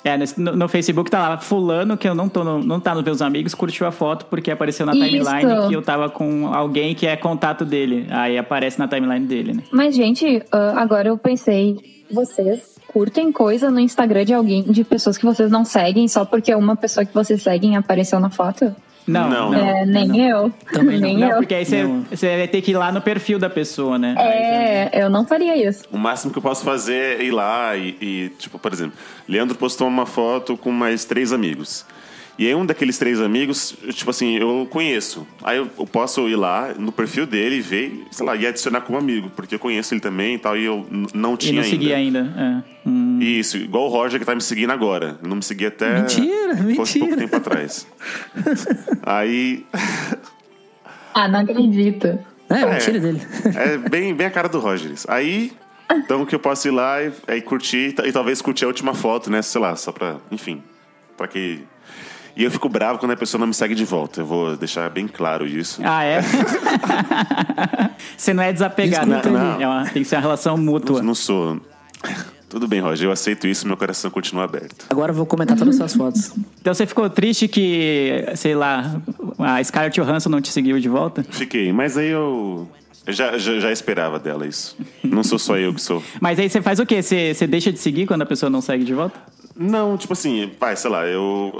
É, 0.03 0.17
no, 0.37 0.55
no 0.55 0.67
Facebook 0.69 1.11
tá 1.11 1.29
lá, 1.29 1.37
fulano, 1.37 1.97
que 1.97 2.07
eu 2.07 2.15
não 2.15 2.29
tô 2.29 2.43
no, 2.43 2.63
não 2.63 2.79
tá 2.79 2.95
nos 2.95 3.03
meus 3.03 3.21
amigos, 3.21 3.53
curtiu 3.53 3.85
a 3.85 3.91
foto 3.91 4.25
porque 4.27 4.49
apareceu 4.49 4.85
na 4.85 4.93
Isso. 4.95 5.03
timeline 5.03 5.67
que 5.67 5.73
eu 5.73 5.81
tava 5.81 6.09
com 6.09 6.47
alguém 6.53 6.95
que 6.95 7.05
é 7.05 7.17
contato 7.17 7.65
dele. 7.65 8.07
Aí 8.09 8.37
aparece 8.37 8.79
na 8.79 8.87
timeline 8.87 9.25
dele, 9.25 9.53
né? 9.53 9.63
Mas, 9.71 9.95
gente, 9.95 10.41
ah, 10.51 10.75
agora 10.77 11.09
eu 11.09 11.17
pensei, 11.17 12.03
vocês 12.09 12.77
curtem 12.87 13.31
coisa 13.31 13.69
no 13.69 13.79
Instagram 13.79 14.23
de 14.23 14.33
alguém, 14.33 14.63
de 14.63 14.83
pessoas 14.83 15.17
que 15.17 15.25
vocês 15.25 15.51
não 15.51 15.65
seguem, 15.65 16.07
só 16.07 16.23
porque 16.23 16.55
uma 16.55 16.75
pessoa 16.75 17.05
que 17.05 17.13
vocês 17.13 17.41
seguem 17.41 17.75
apareceu 17.75 18.19
na 18.19 18.29
foto? 18.29 18.73
Não, 19.07 19.29
Não. 19.29 19.51
não. 19.51 19.57
É, 19.57 19.85
nem 19.85 20.29
eu. 20.29 20.51
Também 20.73 20.99
não. 20.99 21.07
nem 21.07 21.17
Não, 21.17 21.29
eu. 21.29 21.37
porque 21.37 21.55
aí 21.55 21.65
você, 21.65 21.83
Não. 21.83 22.01
você 22.09 22.37
vai 22.37 22.47
ter 22.47 22.61
que 22.61 22.71
ir 22.71 22.77
lá 22.77 22.91
no 22.91 22.99
perfil 23.01 23.39
da 23.39 23.49
pessoa, 23.49 23.97
né? 23.97 24.15
É, 24.17 25.03
eu 25.03 25.09
não 25.09 25.25
faria 25.25 25.55
isso. 25.55 25.85
O 25.91 25.97
máximo 25.97 26.31
que 26.33 26.37
eu 26.39 26.41
posso 26.43 26.63
fazer 26.65 27.19
é 27.19 27.23
ir 27.23 27.31
lá 27.31 27.75
e, 27.77 27.95
e, 28.01 28.29
tipo, 28.37 28.59
por 28.59 28.73
exemplo, 28.73 28.97
Leandro 29.27 29.57
postou 29.57 29.87
uma 29.87 30.05
foto 30.05 30.57
com 30.57 30.71
mais 30.71 31.05
três 31.05 31.31
amigos. 31.31 31.85
E 32.37 32.45
aí 32.45 32.53
um 32.53 32.65
daqueles 32.65 32.97
três 32.99 33.19
amigos, 33.19 33.75
tipo 33.93 34.11
assim, 34.11 34.37
eu 34.37 34.67
conheço. 34.69 35.25
Aí 35.43 35.57
eu, 35.57 35.65
posso 35.87 36.29
ir 36.29 36.35
lá 36.35 36.73
no 36.77 36.91
perfil 36.91 37.25
dele 37.25 37.55
e 37.55 37.61
ver, 37.61 38.05
sei 38.11 38.25
lá, 38.25 38.35
e 38.35 38.45
adicionar 38.45 38.81
como 38.81 38.97
amigo, 38.97 39.31
porque 39.35 39.55
eu 39.55 39.59
conheço 39.59 39.93
ele 39.93 40.01
também 40.01 40.35
e 40.35 40.37
tal, 40.37 40.55
e 40.55 40.63
eu 40.63 40.85
não 41.13 41.33
E 41.33 41.37
tinha 41.37 41.53
não 41.53 41.63
ainda. 41.63 41.69
seguir 41.69 41.93
ainda. 41.93 42.63
É. 42.63 42.89
Hum. 42.89 43.19
Isso, 43.19 43.57
igual 43.57 43.85
o 43.85 43.89
Roger 43.89 44.19
que 44.19 44.25
tá 44.25 44.35
me 44.35 44.41
seguindo 44.41 44.71
agora. 44.71 45.17
Ele 45.19 45.29
não 45.29 45.37
me 45.37 45.43
seguia 45.43 45.69
até. 45.69 45.99
Mentira, 45.99 46.55
fosse 46.75 46.99
pouco 46.99 47.15
mentira. 47.15 47.17
tempo 47.17 47.35
atrás. 47.35 47.87
aí. 49.03 49.65
Ah, 51.13 51.27
não 51.27 51.39
acredito. 51.39 52.19
É, 52.49 52.65
mentira 52.65 52.99
dele. 52.99 53.21
É 53.55 53.77
bem, 53.89 54.13
bem 54.13 54.27
a 54.27 54.31
cara 54.31 54.47
do 54.47 54.59
Rogers. 54.59 55.05
Aí. 55.09 55.51
Então 55.91 56.25
que 56.25 56.35
eu 56.35 56.39
posso 56.39 56.67
ir 56.67 56.71
lá 56.71 57.01
e, 57.01 57.11
aí 57.27 57.41
curtir 57.41 57.95
e 58.05 58.11
talvez 58.11 58.41
curtir 58.41 58.65
a 58.65 58.67
última 58.67 58.93
foto, 58.93 59.29
né? 59.31 59.41
Sei 59.41 59.59
lá, 59.59 59.75
só 59.75 59.91
pra. 59.91 60.17
Enfim. 60.31 60.61
Pra 61.15 61.27
que. 61.27 61.63
E 62.37 62.43
eu 62.43 62.51
fico 62.51 62.69
bravo 62.69 62.99
quando 62.99 63.11
a 63.11 63.17
pessoa 63.17 63.39
não 63.39 63.47
me 63.47 63.53
segue 63.53 63.73
de 63.73 63.83
volta. 63.83 64.21
Eu 64.21 64.25
vou 64.25 64.55
deixar 64.55 64.89
bem 64.91 65.07
claro 65.07 65.47
isso. 65.47 65.81
Ah, 65.83 66.03
é? 66.03 66.21
você 68.15 68.33
não 68.33 68.43
é 68.43 68.53
desapegado. 68.53 69.05
Desculpa, 69.11 69.29
né? 69.37 69.43
não. 69.55 69.61
É 69.61 69.67
uma- 69.67 69.83
tem 69.89 70.03
que 70.03 70.07
ser 70.09 70.15
uma 70.15 70.21
relação 70.21 70.57
mútua. 70.57 71.01
Não 71.01 71.15
sou. 71.15 71.59
Tudo 72.49 72.67
bem, 72.67 72.79
Roger, 72.79 73.07
eu 73.09 73.11
aceito 73.11 73.45
isso, 73.45 73.67
meu 73.67 73.75
coração 73.75 74.09
continua 74.09 74.45
aberto. 74.45 74.85
Agora 74.89 75.11
eu 75.11 75.15
vou 75.15 75.25
comentar 75.25 75.57
todas 75.57 75.81
as 75.81 75.91
suas 75.91 75.95
fotos. 75.95 76.31
Então 76.61 76.73
você 76.73 76.85
ficou 76.85 77.09
triste 77.09 77.45
que, 77.47 78.23
sei 78.35 78.55
lá, 78.55 79.01
a 79.37 79.61
Scarlett 79.63 79.99
Johansson 79.99 80.29
não 80.29 80.39
te 80.39 80.49
seguiu 80.51 80.79
de 80.79 80.87
volta? 80.87 81.25
Fiquei, 81.29 81.73
mas 81.73 81.97
aí 81.97 82.07
eu. 82.07 82.65
eu 83.05 83.11
Já, 83.13 83.37
já, 83.37 83.59
já 83.59 83.69
esperava 83.71 84.17
dela 84.17 84.47
isso. 84.47 84.77
Não 85.03 85.23
sou 85.23 85.37
só 85.37 85.57
eu 85.57 85.73
que 85.73 85.81
sou. 85.81 86.01
Mas 86.21 86.39
aí 86.39 86.49
você 86.49 86.61
faz 86.61 86.79
o 86.79 86.85
quê? 86.85 87.01
Você, 87.01 87.33
você 87.33 87.45
deixa 87.47 87.71
de 87.71 87.79
seguir 87.79 88.05
quando 88.07 88.21
a 88.21 88.25
pessoa 88.25 88.49
não 88.49 88.61
segue 88.61 88.83
de 88.85 88.93
volta? 88.93 89.19
Não, 89.55 89.97
tipo 89.97 90.13
assim, 90.13 90.49
pai, 90.59 90.75
sei 90.77 90.89
lá, 90.91 91.05
eu. 91.07 91.57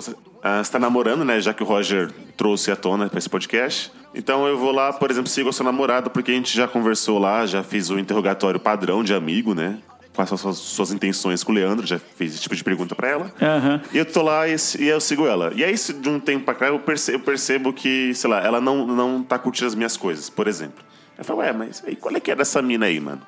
Ah, 0.47 0.63
Você 0.63 0.71
tá 0.71 0.79
namorando, 0.79 1.25
né? 1.25 1.39
Já 1.41 1.53
que 1.53 1.63
o 1.63 1.65
Roger 1.65 2.12
trouxe 2.36 2.71
à 2.71 2.75
tona 2.75 3.10
pra 3.10 3.19
esse 3.19 3.29
podcast. 3.29 3.91
Então 4.13 4.47
eu 4.47 4.57
vou 4.57 4.71
lá, 4.71 4.93
por 4.93 5.12
exemplo, 5.12 5.29
sigo 5.29 5.49
a 5.49 5.53
sua 5.53 5.65
namorada, 5.65 6.10
porque 6.10 6.31
a 6.31 6.33
gente 6.33 6.55
já 6.55 6.67
conversou 6.67 7.19
lá, 7.19 7.45
já 7.45 7.62
fiz 7.63 7.89
o 7.89 7.99
interrogatório 7.99 8.60
padrão 8.60 9.03
de 9.03 9.13
amigo, 9.13 9.53
né? 9.53 9.77
Quais 10.15 10.29
são 10.29 10.36
as 10.36 10.41
suas, 10.41 10.57
suas 10.57 10.91
intenções 10.91 11.43
com 11.43 11.51
o 11.51 11.55
Leandro, 11.55 11.86
já 11.86 11.99
fiz 11.99 12.33
esse 12.33 12.41
tipo 12.41 12.55
de 12.55 12.63
pergunta 12.63 12.95
pra 12.95 13.07
ela. 13.07 13.31
Aham. 13.39 13.81
E 13.93 13.97
eu 13.99 14.05
tô 14.05 14.23
lá 14.23 14.47
e, 14.47 14.55
e 14.79 14.88
eu 14.88 14.99
sigo 14.99 15.27
ela. 15.27 15.51
E 15.55 15.63
aí, 15.63 15.75
de 15.75 16.10
um 16.10 16.19
tempo 16.19 16.45
pra 16.45 16.55
cá, 16.55 16.67
eu 16.67 16.79
percebo, 16.79 17.17
eu 17.17 17.21
percebo 17.23 17.71
que, 17.71 18.13
sei 18.15 18.29
lá, 18.29 18.43
ela 18.43 18.60
não, 18.60 18.88
não 18.88 19.21
tá 19.21 19.38
curtindo 19.38 19.67
as 19.67 19.75
minhas 19.75 19.95
coisas, 19.95 20.29
por 20.29 20.47
exemplo. 20.47 20.83
Eu 21.15 21.23
falo, 21.23 21.39
ué, 21.39 21.53
mas 21.53 21.83
aí, 21.86 21.95
qual 21.95 22.15
é 22.15 22.19
que 22.19 22.31
é 22.31 22.36
dessa 22.36 22.62
mina 22.62 22.88
aí, 22.88 22.99
mano? 22.99 23.21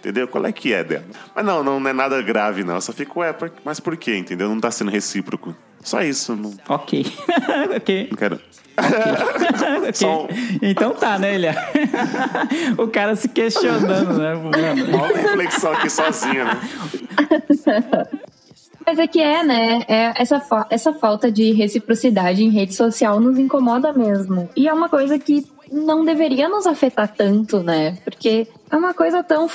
Entendeu? 0.00 0.26
Qual 0.26 0.44
é 0.44 0.50
que 0.50 0.72
é 0.72 0.82
dela? 0.82 1.04
Mas 1.32 1.44
não, 1.44 1.62
não, 1.62 1.78
não 1.78 1.88
é 1.88 1.92
nada 1.92 2.20
grave, 2.20 2.64
não. 2.64 2.74
Eu 2.74 2.80
só 2.80 2.92
fico, 2.92 3.20
ué, 3.20 3.32
mas 3.64 3.78
por 3.78 3.96
quê, 3.96 4.16
entendeu? 4.16 4.48
Não 4.48 4.58
tá 4.58 4.68
sendo 4.68 4.90
recíproco. 4.90 5.54
Só 5.82 6.00
isso, 6.02 6.34
não, 6.36 6.52
Ok. 6.68 7.04
ok. 7.76 8.08
não 8.10 8.16
quero. 8.16 8.40
Ok. 8.74 9.92
Só 9.92 10.24
um- 10.24 10.28
Então 10.62 10.92
tá, 10.94 11.18
né, 11.18 11.34
Elia? 11.34 11.54
o 12.78 12.88
cara 12.88 13.14
se 13.14 13.28
questionando, 13.28 14.18
né? 14.18 14.34
Uma 14.34 15.06
reflexão 15.08 15.72
aqui 15.72 15.90
sozinha, 15.90 16.44
né? 16.44 16.60
Mas 18.84 18.98
é 18.98 19.06
que 19.06 19.20
é, 19.20 19.44
né? 19.44 19.82
É 19.86 20.12
essa, 20.20 20.40
fa- 20.40 20.66
essa 20.70 20.92
falta 20.94 21.30
de 21.30 21.52
reciprocidade 21.52 22.42
em 22.42 22.50
rede 22.50 22.74
social 22.74 23.20
nos 23.20 23.38
incomoda 23.38 23.92
mesmo. 23.92 24.48
E 24.56 24.66
é 24.66 24.72
uma 24.72 24.88
coisa 24.88 25.18
que 25.18 25.46
não 25.72 26.04
deveria 26.04 26.48
nos 26.48 26.66
afetar 26.66 27.08
tanto, 27.08 27.62
né? 27.62 27.96
Porque 28.04 28.46
é 28.70 28.76
uma 28.76 28.92
coisa 28.92 29.22
tão, 29.22 29.48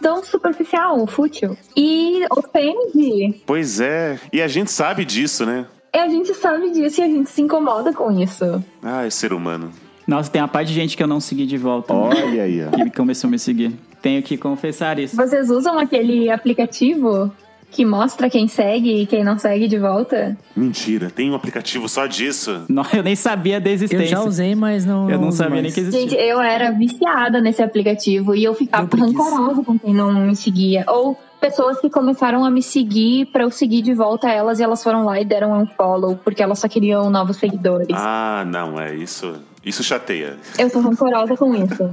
tão 0.00 0.22
superficial, 0.24 1.06
fútil. 1.06 1.56
E 1.76 2.24
ofende. 2.30 3.42
Pois 3.44 3.80
é. 3.80 4.18
E 4.32 4.40
a 4.40 4.48
gente 4.48 4.70
sabe 4.70 5.04
disso, 5.04 5.44
né? 5.44 5.66
E 5.94 5.98
a 5.98 6.08
gente 6.08 6.32
sabe 6.34 6.70
disso 6.70 7.00
e 7.00 7.04
a 7.04 7.06
gente 7.08 7.28
se 7.28 7.42
incomoda 7.42 7.92
com 7.92 8.10
isso. 8.20 8.62
Ah, 8.82 9.04
é 9.04 9.10
ser 9.10 9.32
humano. 9.32 9.70
Nossa, 10.06 10.30
tem 10.30 10.40
uma 10.40 10.48
parte 10.48 10.68
de 10.68 10.74
gente 10.74 10.96
que 10.96 11.02
eu 11.02 11.06
não 11.06 11.20
segui 11.20 11.46
de 11.46 11.56
volta. 11.56 11.92
né? 11.92 12.00
Olha 12.00 12.42
aí, 12.44 12.64
ó. 12.64 12.70
Que 12.70 12.90
começou 12.90 13.28
a 13.28 13.30
me 13.30 13.38
seguir. 13.38 13.72
Tenho 14.00 14.22
que 14.22 14.36
confessar 14.36 14.98
isso. 14.98 15.14
Vocês 15.16 15.50
usam 15.50 15.78
aquele 15.78 16.30
aplicativo 16.30 17.30
que 17.70 17.84
mostra 17.84 18.28
quem 18.28 18.48
segue 18.48 19.02
e 19.02 19.06
quem 19.06 19.22
não 19.22 19.38
segue 19.38 19.68
de 19.68 19.78
volta? 19.78 20.36
Mentira, 20.56 21.08
tem 21.10 21.30
um 21.30 21.34
aplicativo 21.34 21.88
só 21.88 22.06
disso. 22.06 22.64
Não, 22.68 22.84
eu 22.92 23.02
nem 23.02 23.14
sabia 23.14 23.60
da 23.60 23.70
Eu 23.70 23.74
existência. 23.74 24.06
já 24.06 24.22
usei, 24.22 24.54
mas 24.54 24.84
não. 24.84 25.08
Eu 25.08 25.18
não 25.20 25.30
sabia 25.30 25.50
mais. 25.50 25.62
nem 25.62 25.72
que 25.72 25.80
existia. 25.80 26.00
Gente, 26.00 26.14
eu 26.16 26.40
era 26.40 26.70
viciada 26.72 27.40
nesse 27.40 27.62
aplicativo 27.62 28.34
e 28.34 28.42
eu 28.44 28.54
ficava 28.54 28.88
Eu 28.92 28.98
rancorosa 28.98 29.62
com 29.62 29.78
quem 29.78 29.94
não 29.94 30.12
me 30.12 30.34
seguia. 30.36 30.84
Ou 30.88 31.16
pessoas 31.40 31.80
que 31.80 31.88
começaram 31.88 32.44
a 32.44 32.50
me 32.50 32.62
seguir 32.62 33.26
pra 33.26 33.44
eu 33.44 33.50
seguir 33.50 33.80
de 33.82 33.94
volta 33.94 34.28
elas 34.28 34.60
e 34.60 34.62
elas 34.62 34.82
foram 34.82 35.04
lá 35.04 35.20
e 35.20 35.24
deram 35.24 35.52
um 35.62 35.66
follow 35.66 36.16
porque 36.22 36.42
elas 36.42 36.58
só 36.58 36.68
queriam 36.68 37.08
novos 37.08 37.36
seguidores. 37.38 37.88
Ah, 37.92 38.44
não, 38.46 38.78
é 38.80 38.94
isso. 38.94 39.32
Isso 39.64 39.82
chateia. 39.84 40.36
Eu 40.58 40.68
sou 40.70 40.82
rancorosa 40.82 41.36
com 41.36 41.54
isso. 41.54 41.88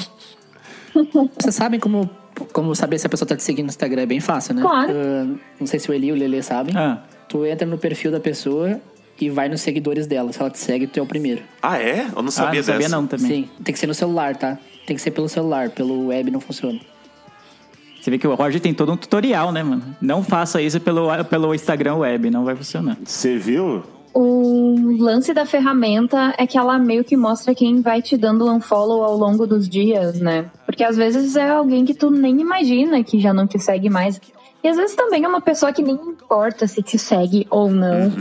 Vocês 1.40 1.54
sabem 1.56 1.80
como, 1.80 2.10
como 2.54 2.76
saber 2.76 3.00
se 3.00 3.08
a 3.08 3.10
pessoa 3.10 3.28
tá 3.28 3.36
te 3.36 3.44
seguindo 3.44 3.66
no 3.66 3.70
Instagram? 3.70 4.02
É 4.04 4.06
bem 4.06 4.20
fácil, 4.20 4.54
né? 4.54 4.62
Claro. 4.62 4.92
Ah, 4.92 5.36
não 5.60 5.68
sei 5.68 5.80
se 5.80 5.90
o 5.90 5.94
Eli 5.94 6.08
e 6.08 6.12
o 6.12 6.16
Lelê 6.16 6.42
sabem. 6.42 6.76
Ah, 6.76 7.02
Tu 7.28 7.46
entra 7.46 7.68
no 7.68 7.78
perfil 7.78 8.12
da 8.12 8.20
pessoa 8.20 8.80
e 9.20 9.30
vai 9.30 9.50
nos 9.50 9.62
seguidores 9.62 10.08
dela. 10.08 10.32
Se 10.32 10.40
ela 10.40 10.50
te 10.50 10.60
segue, 10.60 10.88
tu 10.88 11.00
é 11.00 11.02
o 11.02 11.06
primeiro. 11.06 11.42
Ah, 11.62 11.78
é? 11.78 12.08
Eu 12.16 12.22
não 12.22 12.30
ah, 12.30 12.32
sabia 12.32 12.60
não 12.60 12.66
sabia 12.66 12.80
dessa. 12.80 12.96
não 12.96 13.08
também. 13.08 13.28
Sim, 13.28 13.50
tem 13.64 13.74
que 13.74 13.80
ser 13.80 13.88
no 13.88 13.94
celular, 13.94 14.36
tá? 14.36 14.58
Tem 14.86 14.96
que 14.96 15.02
ser 15.02 15.12
pelo 15.12 15.28
celular, 15.28 15.70
pelo 15.70 16.08
web 16.08 16.32
não 16.32 16.40
funciona. 16.40 16.80
Você 18.00 18.12
vê 18.12 18.18
que 18.18 18.28
o 18.28 18.36
Roger 18.36 18.62
tem 18.62 18.74
todo 18.74 18.94
um 18.94 18.96
tutorial, 18.96 19.52
né, 19.52 19.62
mano? 19.62 19.84
Não 20.00 20.24
faça 20.24 20.62
isso 20.62 20.80
pelo, 20.80 21.10
pelo 21.26 21.54
Instagram 21.54 21.96
web, 21.96 22.30
não 22.30 22.46
vai 22.46 22.56
funcionar. 22.56 22.98
Você 23.04 23.38
viu? 23.38 23.84
O 24.14 24.96
lance 24.98 25.34
da 25.34 25.46
ferramenta 25.46 26.34
é 26.38 26.48
que 26.48 26.58
ela 26.58 26.80
meio 26.80 27.04
que 27.04 27.18
mostra 27.18 27.54
quem 27.54 27.82
vai 27.82 28.02
te 28.02 28.16
dando 28.16 28.50
um 28.50 28.62
follow 28.62 29.04
ao 29.04 29.18
longo 29.18 29.46
dos 29.46 29.68
dias, 29.68 30.20
né? 30.22 30.50
Porque 30.78 30.84
às 30.84 30.96
vezes 30.96 31.36
é 31.36 31.50
alguém 31.50 31.86
que 31.86 31.96
tu 31.96 32.12
nem 32.12 32.40
imagina 32.40 33.04
que 33.04 33.20
já 33.20 33.34
não 33.34 33.48
te 33.48 33.58
segue 33.58 33.90
mais. 33.90 34.22
E 34.64 34.68
às 34.68 34.78
vezes 34.78 34.96
também 34.96 35.26
é 35.26 35.28
uma 35.28 35.42
pessoa 35.42 35.74
que 35.74 35.82
nem 35.82 35.96
importa 35.96 36.68
se 36.68 36.84
te 36.84 37.00
segue 37.00 37.48
ou 37.50 37.72
não. 37.72 38.12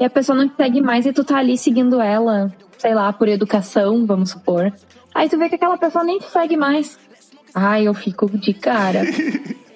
E 0.00 0.04
a 0.04 0.10
pessoa 0.10 0.36
não 0.36 0.48
te 0.48 0.56
segue 0.56 0.80
mais 0.80 1.06
e 1.06 1.12
tu 1.12 1.22
tá 1.22 1.36
ali 1.36 1.56
seguindo 1.56 2.00
ela, 2.00 2.52
sei 2.78 2.96
lá, 2.96 3.12
por 3.12 3.28
educação, 3.28 4.04
vamos 4.06 4.30
supor. 4.30 4.72
Aí 5.14 5.28
tu 5.28 5.38
vê 5.38 5.48
que 5.48 5.54
aquela 5.54 5.78
pessoa 5.78 6.02
nem 6.02 6.18
te 6.18 6.24
segue 6.24 6.56
mais. 6.56 6.98
Ai, 7.54 7.86
eu 7.86 7.94
fico 7.94 8.28
de 8.28 8.54
cara. 8.54 9.02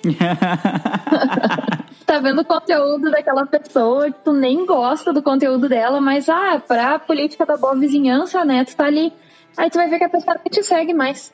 tá 2.05 2.19
vendo 2.19 2.41
o 2.41 2.45
conteúdo 2.45 3.13
daquela 3.13 3.47
pessoa, 3.47 4.11
que 4.11 4.25
tu 4.25 4.33
nem 4.33 4.67
gosta 4.67 5.13
do 5.13 5.23
conteúdo 5.23 5.69
dela, 5.69 6.01
mas 6.01 6.29
ah, 6.29 6.61
pra 6.67 6.99
política 6.99 7.47
da 7.47 7.57
boa 7.57 7.77
vizinhança, 7.77 8.45
né? 8.45 8.65
Tu 8.65 8.75
tá 8.75 8.87
ali. 8.87 9.13
Aí 9.57 9.71
tu 9.71 9.79
vai 9.79 9.89
ver 9.89 9.99
que 9.99 10.05
a 10.05 10.09
pessoa 10.09 10.35
nem 10.35 10.51
te 10.51 10.65
segue 10.65 10.93
mais. 10.93 11.33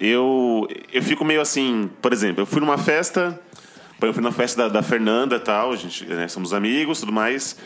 Eu, 0.00 0.68
eu 0.92 1.02
fico 1.02 1.24
meio 1.24 1.40
assim, 1.40 1.90
por 2.02 2.12
exemplo, 2.12 2.42
eu 2.42 2.46
fui 2.46 2.60
numa 2.60 2.76
festa, 2.78 3.40
eu 4.00 4.12
fui 4.12 4.22
na 4.22 4.32
festa 4.32 4.62
da, 4.64 4.68
da 4.68 4.82
Fernanda 4.82 5.36
e 5.36 5.40
tal, 5.40 5.72
a 5.72 5.76
gente, 5.76 6.04
né, 6.04 6.28
somos 6.28 6.52
amigos 6.52 7.00
tudo 7.00 7.12
mais. 7.12 7.56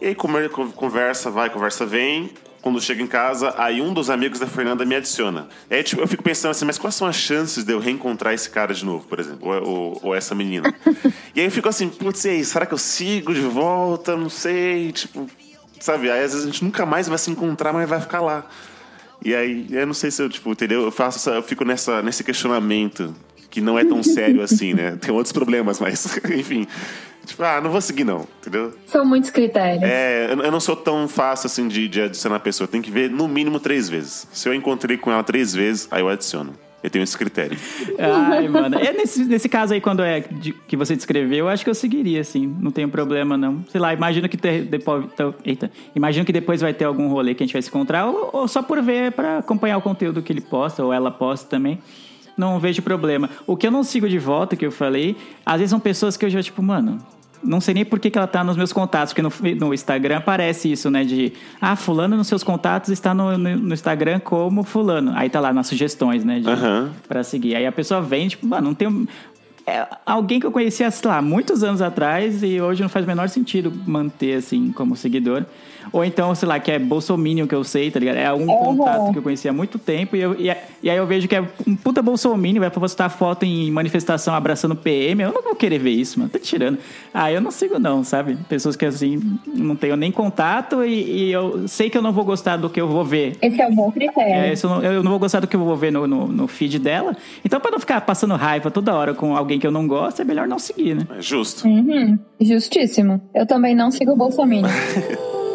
E 0.00 0.08
aí 0.08 0.14
conversa, 0.14 1.30
vai, 1.30 1.48
conversa 1.50 1.86
vem. 1.86 2.30
Quando 2.60 2.80
chego 2.80 3.00
em 3.00 3.06
casa, 3.06 3.54
aí 3.56 3.80
um 3.80 3.94
dos 3.94 4.10
amigos 4.10 4.40
da 4.40 4.46
Fernanda 4.48 4.84
me 4.84 4.96
adiciona. 4.96 5.46
Aí 5.70 5.84
tipo, 5.84 6.02
eu 6.02 6.08
fico 6.08 6.24
pensando 6.24 6.50
assim, 6.50 6.64
mas 6.64 6.76
quais 6.76 6.96
são 6.96 7.06
as 7.06 7.14
chances 7.14 7.62
de 7.62 7.72
eu 7.72 7.78
reencontrar 7.78 8.34
esse 8.34 8.50
cara 8.50 8.74
de 8.74 8.84
novo, 8.84 9.06
por 9.06 9.20
exemplo, 9.20 9.48
ou, 9.48 9.62
ou- 9.68 10.00
ou 10.02 10.14
essa 10.16 10.34
menina? 10.34 10.74
e 11.32 11.38
aí 11.40 11.46
eu 11.46 11.50
fico 11.52 11.68
assim, 11.68 11.88
putz, 11.88 12.24
e 12.24 12.30
aí, 12.30 12.44
será 12.44 12.66
que 12.66 12.74
eu 12.74 12.78
sigo 12.78 13.32
de 13.32 13.40
volta? 13.42 14.16
Não 14.16 14.28
sei, 14.28 14.90
tipo, 14.90 15.30
sabe? 15.78 16.10
Aí 16.10 16.24
às 16.24 16.32
vezes 16.32 16.42
a 16.42 16.50
gente 16.50 16.64
nunca 16.64 16.84
mais 16.84 17.06
vai 17.06 17.18
se 17.18 17.30
encontrar, 17.30 17.72
mas 17.72 17.88
vai 17.88 18.00
ficar 18.00 18.20
lá. 18.20 18.44
E 19.24 19.34
aí, 19.34 19.66
eu 19.70 19.86
não 19.86 19.94
sei 19.94 20.10
se 20.10 20.22
eu, 20.22 20.28
tipo, 20.28 20.50
entendeu? 20.50 20.82
Eu 20.82 20.90
faço 20.90 21.18
essa, 21.18 21.30
eu 21.30 21.42
fico 21.42 21.64
nessa, 21.64 22.02
nesse 22.02 22.22
questionamento 22.22 23.14
que 23.50 23.60
não 23.60 23.78
é 23.78 23.84
tão 23.84 24.02
sério 24.02 24.42
assim, 24.42 24.74
né? 24.74 24.96
Tem 25.00 25.12
outros 25.12 25.32
problemas, 25.32 25.80
mas, 25.80 26.18
enfim. 26.30 26.66
Tipo, 27.24 27.42
ah, 27.42 27.60
não 27.60 27.70
vou 27.70 27.80
seguir 27.80 28.04
não, 28.04 28.26
entendeu? 28.40 28.72
São 28.86 29.04
muitos 29.04 29.30
critérios. 29.30 29.82
É, 29.82 30.28
eu 30.30 30.52
não 30.52 30.60
sou 30.60 30.76
tão 30.76 31.08
fácil 31.08 31.46
assim 31.46 31.66
de, 31.66 31.88
de 31.88 32.02
adicionar 32.02 32.36
a 32.36 32.40
pessoa. 32.40 32.68
Tem 32.68 32.80
que 32.80 32.90
ver 32.90 33.10
no 33.10 33.26
mínimo 33.26 33.58
três 33.58 33.88
vezes. 33.88 34.28
Se 34.32 34.48
eu 34.48 34.54
encontrei 34.54 34.96
com 34.96 35.10
ela 35.10 35.24
três 35.24 35.52
vezes, 35.52 35.88
aí 35.90 36.02
eu 36.02 36.08
adiciono. 36.08 36.52
Eu 36.86 36.90
tenho 36.90 37.02
esse 37.02 37.18
critério. 37.18 37.58
Ai, 37.98 38.46
mano. 38.46 38.78
É 38.78 38.92
nesse, 38.92 39.24
nesse 39.24 39.48
caso 39.48 39.74
aí, 39.74 39.80
quando 39.80 40.04
é 40.04 40.20
de- 40.20 40.52
que 40.52 40.76
você 40.76 40.94
descreveu, 40.94 41.38
eu 41.38 41.48
acho 41.48 41.64
que 41.64 41.68
eu 41.70 41.74
seguiria, 41.74 42.20
assim. 42.20 42.46
Não 42.60 42.70
tem 42.70 42.88
problema, 42.88 43.36
não. 43.36 43.64
Sei 43.72 43.80
lá, 43.80 43.92
imagino 43.92 44.28
que 44.28 44.36
ter, 44.36 44.62
depois. 44.62 45.04
então, 45.12 45.34
Eita. 45.44 45.68
Imagino 45.96 46.24
que 46.24 46.32
depois 46.32 46.60
vai 46.60 46.72
ter 46.72 46.84
algum 46.84 47.08
rolê 47.08 47.34
que 47.34 47.42
a 47.42 47.46
gente 47.46 47.54
vai 47.54 47.60
se 47.62 47.68
encontrar, 47.70 48.06
ou, 48.06 48.30
ou 48.32 48.46
só 48.46 48.62
por 48.62 48.80
ver, 48.80 49.10
pra 49.10 49.38
acompanhar 49.38 49.76
o 49.78 49.82
conteúdo 49.82 50.22
que 50.22 50.32
ele 50.32 50.40
posta, 50.40 50.84
ou 50.84 50.92
ela 50.92 51.10
posta 51.10 51.48
também. 51.48 51.80
Não 52.38 52.60
vejo 52.60 52.80
problema. 52.82 53.28
O 53.48 53.56
que 53.56 53.66
eu 53.66 53.70
não 53.72 53.82
sigo 53.82 54.08
de 54.08 54.18
volta, 54.20 54.54
que 54.54 54.64
eu 54.64 54.70
falei, 54.70 55.16
às 55.44 55.56
vezes 55.58 55.70
são 55.70 55.80
pessoas 55.80 56.16
que 56.16 56.24
eu 56.24 56.30
já, 56.30 56.40
tipo, 56.40 56.62
mano, 56.62 56.98
não 57.42 57.60
sei 57.60 57.74
nem 57.74 57.84
por 57.84 57.98
que, 57.98 58.10
que 58.10 58.18
ela 58.18 58.26
tá 58.26 58.42
nos 58.42 58.56
meus 58.56 58.72
contatos, 58.72 59.12
porque 59.12 59.22
no, 59.22 59.66
no 59.66 59.74
Instagram 59.74 60.18
aparece 60.18 60.70
isso, 60.70 60.90
né? 60.90 61.04
De 61.04 61.32
ah, 61.60 61.76
fulano 61.76 62.16
nos 62.16 62.26
seus 62.26 62.42
contatos 62.42 62.90
está 62.90 63.14
no, 63.14 63.36
no, 63.36 63.56
no 63.56 63.74
Instagram 63.74 64.20
como 64.20 64.62
fulano. 64.62 65.12
Aí 65.14 65.28
tá 65.28 65.40
lá 65.40 65.52
nas 65.52 65.66
sugestões, 65.66 66.24
né? 66.24 66.40
De, 66.40 66.48
Aham. 66.48 66.92
Pra 67.08 67.22
seguir. 67.22 67.56
Aí 67.56 67.66
a 67.66 67.72
pessoa 67.72 68.00
vem, 68.00 68.28
tipo, 68.28 68.46
mano, 68.46 68.68
não 68.68 68.74
tem. 68.74 69.08
É 69.66 69.86
alguém 70.04 70.38
que 70.38 70.46
eu 70.46 70.52
conhecia, 70.52 70.88
sei 70.90 71.10
lá, 71.10 71.20
muitos 71.20 71.64
anos 71.64 71.82
atrás 71.82 72.42
e 72.42 72.60
hoje 72.60 72.82
não 72.82 72.88
faz 72.88 73.04
o 73.04 73.08
menor 73.08 73.28
sentido 73.28 73.72
manter, 73.84 74.36
assim, 74.36 74.70
como 74.70 74.94
seguidor. 74.94 75.44
Ou 75.92 76.04
então, 76.04 76.34
sei 76.34 76.48
lá, 76.48 76.58
que 76.58 76.70
é 76.70 76.78
Bolsominion 76.78 77.46
que 77.46 77.54
eu 77.54 77.62
sei, 77.64 77.90
tá 77.90 77.98
ligado? 78.00 78.16
É 78.16 78.32
um 78.32 78.46
contato 78.46 79.12
que 79.12 79.18
eu 79.18 79.22
conhecia 79.22 79.50
há 79.50 79.54
muito 79.54 79.78
tempo 79.78 80.16
e, 80.16 80.20
eu- 80.20 80.34
e, 80.38 80.44
e 80.82 80.90
aí 80.90 80.96
eu 80.96 81.06
vejo 81.06 81.26
que 81.28 81.34
é 81.36 81.44
um 81.66 81.76
puta 81.76 82.02
Bolsominion, 82.02 82.60
vai 82.60 82.70
postar 82.70 83.08
foto 83.08 83.44
em 83.44 83.70
manifestação 83.70 84.34
abraçando 84.34 84.74
PM. 84.76 85.22
Eu 85.22 85.32
não 85.32 85.42
vou 85.42 85.54
querer 85.54 85.78
ver 85.78 85.90
isso, 85.90 86.18
mano. 86.18 86.30
Tá 86.30 86.38
tirando. 86.38 86.78
Ah, 87.14 87.30
eu 87.32 87.40
não 87.40 87.50
sigo, 87.50 87.78
não, 87.78 88.02
sabe? 88.04 88.36
Pessoas 88.48 88.76
que, 88.76 88.84
assim, 88.84 89.38
não 89.46 89.76
tenho 89.76 89.96
nem 89.96 90.10
contato 90.12 90.84
e, 90.84 91.28
e 91.28 91.32
eu 91.32 91.66
sei 91.68 91.88
que 91.90 91.96
eu 91.96 92.02
não 92.02 92.12
vou 92.12 92.24
gostar 92.24 92.56
do 92.56 92.68
que 92.68 92.80
eu 92.80 92.88
vou 92.88 93.04
ver. 93.04 93.36
Esse 93.40 93.60
é 93.60 93.66
um 93.66 93.74
bom 93.74 93.90
critério. 93.92 94.34
É, 94.34 94.52
isso 94.52 94.66
eu, 94.66 94.70
não, 94.70 94.82
eu 94.82 95.02
não 95.02 95.10
vou 95.10 95.20
gostar 95.20 95.40
do 95.40 95.46
que 95.46 95.56
eu 95.56 95.60
vou 95.64 95.76
ver 95.76 95.92
no, 95.92 96.06
no, 96.06 96.26
no 96.26 96.46
feed 96.48 96.78
dela. 96.78 97.16
Então, 97.44 97.60
pra 97.60 97.70
não 97.70 97.78
ficar 97.78 98.00
passando 98.02 98.34
raiva 98.34 98.70
toda 98.70 98.94
hora 98.94 99.14
com 99.14 99.36
alguém 99.36 99.58
que 99.58 99.66
eu 99.66 99.70
não 99.70 99.86
gosto, 99.86 100.20
é 100.20 100.24
melhor 100.24 100.46
não 100.48 100.58
seguir, 100.58 100.94
né? 100.94 101.02
É 101.18 101.22
justo. 101.22 101.66
Uhum. 101.66 102.18
Justíssimo. 102.40 103.20
Eu 103.34 103.46
também 103.46 103.74
não 103.74 103.90
sigo 103.90 104.12
o 104.12 104.16
Bolsonaro. 104.16 104.66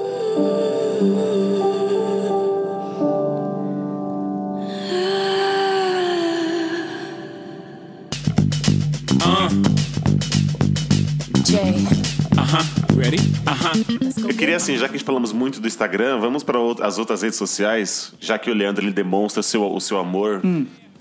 Eu 14.18 14.36
queria, 14.36 14.56
assim, 14.56 14.78
já 14.78 14.88
que 14.88 14.96
a 14.96 14.98
gente 14.98 15.06
falamos 15.06 15.34
muito 15.34 15.60
do 15.60 15.68
Instagram, 15.68 16.20
vamos 16.20 16.44
para 16.44 16.58
as 16.82 16.98
outras 16.98 17.22
redes 17.22 17.38
sociais, 17.38 18.14
já 18.20 18.38
que 18.38 18.50
o 18.50 18.54
Leandro 18.54 18.84
ele 18.84 18.94
demonstra 18.94 19.40
o 19.40 19.44
seu, 19.44 19.64
o 19.64 19.80
seu 19.80 19.98
amor, 19.98 20.42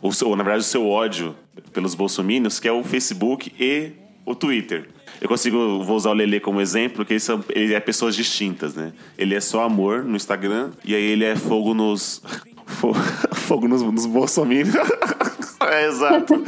o 0.03 0.13
seu, 0.13 0.29
ou, 0.29 0.37
na 0.37 0.43
verdade, 0.43 0.65
o 0.65 0.67
seu 0.67 0.87
ódio 0.87 1.35
pelos 1.73 1.95
bolsominions, 1.95 2.59
que 2.59 2.69
é 2.69 2.73
o 2.73 2.83
Facebook 2.83 3.53
e 3.59 3.93
o 4.25 4.35
Twitter. 4.35 4.89
Eu 5.21 5.29
consigo, 5.29 5.83
vou 5.83 5.97
usar 5.97 6.11
o 6.11 6.15
Lele 6.15 6.41
como 6.41 6.61
exemplo, 6.61 7.05
que 7.05 7.15
eles 7.15 7.23
são, 7.23 7.43
ele 7.51 7.73
é 7.75 7.81
pessoas 7.81 8.15
distintas, 8.17 8.75
né? 8.75 8.93
Ele 9.17 9.35
é 9.35 9.41
só 9.41 9.63
amor 9.65 10.03
no 10.05 10.17
Instagram, 10.17 10.71
e 10.85 10.95
aí 10.95 11.03
ele 11.05 11.25
é 11.25 11.37
fogo 11.37 11.73
nos. 11.75 12.23
fo- 12.67 12.95
Fogo 13.51 13.67
nos, 13.67 13.83
nos 13.83 14.07
bolsominions. 14.07 14.75
é, 15.61 15.87
exato. 15.89 16.43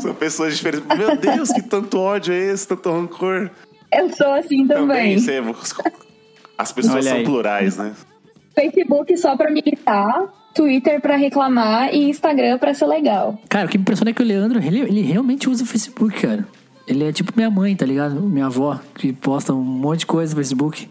São 0.00 0.12
pessoas 0.14 0.56
diferentes. 0.56 0.86
Meu 0.96 1.16
Deus, 1.16 1.50
que 1.50 1.62
tanto 1.62 1.98
ódio 2.00 2.32
é 2.34 2.52
esse, 2.52 2.66
tanto 2.66 2.90
rancor. 2.90 3.50
Eu 3.92 4.10
sou 4.14 4.32
assim 4.32 4.66
também. 4.66 5.16
Também, 5.16 5.18
você- 5.18 5.42
as 6.58 6.72
pessoas 6.72 7.04
são 7.04 7.22
plurais, 7.22 7.76
né? 7.76 7.92
Facebook 8.54 9.16
só 9.16 9.36
pra 9.36 9.50
me 9.50 9.62
irritar, 9.64 10.26
Twitter 10.54 11.00
pra 11.00 11.16
reclamar 11.16 11.94
e 11.94 12.10
Instagram 12.10 12.58
pra 12.58 12.74
ser 12.74 12.86
legal. 12.86 13.38
Cara, 13.48 13.66
o 13.66 13.68
que 13.68 13.78
me 13.78 13.82
impressiona 13.82 14.10
é 14.10 14.12
que 14.12 14.20
o 14.20 14.24
Leandro, 14.26 14.58
ele, 14.58 14.80
ele 14.80 15.02
realmente 15.02 15.48
usa 15.48 15.62
o 15.62 15.66
Facebook, 15.66 16.20
cara. 16.20 16.44
Ele 16.88 17.04
é 17.04 17.12
tipo 17.12 17.32
minha 17.36 17.50
mãe, 17.50 17.76
tá 17.76 17.84
ligado? 17.84 18.18
Minha 18.22 18.46
avó, 18.46 18.80
que 18.94 19.12
posta 19.12 19.52
um 19.52 19.62
monte 19.62 20.00
de 20.00 20.06
coisa 20.06 20.32
no 20.32 20.36
Facebook. 20.36 20.88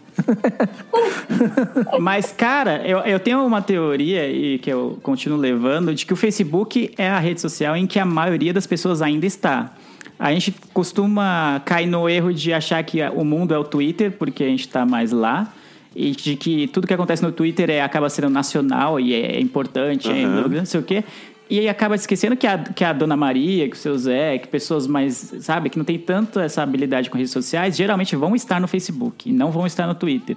Mas, 1.98 2.30
cara, 2.30 2.86
eu, 2.86 2.98
eu 3.00 3.18
tenho 3.18 3.44
uma 3.44 3.60
teoria 3.60 4.30
e 4.30 4.60
que 4.60 4.70
eu 4.70 4.96
continuo 5.02 5.36
levando 5.36 5.92
de 5.92 6.06
que 6.06 6.12
o 6.12 6.16
Facebook 6.16 6.92
é 6.96 7.08
a 7.08 7.18
rede 7.18 7.40
social 7.40 7.76
em 7.76 7.84
que 7.84 7.98
a 7.98 8.04
maioria 8.04 8.52
das 8.52 8.64
pessoas 8.64 9.02
ainda 9.02 9.26
está. 9.26 9.74
A 10.16 10.32
gente 10.32 10.54
costuma 10.72 11.60
cair 11.64 11.86
no 11.86 12.08
erro 12.08 12.32
de 12.32 12.52
achar 12.52 12.80
que 12.84 13.02
o 13.02 13.24
mundo 13.24 13.52
é 13.52 13.58
o 13.58 13.64
Twitter, 13.64 14.12
porque 14.12 14.44
a 14.44 14.48
gente 14.48 14.60
está 14.60 14.86
mais 14.86 15.10
lá. 15.10 15.52
E 15.96 16.12
de 16.12 16.36
que 16.36 16.68
tudo 16.68 16.86
que 16.86 16.94
acontece 16.94 17.24
no 17.24 17.32
Twitter 17.32 17.70
é, 17.70 17.82
acaba 17.82 18.08
sendo 18.08 18.30
nacional 18.30 19.00
e 19.00 19.14
é 19.14 19.40
importante, 19.40 20.08
é, 20.08 20.24
não 20.24 20.64
sei 20.64 20.78
o 20.78 20.82
quê. 20.82 21.02
E 21.50 21.58
aí 21.60 21.68
acaba 21.68 21.94
esquecendo 21.94 22.36
que 22.36 22.46
a, 22.46 22.58
que 22.58 22.84
a 22.84 22.92
Dona 22.92 23.16
Maria, 23.16 23.68
que 23.68 23.74
o 23.74 23.78
seu 23.78 23.96
Zé, 23.96 24.36
que 24.38 24.48
pessoas 24.48 24.86
mais, 24.86 25.34
sabe, 25.40 25.70
que 25.70 25.78
não 25.78 25.84
tem 25.84 25.98
tanto 25.98 26.38
essa 26.40 26.62
habilidade 26.62 27.08
com 27.08 27.16
redes 27.16 27.32
sociais, 27.32 27.76
geralmente 27.76 28.14
vão 28.14 28.36
estar 28.36 28.60
no 28.60 28.68
Facebook 28.68 29.32
não 29.32 29.50
vão 29.50 29.66
estar 29.66 29.86
no 29.86 29.94
Twitter. 29.94 30.36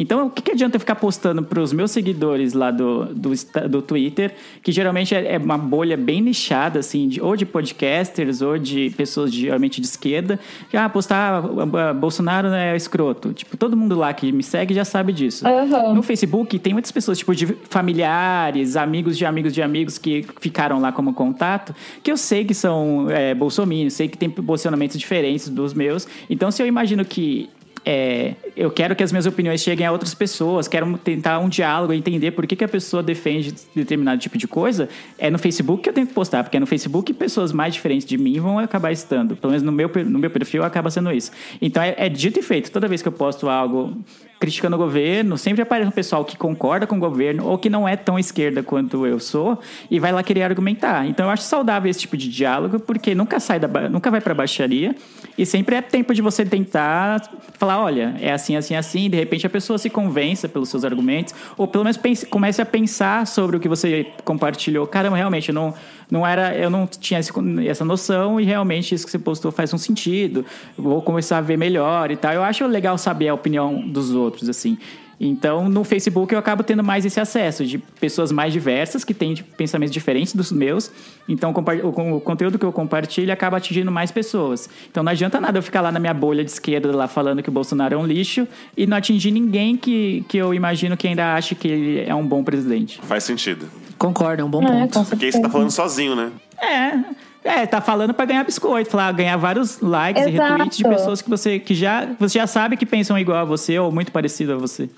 Então, 0.00 0.26
o 0.26 0.30
que, 0.30 0.42
que 0.42 0.52
adianta 0.52 0.76
eu 0.76 0.80
ficar 0.80 0.96
postando 0.96 1.42
para 1.42 1.60
os 1.60 1.72
meus 1.72 1.90
seguidores 1.90 2.54
lá 2.54 2.70
do, 2.70 3.06
do, 3.06 3.30
do 3.68 3.82
Twitter, 3.82 4.34
que 4.62 4.72
geralmente 4.72 5.14
é 5.14 5.30
é 5.30 5.38
uma 5.38 5.58
bolha 5.58 5.96
bem 5.96 6.20
nichada, 6.20 6.80
assim, 6.80 7.08
de, 7.08 7.20
ou 7.20 7.36
de 7.36 7.46
podcasters, 7.46 8.42
ou 8.42 8.58
de 8.58 8.90
pessoas 8.96 9.32
de, 9.32 9.42
geralmente 9.42 9.80
de 9.80 9.86
esquerda, 9.86 10.40
que, 10.68 10.76
ah, 10.76 10.88
postar 10.88 11.44
ah, 11.44 11.90
ah, 11.90 11.94
Bolsonaro 11.94 12.48
é 12.48 12.74
escroto. 12.74 13.32
Tipo, 13.32 13.56
todo 13.56 13.76
mundo 13.76 13.94
lá 13.96 14.12
que 14.12 14.32
me 14.32 14.42
segue 14.42 14.74
já 14.74 14.84
sabe 14.84 15.12
disso. 15.12 15.46
Aham. 15.46 15.94
No 15.94 16.02
Facebook 16.02 16.58
tem 16.58 16.72
muitas 16.72 16.90
pessoas, 16.90 17.18
tipo, 17.18 17.34
de 17.34 17.46
familiares, 17.68 18.76
amigos 18.76 19.16
de 19.16 19.24
amigos 19.24 19.52
de 19.52 19.62
amigos 19.62 19.98
que 19.98 20.26
ficaram 20.40 20.80
lá 20.80 20.90
como 20.90 21.12
contato, 21.12 21.74
que 22.02 22.10
eu 22.10 22.16
sei 22.16 22.44
que 22.44 22.54
são 22.54 23.08
é, 23.10 23.34
bolsominions, 23.34 23.92
sei 23.92 24.08
que 24.08 24.16
tem 24.16 24.30
posicionamentos 24.30 24.98
diferentes 24.98 25.48
dos 25.48 25.74
meus. 25.74 26.08
Então, 26.28 26.50
se 26.50 26.62
eu 26.62 26.66
imagino 26.66 27.04
que 27.04 27.48
é, 27.84 28.34
eu 28.56 28.70
quero 28.70 28.94
que 28.94 29.02
as 29.02 29.10
minhas 29.10 29.26
opiniões 29.26 29.60
cheguem 29.60 29.86
a 29.86 29.92
outras 29.92 30.14
pessoas, 30.14 30.68
quero 30.68 30.98
tentar 30.98 31.38
um 31.38 31.48
diálogo, 31.48 31.92
entender 31.92 32.32
por 32.32 32.46
que, 32.46 32.54
que 32.54 32.64
a 32.64 32.68
pessoa 32.68 33.02
defende 33.02 33.54
determinado 33.74 34.20
tipo 34.20 34.36
de 34.36 34.46
coisa, 34.46 34.88
é 35.18 35.30
no 35.30 35.38
Facebook 35.38 35.82
que 35.82 35.88
eu 35.88 35.92
tenho 35.92 36.06
que 36.06 36.12
postar, 36.12 36.42
porque 36.44 36.56
é 36.56 36.60
no 36.60 36.66
Facebook 36.66 37.12
pessoas 37.14 37.52
mais 37.52 37.74
diferentes 37.74 38.06
de 38.06 38.18
mim 38.18 38.38
vão 38.38 38.58
acabar 38.58 38.92
estando. 38.92 39.36
Pelo 39.36 39.52
menos 39.52 39.62
no 39.62 39.72
meu, 39.72 39.90
no 40.04 40.18
meu 40.18 40.30
perfil 40.30 40.62
acaba 40.62 40.90
sendo 40.90 41.10
isso. 41.12 41.30
Então 41.60 41.82
é, 41.82 41.94
é 41.96 42.08
dito 42.08 42.38
e 42.38 42.42
feito. 42.42 42.70
Toda 42.70 42.86
vez 42.86 43.02
que 43.02 43.08
eu 43.08 43.12
posto 43.12 43.48
algo 43.48 43.96
criticando 44.40 44.74
o 44.74 44.78
governo, 44.78 45.36
sempre 45.36 45.60
aparece 45.62 45.88
um 45.88 45.92
pessoal 45.92 46.24
que 46.24 46.36
concorda 46.36 46.86
com 46.86 46.96
o 46.96 46.98
governo 46.98 47.46
ou 47.46 47.58
que 47.58 47.68
não 47.68 47.86
é 47.86 47.94
tão 47.94 48.18
esquerda 48.18 48.62
quanto 48.62 49.06
eu 49.06 49.20
sou 49.20 49.58
e 49.90 50.00
vai 50.00 50.10
lá 50.12 50.22
querer 50.22 50.42
argumentar. 50.42 51.06
Então 51.06 51.26
eu 51.26 51.30
acho 51.30 51.42
saudável 51.44 51.90
esse 51.90 52.00
tipo 52.00 52.16
de 52.16 52.26
diálogo, 52.28 52.80
porque 52.80 53.14
nunca 53.14 53.38
sai 53.38 53.60
da 53.60 53.68
nunca 53.88 54.10
vai 54.10 54.20
pra 54.20 54.32
baixaria 54.34 54.96
e 55.36 55.44
sempre 55.44 55.76
é 55.76 55.82
tempo 55.82 56.14
de 56.14 56.22
você 56.22 56.44
tentar 56.44 57.22
falar, 57.58 57.84
olha, 57.84 58.16
é 58.20 58.32
assim, 58.32 58.56
assim, 58.56 58.74
assim, 58.74 59.04
e 59.04 59.08
de 59.10 59.16
repente 59.18 59.46
a 59.46 59.50
pessoa 59.50 59.78
se 59.78 59.90
convença 59.90 60.48
pelos 60.48 60.70
seus 60.70 60.84
argumentos 60.84 61.34
ou 61.58 61.68
pelo 61.68 61.84
menos 61.84 61.98
pense, 61.98 62.24
comece 62.24 62.62
a 62.62 62.66
pensar 62.66 63.26
sobre 63.26 63.58
o 63.58 63.60
que 63.60 63.68
você 63.68 64.06
compartilhou. 64.24 64.86
Caramba, 64.86 65.16
realmente 65.16 65.50
eu 65.50 65.54
não 65.54 65.74
não 66.10 66.26
era, 66.26 66.56
eu 66.56 66.68
não 66.68 66.88
tinha 66.88 67.20
esse- 67.20 67.32
essa 67.68 67.84
noção 67.84 68.40
e 68.40 68.44
realmente 68.44 68.92
isso 68.92 69.04
que 69.04 69.12
você 69.12 69.18
postou 69.18 69.52
faz 69.52 69.72
um 69.72 69.78
sentido. 69.78 70.44
Vou 70.76 71.00
começar 71.00 71.38
a 71.38 71.40
ver 71.40 71.56
melhor 71.56 72.10
e 72.10 72.16
tal. 72.16 72.32
Eu 72.32 72.42
acho 72.42 72.66
legal 72.66 72.98
saber 72.98 73.28
a 73.28 73.34
opinião 73.34 73.80
dos 73.86 74.12
outros, 74.12 74.29
assim. 74.48 74.78
Então, 75.22 75.68
no 75.68 75.84
Facebook 75.84 76.32
eu 76.32 76.38
acabo 76.38 76.62
tendo 76.62 76.82
mais 76.82 77.04
esse 77.04 77.20
acesso 77.20 77.62
de 77.66 77.76
pessoas 77.76 78.32
mais 78.32 78.54
diversas 78.54 79.04
que 79.04 79.12
têm 79.12 79.34
pensamentos 79.36 79.92
diferentes 79.92 80.34
dos 80.34 80.50
meus. 80.50 80.90
Então, 81.28 81.52
o, 81.52 82.16
o 82.16 82.20
conteúdo 82.22 82.58
que 82.58 82.64
eu 82.64 82.72
compartilho 82.72 83.30
acaba 83.30 83.58
atingindo 83.58 83.92
mais 83.92 84.10
pessoas. 84.10 84.70
Então, 84.90 85.02
não 85.02 85.12
adianta 85.12 85.38
nada 85.38 85.58
eu 85.58 85.62
ficar 85.62 85.82
lá 85.82 85.92
na 85.92 86.00
minha 86.00 86.14
bolha 86.14 86.42
de 86.42 86.50
esquerda 86.50 86.90
lá 86.96 87.06
falando 87.06 87.42
que 87.42 87.50
o 87.50 87.52
Bolsonaro 87.52 87.94
é 87.94 87.98
um 87.98 88.06
lixo 88.06 88.48
e 88.74 88.86
não 88.86 88.96
atingir 88.96 89.30
ninguém 89.30 89.76
que, 89.76 90.24
que 90.26 90.38
eu 90.38 90.54
imagino 90.54 90.96
que 90.96 91.06
ainda 91.06 91.34
acha 91.34 91.54
que 91.54 91.68
ele 91.68 92.00
é 92.00 92.14
um 92.14 92.26
bom 92.26 92.42
presidente. 92.42 92.98
Faz 93.02 93.22
sentido. 93.24 93.68
Concordo, 93.98 94.40
é 94.40 94.44
um 94.46 94.48
bom 94.50 94.62
É, 94.62 94.66
ponto. 94.68 94.94
com 95.00 95.04
Porque 95.04 95.26
você 95.26 95.32
tá 95.32 95.32
certeza. 95.32 95.50
falando 95.50 95.70
sozinho, 95.70 96.16
né? 96.16 96.30
É, 96.58 96.98
é, 97.42 97.66
tá 97.66 97.80
falando 97.80 98.12
pra 98.12 98.24
ganhar 98.24 98.44
biscoito, 98.44 98.90
falar, 98.90 99.12
ganhar 99.12 99.36
vários 99.36 99.80
likes 99.80 100.26
e 100.26 100.30
Exato. 100.30 100.52
retweets 100.52 100.78
de 100.78 100.84
pessoas 100.84 101.22
que 101.22 101.30
você 101.30 101.58
que 101.58 101.74
já, 101.74 102.06
você 102.18 102.38
já 102.38 102.46
sabe 102.46 102.76
que 102.76 102.84
pensam 102.84 103.18
igual 103.18 103.38
a 103.38 103.44
você 103.44 103.78
ou 103.78 103.90
muito 103.90 104.12
parecido 104.12 104.52
a 104.52 104.56
você. 104.56 104.90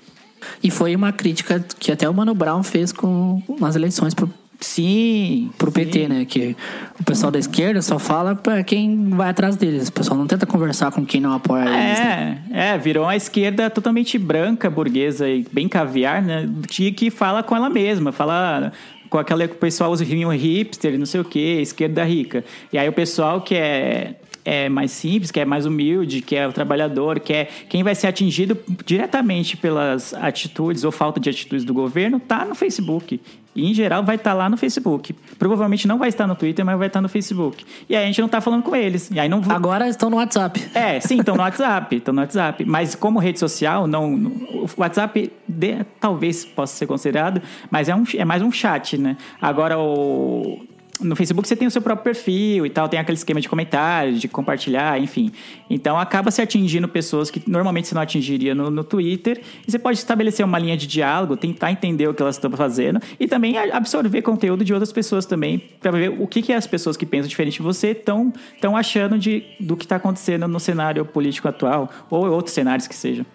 E 0.61 0.69
foi 0.69 0.93
uma 0.95 1.13
crítica 1.13 1.63
que 1.79 1.91
até 1.91 2.07
o 2.07 2.13
Mano 2.13 2.35
Brown 2.35 2.63
fez 2.63 2.91
com 2.91 3.41
nas 3.59 3.77
eleições 3.77 4.13
pro, 4.13 4.29
Sim. 4.59 5.51
pro 5.57 5.71
sim. 5.71 5.73
PT, 5.73 6.07
né? 6.07 6.25
Que 6.25 6.55
o 6.99 7.03
pessoal 7.03 7.31
da 7.31 7.39
esquerda 7.39 7.81
só 7.81 7.97
fala 7.97 8.35
pra 8.35 8.61
quem 8.61 9.09
vai 9.11 9.29
atrás 9.29 9.55
deles. 9.55 9.87
O 9.87 9.93
pessoal 9.93 10.17
não 10.17 10.27
tenta 10.27 10.45
conversar 10.45 10.91
com 10.91 11.05
quem 11.05 11.21
não 11.21 11.33
apoia 11.33 11.63
eles. 11.63 11.99
Né? 11.99 12.43
É, 12.51 12.67
é, 12.69 12.77
virou 12.77 13.05
uma 13.05 13.15
esquerda 13.15 13.69
totalmente 13.69 14.17
branca, 14.17 14.69
burguesa 14.69 15.29
e 15.29 15.45
bem 15.51 15.69
caviar, 15.69 16.21
né? 16.21 16.49
Que, 16.67 16.91
que 16.91 17.09
fala 17.09 17.41
com 17.41 17.55
ela 17.55 17.69
mesma, 17.69 18.11
fala 18.11 18.71
com 19.13 19.19
aquele 19.19 19.47
que 19.47 19.53
o 19.53 19.59
pessoal 19.59 19.91
usa 19.91 20.03
o 20.03 20.29
hipster, 20.31 20.97
não 20.97 21.05
sei 21.05 21.21
o 21.21 21.23
quê, 21.23 21.59
esquerda 21.61 22.03
rica. 22.03 22.43
E 22.71 22.79
aí 22.79 22.89
o 22.89 22.91
pessoal 22.93 23.41
que 23.41 23.53
é 23.53 24.15
é 24.43 24.67
mais 24.67 24.91
simples, 24.91 25.29
que 25.29 25.39
é 25.39 25.45
mais 25.45 25.67
humilde, 25.67 26.19
que 26.19 26.35
é 26.35 26.45
o 26.47 26.51
trabalhador, 26.51 27.19
que 27.19 27.31
é 27.31 27.47
quem 27.69 27.83
vai 27.83 27.93
ser 27.93 28.07
atingido 28.07 28.57
diretamente 28.83 29.55
pelas 29.55 30.15
atitudes 30.15 30.83
ou 30.83 30.91
falta 30.91 31.19
de 31.19 31.29
atitudes 31.29 31.63
do 31.63 31.73
governo, 31.75 32.19
tá 32.19 32.43
no 32.43 32.55
Facebook. 32.55 33.21
E, 33.55 33.69
em 33.69 33.73
geral, 33.73 34.03
vai 34.03 34.15
estar 34.15 34.33
lá 34.33 34.49
no 34.49 34.57
Facebook. 34.57 35.13
Provavelmente 35.37 35.87
não 35.87 35.97
vai 35.97 36.09
estar 36.09 36.25
no 36.25 36.35
Twitter, 36.35 36.65
mas 36.65 36.77
vai 36.77 36.87
estar 36.87 37.01
no 37.01 37.07
Facebook. 37.09 37.63
E 37.87 37.95
aí 37.95 38.03
a 38.03 38.07
gente 38.07 38.19
não 38.21 38.27
tá 38.27 38.41
falando 38.41 38.63
com 38.63 38.75
eles. 38.75 39.11
E 39.11 39.19
aí 39.19 39.29
não 39.29 39.41
Agora 39.49 39.87
estão 39.87 40.09
no 40.09 40.17
WhatsApp. 40.17 40.63
é, 40.73 40.99
sim, 40.99 41.19
estão 41.19 41.35
no 41.35 41.41
WhatsApp, 41.41 41.95
estão 41.95 42.13
no 42.13 42.21
WhatsApp. 42.21 42.65
Mas 42.65 42.95
como 42.95 43.19
rede 43.19 43.39
social, 43.39 43.85
não, 43.87 44.13
o 44.15 44.67
WhatsApp 44.77 45.31
de- 45.47 45.85
talvez 45.99 46.43
possa 46.45 46.75
ser 46.75 46.87
considerado, 46.87 47.41
mas 47.69 47.89
é, 47.89 47.95
um, 47.95 48.03
é 48.17 48.25
mais 48.25 48.41
um 48.41 48.51
chat, 48.51 48.97
né? 48.97 49.17
Agora 49.41 49.77
o 49.77 50.65
no 50.99 51.15
Facebook 51.15 51.47
você 51.47 51.55
tem 51.55 51.67
o 51.67 51.71
seu 51.71 51.81
próprio 51.81 52.03
perfil 52.03 52.65
e 52.65 52.69
tal, 52.69 52.87
tem 52.87 52.99
aquele 52.99 53.17
esquema 53.17 53.41
de 53.41 53.49
comentários, 53.49 54.21
de 54.21 54.27
compartilhar, 54.27 54.99
enfim. 55.01 55.31
Então 55.69 55.97
acaba 55.97 56.29
se 56.29 56.41
atingindo 56.41 56.87
pessoas 56.87 57.31
que 57.31 57.41
normalmente 57.47 57.87
você 57.87 57.95
não 57.95 58.01
atingiria 58.01 58.53
no, 58.53 58.69
no 58.69 58.83
Twitter. 58.83 59.41
E 59.67 59.71
você 59.71 59.79
pode 59.79 59.97
estabelecer 59.97 60.45
uma 60.45 60.59
linha 60.59 60.77
de 60.77 60.85
diálogo, 60.85 61.35
tentar 61.35 61.71
entender 61.71 62.07
o 62.07 62.13
que 62.13 62.21
elas 62.21 62.35
estão 62.35 62.51
fazendo 62.51 63.01
e 63.19 63.27
também 63.27 63.57
absorver 63.57 64.21
conteúdo 64.21 64.63
de 64.63 64.73
outras 64.73 64.91
pessoas 64.91 65.25
também, 65.25 65.59
para 65.79 65.91
ver 65.91 66.09
o 66.09 66.27
que, 66.27 66.41
que 66.41 66.53
as 66.53 66.67
pessoas 66.67 66.95
que 66.95 67.05
pensam 67.05 67.27
diferente 67.27 67.57
de 67.57 67.63
você 67.63 67.89
estão 67.89 68.31
achando 68.75 69.17
de, 69.17 69.43
do 69.59 69.75
que 69.75 69.85
está 69.85 69.95
acontecendo 69.95 70.47
no 70.47 70.59
cenário 70.59 71.05
político 71.05 71.47
atual, 71.47 71.89
ou 72.09 72.29
outros 72.29 72.53
cenários 72.53 72.87
que 72.87 72.95
sejam. 72.95 73.25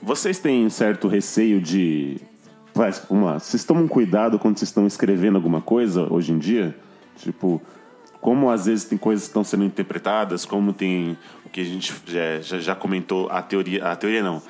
Vocês 0.00 0.38
têm 0.38 0.68
certo 0.68 1.08
receio 1.08 1.60
de. 1.60 2.16
Vai, 2.74 2.90
vamos 3.08 3.24
lá. 3.24 3.38
Vocês 3.38 3.64
tomam 3.64 3.86
cuidado 3.86 4.38
quando 4.38 4.58
vocês 4.58 4.68
estão 4.68 4.86
escrevendo 4.86 5.36
alguma 5.36 5.60
coisa 5.60 6.12
hoje 6.12 6.32
em 6.32 6.38
dia? 6.38 6.74
Tipo, 7.16 7.60
como 8.20 8.50
às 8.50 8.66
vezes 8.66 8.84
tem 8.84 8.96
coisas 8.98 9.24
que 9.24 9.30
estão 9.30 9.44
sendo 9.44 9.64
interpretadas, 9.64 10.44
como 10.44 10.72
tem 10.72 11.16
o 11.44 11.48
que 11.48 11.60
a 11.60 11.64
gente 11.64 11.92
já, 12.06 12.40
já, 12.40 12.58
já 12.58 12.74
comentou, 12.74 13.28
a 13.30 13.42
teoria. 13.42 13.84
A 13.86 13.96
teoria 13.96 14.22
não. 14.22 14.42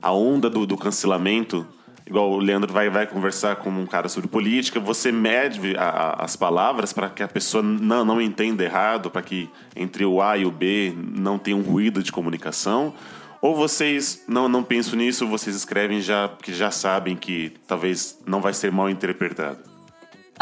A 0.00 0.12
onda 0.12 0.48
do, 0.50 0.66
do 0.66 0.76
cancelamento. 0.76 1.66
Igual 2.04 2.32
o 2.32 2.38
Leandro 2.38 2.72
vai, 2.72 2.90
vai 2.90 3.06
conversar 3.06 3.56
com 3.56 3.70
um 3.70 3.86
cara 3.86 4.08
sobre 4.08 4.28
política, 4.28 4.80
você 4.80 5.12
mede 5.12 5.76
a- 5.76 5.88
a- 6.18 6.24
as 6.24 6.34
palavras 6.34 6.92
para 6.92 7.08
que 7.08 7.22
a 7.22 7.28
pessoa 7.28 7.62
não, 7.62 8.04
não 8.04 8.20
entenda 8.20 8.64
errado, 8.64 9.08
para 9.08 9.22
que 9.22 9.48
entre 9.76 10.04
o 10.04 10.20
A 10.20 10.36
e 10.36 10.44
o 10.44 10.50
B 10.50 10.92
não 10.96 11.38
tenha 11.38 11.56
um 11.56 11.62
ruído 11.62 12.02
de 12.02 12.10
comunicação. 12.10 12.92
Ou 13.40 13.54
vocês 13.54 14.24
não, 14.28 14.48
não 14.48 14.64
pensam 14.64 14.96
nisso, 14.98 15.26
vocês 15.28 15.54
escrevem 15.54 16.00
já 16.00 16.28
que 16.28 16.52
já 16.52 16.70
sabem 16.72 17.14
que 17.16 17.54
talvez 17.68 18.18
não 18.26 18.40
vai 18.40 18.52
ser 18.52 18.72
mal 18.72 18.90
interpretado. 18.90 19.60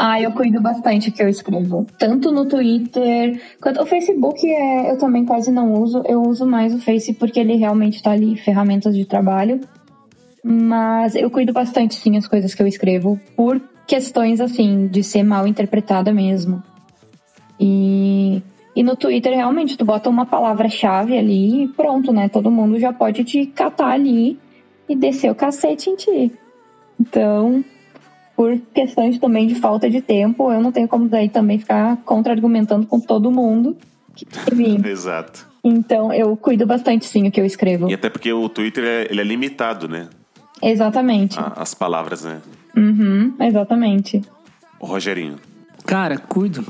Ah, 0.03 0.19
eu 0.19 0.31
cuido 0.31 0.59
bastante 0.59 1.11
que 1.11 1.21
eu 1.21 1.29
escrevo. 1.29 1.85
Tanto 1.99 2.31
no 2.31 2.47
Twitter 2.47 3.39
quanto 3.61 3.83
o 3.83 3.85
Facebook 3.85 4.43
é, 4.51 4.89
eu 4.89 4.97
também 4.97 5.23
quase 5.23 5.51
não 5.51 5.73
uso. 5.73 6.01
Eu 6.07 6.23
uso 6.23 6.43
mais 6.43 6.73
o 6.73 6.79
Face 6.79 7.13
porque 7.13 7.39
ele 7.39 7.53
realmente 7.53 8.01
tá 8.01 8.09
ali, 8.09 8.35
ferramentas 8.35 8.95
de 8.95 9.05
trabalho. 9.05 9.61
Mas 10.43 11.13
eu 11.13 11.29
cuido 11.29 11.53
bastante, 11.53 11.93
sim, 11.93 12.17
as 12.17 12.27
coisas 12.27 12.55
que 12.55 12.63
eu 12.63 12.65
escrevo. 12.65 13.19
Por 13.35 13.61
questões, 13.85 14.41
assim, 14.41 14.87
de 14.87 15.03
ser 15.03 15.21
mal 15.21 15.45
interpretada 15.45 16.11
mesmo. 16.11 16.63
E, 17.59 18.41
e 18.75 18.81
no 18.81 18.95
Twitter, 18.95 19.35
realmente, 19.35 19.77
tu 19.77 19.85
bota 19.85 20.09
uma 20.09 20.25
palavra-chave 20.25 21.15
ali 21.15 21.65
e 21.65 21.67
pronto, 21.67 22.11
né? 22.11 22.27
Todo 22.27 22.49
mundo 22.49 22.79
já 22.79 22.91
pode 22.91 23.23
te 23.23 23.45
catar 23.45 23.91
ali 23.91 24.39
e 24.89 24.95
descer 24.95 25.29
o 25.29 25.35
cacete 25.35 25.91
em 25.91 25.95
ti. 25.95 26.31
Então, 26.99 27.63
por 28.41 28.57
questões 28.73 29.19
também 29.19 29.45
de 29.45 29.53
falta 29.53 29.87
de 29.87 30.01
tempo, 30.01 30.51
eu 30.51 30.59
não 30.59 30.71
tenho 30.71 30.87
como 30.87 31.07
daí 31.07 31.29
também 31.29 31.59
ficar 31.59 31.97
contra-argumentando 31.97 32.87
com 32.87 32.99
todo 32.99 33.29
mundo. 33.29 33.77
Exato. 34.83 35.47
Então, 35.63 36.11
eu 36.11 36.35
cuido 36.35 36.65
bastante, 36.65 37.05
sim, 37.05 37.27
o 37.27 37.31
que 37.31 37.39
eu 37.39 37.45
escrevo. 37.45 37.87
E 37.87 37.93
até 37.93 38.09
porque 38.09 38.33
o 38.33 38.49
Twitter 38.49 38.83
é, 38.83 39.07
ele 39.11 39.21
é 39.21 39.23
limitado, 39.23 39.87
né? 39.87 40.07
Exatamente. 40.59 41.37
A- 41.39 41.53
As 41.55 41.75
palavras, 41.75 42.23
né? 42.23 42.41
Uhum, 42.75 43.31
exatamente. 43.39 44.23
O 44.79 44.87
Rogerinho. 44.87 45.35
Cara, 45.85 46.17
cuido. 46.17 46.65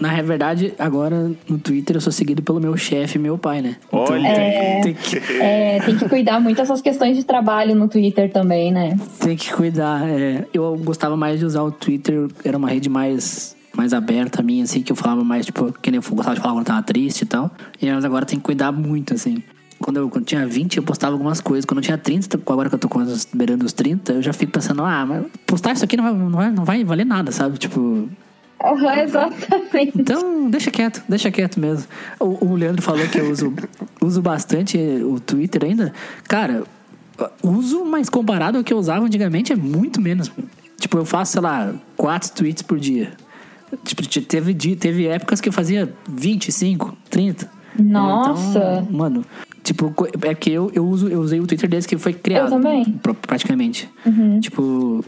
Na 0.00 0.20
verdade, 0.22 0.74
agora 0.78 1.30
no 1.48 1.58
Twitter 1.58 1.96
eu 1.96 2.00
sou 2.00 2.12
seguido 2.12 2.42
pelo 2.42 2.60
meu 2.60 2.76
chefe 2.76 3.16
e 3.16 3.20
meu 3.20 3.38
pai, 3.38 3.62
né? 3.62 3.76
Olha! 3.92 4.26
É. 4.26 4.80
Tem 4.80 4.94
que, 4.94 5.16
É, 5.40 5.80
tem 5.80 5.96
que 5.96 6.08
cuidar 6.08 6.40
muito 6.40 6.56
dessas 6.56 6.80
questões 6.82 7.16
de 7.16 7.24
trabalho 7.24 7.74
no 7.74 7.88
Twitter 7.88 8.30
também, 8.32 8.72
né? 8.72 8.98
tem 9.20 9.36
que 9.36 9.52
cuidar. 9.52 10.06
é. 10.08 10.46
eu 10.52 10.76
gostava 10.78 11.16
mais 11.16 11.38
de 11.38 11.46
usar 11.46 11.62
o 11.62 11.70
Twitter, 11.70 12.28
era 12.44 12.56
uma 12.58 12.68
rede 12.68 12.88
mais, 12.88 13.56
mais 13.76 13.92
aberta 13.92 14.40
a 14.40 14.42
minha, 14.42 14.64
assim, 14.64 14.82
que 14.82 14.92
eu 14.92 14.96
falava 14.96 15.22
mais, 15.24 15.46
tipo, 15.46 15.72
que 15.80 15.90
nem 15.90 16.00
eu 16.02 16.14
gostava 16.14 16.34
de 16.34 16.42
falar 16.42 16.54
quando 16.54 16.66
eu 16.66 16.66
tava 16.66 16.82
triste 16.82 17.22
e 17.22 17.26
tal. 17.26 17.50
E 17.80 17.90
mas 17.90 18.04
agora 18.04 18.26
tem 18.26 18.38
que 18.38 18.44
cuidar 18.44 18.72
muito, 18.72 19.14
assim. 19.14 19.42
Quando 19.78 19.98
eu, 19.98 20.08
quando 20.08 20.24
tinha 20.24 20.46
20, 20.46 20.78
eu 20.78 20.82
postava 20.82 21.14
algumas 21.14 21.40
coisas. 21.40 21.64
Quando 21.64 21.78
eu 21.78 21.84
tinha 21.84 21.98
30, 21.98 22.36
agora 22.36 22.68
que 22.68 22.74
eu 22.74 22.78
tô 22.78 22.88
com 22.88 23.04
beirando 23.34 23.64
os 23.64 23.72
30, 23.72 24.14
eu 24.14 24.22
já 24.22 24.32
fico 24.32 24.52
pensando, 24.52 24.82
ah, 24.82 25.04
mas 25.04 25.24
postar 25.46 25.72
isso 25.72 25.84
aqui 25.84 25.96
não 25.96 26.04
vai, 26.04 26.12
não 26.14 26.30
vai, 26.30 26.50
não 26.50 26.64
vai 26.64 26.84
valer 26.84 27.04
nada, 27.04 27.30
sabe? 27.30 27.58
Tipo, 27.58 28.08
Uhum, 28.72 28.90
exatamente. 29.02 29.92
Então, 29.98 30.48
deixa 30.50 30.70
quieto, 30.70 31.02
deixa 31.08 31.30
quieto 31.30 31.60
mesmo. 31.60 31.86
O, 32.18 32.46
o 32.46 32.54
Leandro 32.54 32.82
falou 32.82 33.06
que 33.08 33.18
eu 33.18 33.30
uso, 33.30 33.52
uso 34.00 34.22
bastante 34.22 34.78
o 34.78 35.20
Twitter 35.20 35.64
ainda. 35.64 35.92
Cara, 36.28 36.64
uso, 37.42 37.84
mas 37.84 38.08
comparado 38.08 38.58
ao 38.58 38.64
que 38.64 38.72
eu 38.72 38.78
usava 38.78 39.04
antigamente 39.04 39.52
é 39.52 39.56
muito 39.56 40.00
menos. 40.00 40.30
Tipo, 40.78 40.98
eu 40.98 41.04
faço, 41.04 41.32
sei 41.32 41.40
lá, 41.42 41.72
quatro 41.96 42.30
tweets 42.32 42.62
por 42.62 42.78
dia. 42.78 43.12
Tipo, 43.84 44.02
te- 44.02 44.20
teve, 44.20 44.54
teve 44.76 45.06
épocas 45.08 45.40
que 45.40 45.48
eu 45.48 45.52
fazia 45.52 45.92
25, 46.08 46.96
30. 47.10 47.50
Nossa. 47.78 48.58
Então, 48.58 48.88
mano, 48.90 49.24
tipo, 49.64 49.92
é 50.22 50.34
que 50.34 50.50
eu, 50.52 50.70
eu, 50.74 50.86
uso, 50.86 51.08
eu 51.08 51.20
usei 51.20 51.40
o 51.40 51.46
Twitter 51.46 51.68
desde 51.68 51.88
que 51.88 51.98
foi 51.98 52.12
criado. 52.12 52.46
Eu 52.46 52.50
também. 52.50 52.84
pra- 53.02 53.14
praticamente. 53.14 53.90
Tipo, 54.40 55.04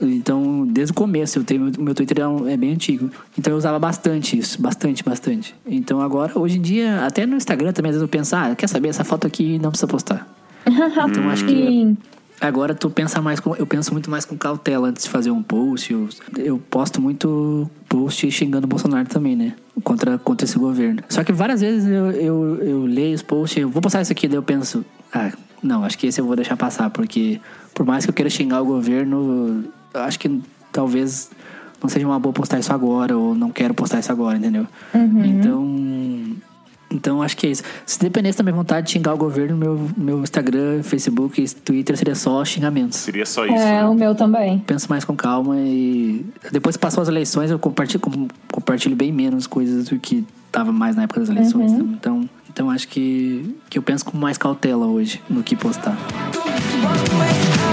então, 0.00 0.66
desde 0.66 0.92
o 0.92 0.94
começo, 0.94 1.38
eu 1.38 1.44
tenho, 1.44 1.72
o 1.76 1.82
meu 1.82 1.94
Twitter 1.94 2.18
é, 2.18 2.52
é 2.52 2.56
bem 2.56 2.72
antigo. 2.72 3.10
Então 3.36 3.52
eu 3.52 3.56
usava 3.56 3.78
bastante 3.78 4.38
isso, 4.38 4.60
bastante, 4.60 5.02
bastante. 5.02 5.54
Então 5.66 6.00
agora, 6.00 6.38
hoje 6.38 6.58
em 6.58 6.62
dia, 6.62 7.04
até 7.04 7.26
no 7.26 7.36
Instagram 7.36 7.72
também, 7.72 7.90
às 7.90 7.96
vezes 7.96 8.02
eu 8.02 8.08
penso, 8.08 8.36
ah, 8.36 8.54
quer 8.54 8.68
saber, 8.68 8.88
essa 8.88 9.04
foto 9.04 9.26
aqui 9.26 9.58
não 9.58 9.70
precisa 9.70 9.86
postar. 9.86 10.26
Então 11.08 11.28
acho 11.30 11.44
que 11.46 11.96
agora 12.40 12.74
tu 12.74 12.90
pensa 12.90 13.20
mais 13.20 13.40
com, 13.40 13.56
eu 13.56 13.66
penso 13.66 13.92
muito 13.92 14.10
mais 14.10 14.24
com 14.24 14.36
cautela 14.36 14.88
antes 14.88 15.04
de 15.04 15.10
fazer 15.10 15.30
um 15.30 15.42
post. 15.42 15.92
Eu, 15.92 16.08
eu 16.36 16.58
posto 16.58 17.00
muito 17.00 17.68
post 17.88 18.30
xingando 18.30 18.66
o 18.66 18.68
Bolsonaro 18.68 19.08
também, 19.08 19.34
né? 19.34 19.54
Contra, 19.82 20.18
contra 20.18 20.44
esse 20.44 20.58
governo. 20.58 21.02
Só 21.08 21.24
que 21.24 21.32
várias 21.32 21.60
vezes 21.60 21.88
eu, 21.88 22.10
eu, 22.10 22.56
eu 22.56 22.84
leio 22.84 23.14
os 23.14 23.22
posts, 23.22 23.62
eu 23.62 23.68
vou 23.68 23.80
postar 23.80 24.02
isso 24.02 24.12
aqui, 24.12 24.28
daí 24.28 24.36
eu 24.36 24.42
penso, 24.42 24.84
ah, 25.12 25.32
não, 25.62 25.84
acho 25.84 25.98
que 25.98 26.06
esse 26.06 26.20
eu 26.20 26.26
vou 26.26 26.36
deixar 26.36 26.56
passar, 26.56 26.90
porque 26.90 27.40
por 27.74 27.86
mais 27.86 28.04
que 28.04 28.10
eu 28.10 28.14
queira 28.14 28.30
xingar 28.30 28.60
o 28.60 28.64
governo, 28.64 29.64
acho 30.04 30.18
que 30.18 30.40
talvez 30.72 31.30
não 31.82 31.88
seja 31.88 32.06
uma 32.06 32.18
boa 32.18 32.32
postar 32.32 32.58
isso 32.58 32.72
agora, 32.72 33.16
ou 33.16 33.34
não 33.34 33.50
quero 33.50 33.72
postar 33.74 34.00
isso 34.00 34.10
agora, 34.12 34.36
entendeu? 34.36 34.66
Então. 34.94 35.78
Então 36.90 37.22
acho 37.22 37.36
que 37.36 37.46
é 37.46 37.50
isso. 37.50 37.62
Se 37.84 38.00
dependesse 38.00 38.38
da 38.38 38.44
minha 38.44 38.54
vontade 38.56 38.86
de 38.86 38.92
xingar 38.92 39.12
o 39.12 39.18
governo, 39.18 39.54
meu, 39.56 39.90
meu 39.94 40.22
Instagram, 40.22 40.82
Facebook 40.82 41.46
Twitter 41.56 41.94
seria 41.98 42.14
só 42.14 42.42
xingamentos. 42.46 42.96
Seria 42.98 43.26
só 43.26 43.44
isso. 43.44 43.54
É, 43.54 43.82
né? 43.82 43.84
o 43.84 43.94
meu 43.94 44.14
também. 44.14 44.58
Penso 44.60 44.88
mais 44.88 45.04
com 45.04 45.14
calma 45.14 45.54
e 45.58 46.24
depois 46.50 46.76
que 46.76 46.80
passou 46.80 47.02
as 47.02 47.08
eleições 47.08 47.50
eu 47.50 47.58
compartilho, 47.58 48.00
com- 48.00 48.28
compartilho 48.50 48.96
bem 48.96 49.12
menos 49.12 49.46
coisas 49.46 49.88
do 49.88 49.98
que 49.98 50.26
tava 50.50 50.72
mais 50.72 50.96
na 50.96 51.02
época 51.02 51.20
das 51.20 51.28
eleições. 51.28 51.72
Então, 51.72 52.26
então 52.48 52.70
acho 52.70 52.88
que, 52.88 53.54
que 53.68 53.76
eu 53.76 53.82
penso 53.82 54.06
com 54.06 54.16
mais 54.16 54.38
cautela 54.38 54.86
hoje 54.86 55.20
no 55.28 55.42
que 55.42 55.54
postar. 55.54 55.94
I 56.80 57.67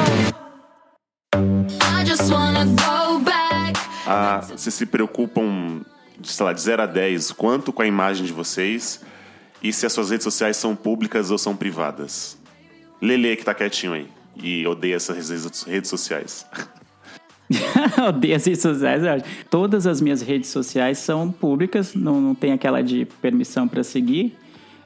Ah, 4.06 4.42
vocês 4.42 4.74
se 4.74 4.86
preocupam, 4.86 5.82
sei 6.24 6.46
lá, 6.46 6.54
de 6.54 6.62
0 6.62 6.84
a 6.84 6.86
10, 6.86 7.32
quanto 7.32 7.74
com 7.74 7.82
a 7.82 7.88
imagem 7.88 8.26
de 8.26 8.34
vocês 8.34 9.02
e 9.62 9.74
se 9.74 9.86
as 9.86 9.94
suas 9.94 10.12
redes 10.12 10.24
sociais 10.24 10.58
são 10.58 10.76
públicas 10.76 11.32
ou 11.32 11.38
são 11.38 11.56
privadas? 11.56 12.38
Lele 13.02 13.36
que 13.36 13.44
tá 13.44 13.54
quietinho 13.54 13.94
aí 13.94 14.08
e 14.36 14.66
odeia 14.68 14.96
essas 14.96 15.30
redes- 15.66 15.88
sociais. 15.88 16.46
Odeio 18.08 18.36
as 18.36 18.46
redes 18.46 18.62
sociais. 18.62 19.24
Todas 19.50 19.86
as 19.86 20.02
minhas 20.02 20.22
redes 20.22 20.50
sociais 20.50 20.98
são 20.98 21.32
públicas, 21.32 21.94
não, 21.94 22.20
não 22.20 22.36
tem 22.36 22.52
aquela 22.52 22.82
de 22.82 23.06
permissão 23.22 23.68
para 23.68 23.84
seguir. 23.84 24.38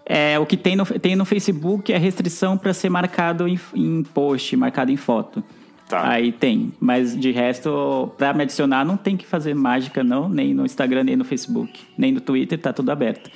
É, 0.05 0.39
o 0.39 0.45
que 0.45 0.57
tem 0.57 0.75
no, 0.75 0.85
tem 0.85 1.15
no 1.15 1.23
Facebook 1.23 1.93
é 1.93 1.97
restrição 1.97 2.57
para 2.57 2.73
ser 2.73 2.89
marcado 2.89 3.47
em, 3.47 3.59
em 3.75 4.03
post, 4.03 4.55
marcado 4.57 4.91
em 4.91 4.97
foto. 4.97 5.43
Tá. 5.89 6.07
Aí 6.07 6.31
tem, 6.31 6.71
mas 6.79 7.19
de 7.19 7.31
resto, 7.31 8.13
para 8.15 8.31
me 8.31 8.43
adicionar, 8.43 8.85
não 8.85 8.95
tem 8.95 9.17
que 9.17 9.25
fazer 9.25 9.55
mágica, 9.55 10.03
não, 10.03 10.29
nem 10.29 10.53
no 10.53 10.63
Instagram, 10.63 11.03
nem 11.03 11.15
no 11.15 11.25
Facebook, 11.25 11.81
nem 11.97 12.11
no 12.11 12.21
Twitter, 12.21 12.59
tá 12.59 12.71
tudo 12.71 12.91
aberto. 12.91 13.31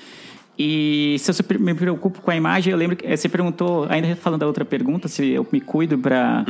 E 0.57 1.15
se 1.17 1.31
eu 1.31 1.59
me 1.59 1.73
preocupo 1.73 2.21
com 2.21 2.29
a 2.29 2.35
imagem, 2.35 2.71
eu 2.71 2.77
lembro 2.77 2.95
que 2.95 3.07
eh, 3.07 3.17
você 3.17 3.27
perguntou, 3.27 3.87
ainda 3.89 4.15
falando 4.15 4.41
da 4.41 4.45
outra 4.45 4.63
pergunta, 4.63 5.07
se 5.07 5.29
eu 5.29 5.47
me 5.51 5.59
cuido 5.59 5.97
para 5.97 6.45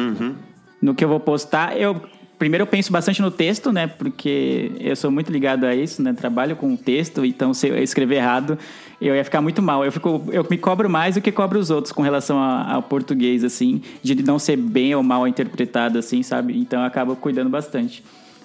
no 0.82 0.93
que 0.93 1.06
eu 1.06 1.08
vou 1.08 1.22
postar. 1.22 1.78
Eu 1.78 2.01
primeiro 2.43 2.63
eu 2.63 2.67
penso 2.67 2.91
bastante 2.91 3.21
no 3.21 3.31
texto, 3.31 3.71
né? 3.71 3.87
Porque 3.87 4.69
eu 4.77 4.97
sou 4.97 5.09
muito 5.09 5.31
ligado 5.31 5.63
a 5.63 5.73
isso, 5.73 6.01
né? 6.01 6.11
Trabalho 6.11 6.57
com 6.57 6.75
texto, 6.75 7.23
então 7.23 7.53
se 7.53 7.69
eu 7.69 7.81
escrever 7.81 8.15
errado, 8.15 8.59
eu 8.99 9.15
ia 9.15 9.23
ficar 9.23 9.39
muito 9.41 9.61
mal. 9.61 9.85
Eu 9.85 9.93
fico, 9.93 10.21
eu 10.29 10.45
me 10.49 10.57
cobro 10.57 10.89
mais 10.89 11.15
do 11.15 11.21
que 11.21 11.31
cobro 11.31 11.57
os 11.57 11.69
outros 11.69 11.93
com 11.93 12.01
relação 12.01 12.37
ao 12.37 12.83
português, 12.83 13.45
assim, 13.45 13.81
de 14.01 14.21
não 14.23 14.37
ser 14.37 14.57
bem 14.57 14.93
ou 14.93 15.01
mal 15.01 15.25
interpretado, 15.25 15.97
assim, 15.97 16.21
sabe? 16.21 16.59
Então 16.59 16.81
eu 16.81 16.85
acabo 16.85 17.15
cuidando 17.15 17.49
bastante. 17.49 18.03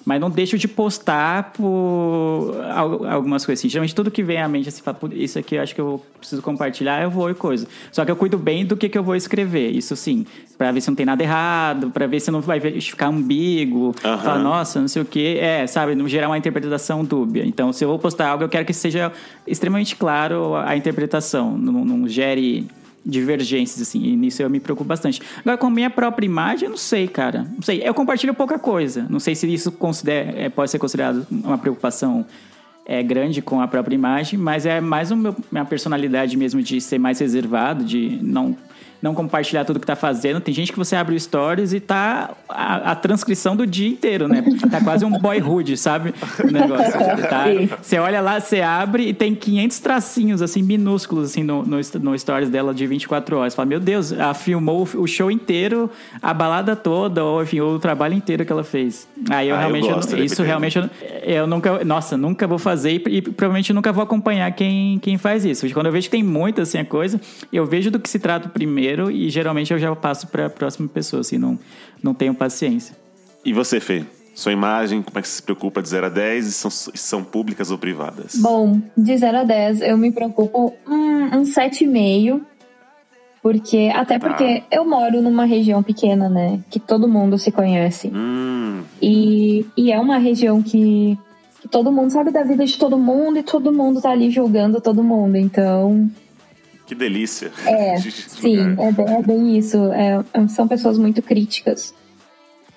Mas 0.09 0.19
não 0.19 0.27
deixo 0.31 0.57
de 0.57 0.67
postar 0.67 1.51
por 1.53 2.55
al- 2.75 3.05
algumas 3.05 3.45
coisas 3.45 3.61
assim. 3.61 3.69
Geralmente 3.69 3.93
tudo 3.93 4.09
que 4.09 4.23
vem 4.23 4.41
à 4.41 4.47
mente, 4.49 4.67
assim, 4.67 4.81
fala, 4.81 4.97
"Putz, 4.97 5.15
isso 5.15 5.37
aqui 5.37 5.53
eu 5.53 5.61
acho 5.61 5.75
que 5.75 5.79
eu 5.79 6.03
preciso 6.17 6.41
compartilhar, 6.41 7.03
eu 7.03 7.11
vou 7.11 7.29
e 7.29 7.35
coisa. 7.35 7.67
Só 7.91 8.03
que 8.03 8.09
eu 8.09 8.15
cuido 8.15 8.35
bem 8.35 8.65
do 8.65 8.75
que, 8.75 8.89
que 8.89 8.97
eu 8.97 9.03
vou 9.03 9.15
escrever, 9.15 9.69
isso 9.69 9.95
sim. 9.95 10.25
Pra 10.57 10.71
ver 10.71 10.81
se 10.81 10.87
não 10.89 10.95
tem 10.95 11.05
nada 11.05 11.21
errado, 11.21 11.91
pra 11.91 12.07
ver 12.07 12.19
se 12.19 12.31
não 12.31 12.41
vai 12.41 12.59
ficar 12.59 13.05
ambíguo. 13.09 13.93
Aham. 14.03 14.17
Falar, 14.17 14.39
nossa, 14.39 14.81
não 14.81 14.87
sei 14.87 15.03
o 15.03 15.05
que. 15.05 15.37
É, 15.37 15.67
sabe, 15.67 15.93
não 15.93 16.07
gerar 16.07 16.27
uma 16.27 16.37
interpretação 16.39 17.05
dúbia. 17.05 17.43
Então, 17.45 17.71
se 17.71 17.83
eu 17.85 17.89
vou 17.89 17.99
postar 17.99 18.29
algo, 18.29 18.43
eu 18.43 18.49
quero 18.49 18.65
que 18.65 18.73
seja 18.73 19.11
extremamente 19.45 19.95
claro 19.95 20.55
a 20.55 20.75
interpretação. 20.75 21.55
Não, 21.55 21.85
não 21.85 22.07
gere 22.07 22.65
divergências, 23.05 23.81
assim. 23.81 24.03
E 24.03 24.15
nisso 24.15 24.41
eu 24.41 24.49
me 24.49 24.59
preocupo 24.59 24.87
bastante. 24.87 25.21
Agora, 25.39 25.57
com 25.57 25.67
a 25.67 25.71
minha 25.71 25.89
própria 25.89 26.25
imagem, 26.25 26.65
eu 26.65 26.71
não 26.71 26.77
sei, 26.77 27.07
cara. 27.07 27.47
Não 27.55 27.61
sei. 27.61 27.81
Eu 27.83 27.93
compartilho 27.93 28.33
pouca 28.33 28.59
coisa. 28.59 29.05
Não 29.09 29.19
sei 29.19 29.35
se 29.35 29.51
isso 29.51 29.71
considera, 29.71 30.31
é, 30.37 30.49
pode 30.49 30.71
ser 30.71 30.79
considerado 30.79 31.25
uma 31.31 31.57
preocupação 31.57 32.25
é, 32.85 33.03
grande 33.03 33.41
com 33.41 33.61
a 33.61 33.67
própria 33.67 33.93
imagem, 33.93 34.39
mas 34.39 34.65
é 34.65 34.81
mais 34.81 35.11
uma 35.11 35.35
minha 35.51 35.65
personalidade 35.65 36.35
mesmo 36.35 36.61
de 36.61 36.81
ser 36.81 36.97
mais 36.97 37.19
reservado, 37.19 37.83
de 37.83 38.19
não 38.21 38.57
não 39.01 39.13
compartilhar 39.13 39.63
tudo 39.65 39.79
que 39.79 39.85
tá 39.87 39.95
fazendo. 39.95 40.39
Tem 40.41 40.53
gente 40.53 40.71
que 40.71 40.77
você 40.77 40.95
abre 40.95 41.15
o 41.15 41.19
stories 41.19 41.73
e 41.73 41.79
tá 41.79 42.31
a, 42.47 42.91
a 42.91 42.95
transcrição 42.95 43.55
do 43.55 43.65
dia 43.65 43.87
inteiro, 43.87 44.27
né? 44.27 44.43
Tá 44.69 44.81
quase 44.83 45.05
um 45.05 45.11
boyhood, 45.17 45.77
sabe? 45.77 46.13
O 46.43 46.51
negócio. 46.51 46.89
Tá? 47.29 47.45
Você 47.81 47.97
olha 47.99 48.21
lá, 48.21 48.39
você 48.39 48.61
abre 48.61 49.07
e 49.09 49.13
tem 49.13 49.35
500 49.35 49.79
tracinhos, 49.79 50.41
assim, 50.41 50.61
minúsculos, 50.63 51.29
assim, 51.31 51.43
no, 51.43 51.63
no, 51.63 51.77
no 52.01 52.17
stories 52.17 52.49
dela 52.49 52.73
de 52.73 52.85
24 52.87 53.37
horas. 53.37 53.53
Você 53.53 53.57
fala, 53.57 53.65
meu 53.67 53.79
Deus, 53.79 54.11
ela 54.11 54.33
filmou 54.33 54.87
o 54.95 55.05
show 55.07 55.29
inteiro, 55.29 55.89
a 56.21 56.33
balada 56.33 56.75
toda, 56.75 57.23
ou 57.23 57.43
enfim, 57.43 57.59
o 57.61 57.77
trabalho 57.79 58.13
inteiro 58.13 58.45
que 58.45 58.51
ela 58.51 58.63
fez. 58.63 59.07
Aí 59.29 59.49
eu 59.49 59.55
Ah, 59.55 59.57
eu 59.57 59.59
realmente, 59.59 59.87
eu 59.89 59.95
gosto, 59.95 60.11
não- 60.11 60.19
né, 60.19 60.25
isso 60.25 60.41
realmente, 60.43 60.77
eu, 60.77 60.89
eu 61.23 61.47
nunca, 61.47 61.83
nossa, 61.83 62.17
nunca 62.17 62.47
vou 62.47 62.57
fazer 62.57 62.91
e, 63.07 63.17
e 63.17 63.21
provavelmente 63.21 63.71
nunca 63.73 63.91
vou 63.91 64.03
acompanhar 64.03 64.51
quem, 64.53 64.97
quem 64.99 65.17
faz 65.17 65.45
isso. 65.45 65.67
Quando 65.73 65.87
eu 65.87 65.91
vejo 65.91 66.07
que 66.07 66.11
tem 66.11 66.23
muita 66.23 66.63
assim 66.63 66.79
a 66.79 66.85
coisa, 66.85 67.19
eu 67.51 67.65
vejo 67.65 67.91
do 67.91 67.99
que 67.99 68.09
se 68.09 68.17
trata 68.19 68.49
primeiro 68.49 68.88
e 69.11 69.29
geralmente 69.29 69.71
eu 69.71 69.79
já 69.79 69.95
passo 69.95 70.27
para 70.27 70.47
a 70.47 70.49
próxima 70.49 70.87
pessoa, 70.87 71.21
assim, 71.21 71.37
não, 71.37 71.57
não 72.01 72.13
tenho 72.13 72.33
paciência. 72.33 72.95
E 73.43 73.53
você, 73.53 73.79
Fê? 73.79 74.03
Sua 74.33 74.53
imagem, 74.53 75.01
como 75.01 75.19
é 75.19 75.21
que 75.21 75.27
você 75.27 75.35
se 75.35 75.43
preocupa 75.43 75.81
de 75.81 75.89
0 75.89 76.05
a 76.05 76.09
10 76.09 76.47
e 76.47 76.51
são, 76.53 76.71
são 76.71 77.23
públicas 77.23 77.71
ou 77.71 77.77
privadas? 77.77 78.35
Bom, 78.35 78.79
de 78.95 79.17
0 79.17 79.39
a 79.39 79.43
10, 79.43 79.81
eu 79.81 79.97
me 79.97 80.11
preocupo 80.11 80.73
um, 80.87 81.39
um 81.39 81.43
7,5. 81.43 82.41
Porque, 83.41 83.89
até 83.93 84.19
porque 84.19 84.63
eu 84.69 84.85
moro 84.85 85.21
numa 85.21 85.45
região 85.45 85.81
pequena, 85.81 86.29
né? 86.29 86.59
Que 86.69 86.79
todo 86.79 87.07
mundo 87.07 87.37
se 87.37 87.51
conhece. 87.51 88.09
Hum, 88.13 88.83
E, 89.01 89.65
e 89.77 89.91
é 89.91 89.99
uma 89.99 90.17
região 90.17 90.61
que, 90.61 91.17
que 91.61 91.67
todo 91.67 91.91
mundo 91.91 92.11
sabe 92.11 92.31
da 92.31 92.43
vida 92.43 92.65
de 92.65 92.77
todo 92.77 92.97
mundo 92.97 93.39
e 93.39 93.43
todo 93.43 93.71
mundo 93.71 94.01
tá 94.01 94.11
ali 94.11 94.29
julgando 94.29 94.81
todo 94.81 95.03
mundo. 95.03 95.37
Então, 95.37 96.09
que 96.89 96.95
delícia. 96.95 97.51
É, 97.67 97.95
De- 98.01 98.11
sim, 98.11 98.75
é 98.79 98.91
bem, 98.91 99.05
é 99.07 99.21
bem 99.21 99.57
isso. 99.57 99.77
É, 99.93 100.23
são 100.47 100.67
pessoas 100.67 100.97
muito 100.97 101.21
críticas. 101.21 101.93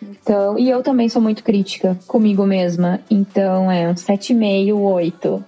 Então, 0.02 0.58
e 0.58 0.68
eu 0.68 0.82
também 0.82 1.08
sou 1.08 1.22
muito 1.22 1.42
crítica 1.42 1.98
comigo 2.06 2.44
mesma. 2.44 3.00
Então 3.10 3.70
é 3.70 3.88
um 3.88 3.94
7,5, 3.94 4.76
8. 4.76 5.44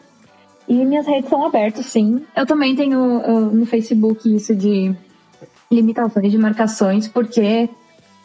E 0.66 0.84
minhas 0.86 1.06
redes 1.06 1.28
são 1.28 1.44
abertas, 1.44 1.84
sim. 1.86 2.22
Eu 2.34 2.46
também 2.46 2.74
tenho 2.74 2.98
uh, 2.98 3.54
no 3.54 3.66
Facebook 3.66 4.34
isso 4.34 4.56
de 4.56 4.94
limitações 5.70 6.32
de 6.32 6.38
marcações, 6.38 7.06
porque 7.06 7.68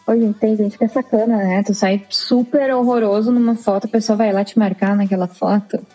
hoje 0.07 0.33
tem 0.39 0.55
gente 0.55 0.77
que 0.77 0.85
é 0.85 0.87
sacana, 0.87 1.35
né? 1.35 1.63
Tu 1.63 1.73
sai 1.73 2.05
super 2.09 2.73
horroroso 2.73 3.29
numa 3.29 3.55
foto, 3.55 3.85
a 3.87 3.89
pessoa 3.89 4.15
vai 4.15 4.31
lá 4.31 4.45
te 4.45 4.57
marcar 4.57 4.95
naquela 4.95 5.27
foto. 5.27 5.85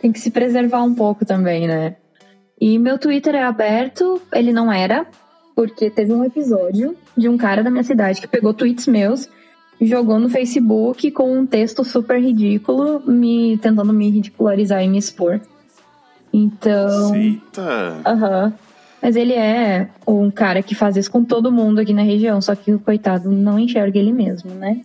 Tem 0.00 0.12
que 0.12 0.20
se 0.20 0.30
preservar 0.30 0.84
um 0.84 0.94
pouco 0.94 1.24
também, 1.24 1.66
né? 1.66 1.96
E 2.60 2.78
meu 2.78 2.98
Twitter 2.98 3.34
é 3.34 3.42
aberto, 3.42 4.20
ele 4.32 4.52
não 4.52 4.70
era, 4.70 5.06
porque 5.54 5.88
teve 5.88 6.12
um 6.12 6.24
episódio 6.24 6.94
de 7.16 7.28
um 7.28 7.38
cara 7.38 7.62
da 7.62 7.70
minha 7.70 7.82
cidade 7.82 8.20
que 8.20 8.26
pegou 8.26 8.52
tweets 8.52 8.86
meus, 8.86 9.28
jogou 9.80 10.18
no 10.18 10.28
Facebook 10.28 11.10
com 11.10 11.38
um 11.38 11.46
texto 11.46 11.82
super 11.84 12.20
ridículo, 12.20 13.00
me 13.10 13.56
tentando 13.58 13.92
me 13.92 14.10
ridicularizar 14.10 14.84
e 14.84 14.88
me 14.88 14.98
expor. 14.98 15.40
Então, 16.32 17.14
Eita! 17.14 18.00
aham. 18.04 18.52
Mas 19.02 19.16
ele 19.16 19.32
é 19.32 19.88
um 20.06 20.30
cara 20.30 20.62
que 20.62 20.74
faz 20.74 20.94
isso 20.94 21.10
com 21.10 21.24
todo 21.24 21.50
mundo 21.50 21.78
aqui 21.80 21.94
na 21.94 22.02
região, 22.02 22.40
só 22.42 22.54
que 22.54 22.72
o 22.74 22.78
coitado 22.78 23.30
não 23.30 23.58
enxerga 23.58 23.98
ele 23.98 24.12
mesmo, 24.12 24.50
né? 24.50 24.82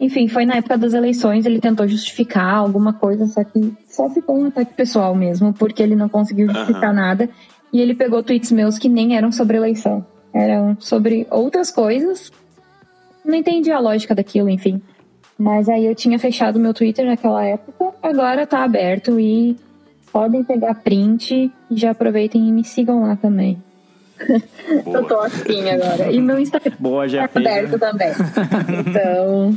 Enfim, 0.00 0.26
foi 0.28 0.46
na 0.46 0.54
época 0.54 0.78
das 0.78 0.94
eleições, 0.94 1.44
ele 1.44 1.60
tentou 1.60 1.86
justificar 1.86 2.54
alguma 2.54 2.94
coisa, 2.94 3.26
só 3.26 3.44
que 3.44 3.74
só 3.86 4.08
ficou 4.08 4.38
um 4.38 4.46
ataque 4.46 4.72
pessoal 4.72 5.14
mesmo, 5.14 5.52
porque 5.52 5.82
ele 5.82 5.94
não 5.94 6.08
conseguiu 6.08 6.48
justificar 6.48 6.94
nada. 6.94 7.28
E 7.70 7.80
ele 7.80 7.94
pegou 7.94 8.22
tweets 8.22 8.50
meus 8.50 8.78
que 8.78 8.88
nem 8.88 9.14
eram 9.14 9.30
sobre 9.30 9.58
eleição, 9.58 10.04
eram 10.32 10.74
sobre 10.80 11.26
outras 11.30 11.70
coisas. 11.70 12.32
Não 13.22 13.34
entendi 13.34 13.70
a 13.70 13.78
lógica 13.78 14.14
daquilo, 14.14 14.48
enfim. 14.48 14.80
Mas 15.38 15.68
aí 15.68 15.84
eu 15.84 15.94
tinha 15.94 16.18
fechado 16.18 16.58
meu 16.58 16.72
Twitter 16.72 17.04
naquela 17.04 17.44
época, 17.44 17.92
agora 18.02 18.46
tá 18.46 18.64
aberto 18.64 19.20
e 19.20 19.54
podem 20.10 20.42
pegar 20.42 20.74
print 20.76 21.52
e 21.70 21.76
já 21.76 21.90
aproveitem 21.90 22.48
e 22.48 22.52
me 22.52 22.64
sigam 22.64 23.02
lá 23.02 23.16
também. 23.16 23.62
Eu 24.86 25.04
tô 25.04 25.20
assim 25.20 25.68
agora. 25.70 26.10
E 26.10 26.20
meu 26.20 26.38
Instagram 26.38 26.74
Boa, 26.78 27.08
já 27.08 27.26
fez. 27.28 27.46
aberto 27.46 27.72
né? 27.72 27.78
também. 27.78 28.12
Então. 28.90 29.56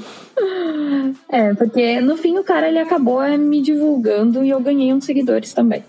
É, 1.30 1.54
porque 1.54 2.02
no 2.02 2.18
fim 2.18 2.38
o 2.38 2.44
cara 2.44 2.68
ele 2.68 2.80
acabou 2.80 3.22
é, 3.22 3.38
me 3.38 3.62
divulgando 3.62 4.44
e 4.44 4.50
eu 4.50 4.60
ganhei 4.60 4.94
uns 4.94 5.06
seguidores 5.06 5.54
também. 5.54 5.84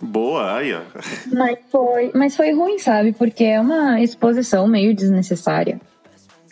Boa, 0.00 0.58
aí, 0.58 0.74
ó. 0.74 0.80
Mas 1.32 1.58
foi, 1.70 2.10
mas 2.14 2.36
foi 2.36 2.52
ruim, 2.52 2.78
sabe? 2.78 3.12
Porque 3.12 3.44
é 3.44 3.60
uma 3.60 4.00
exposição 4.00 4.66
meio 4.66 4.94
desnecessária. 4.94 5.80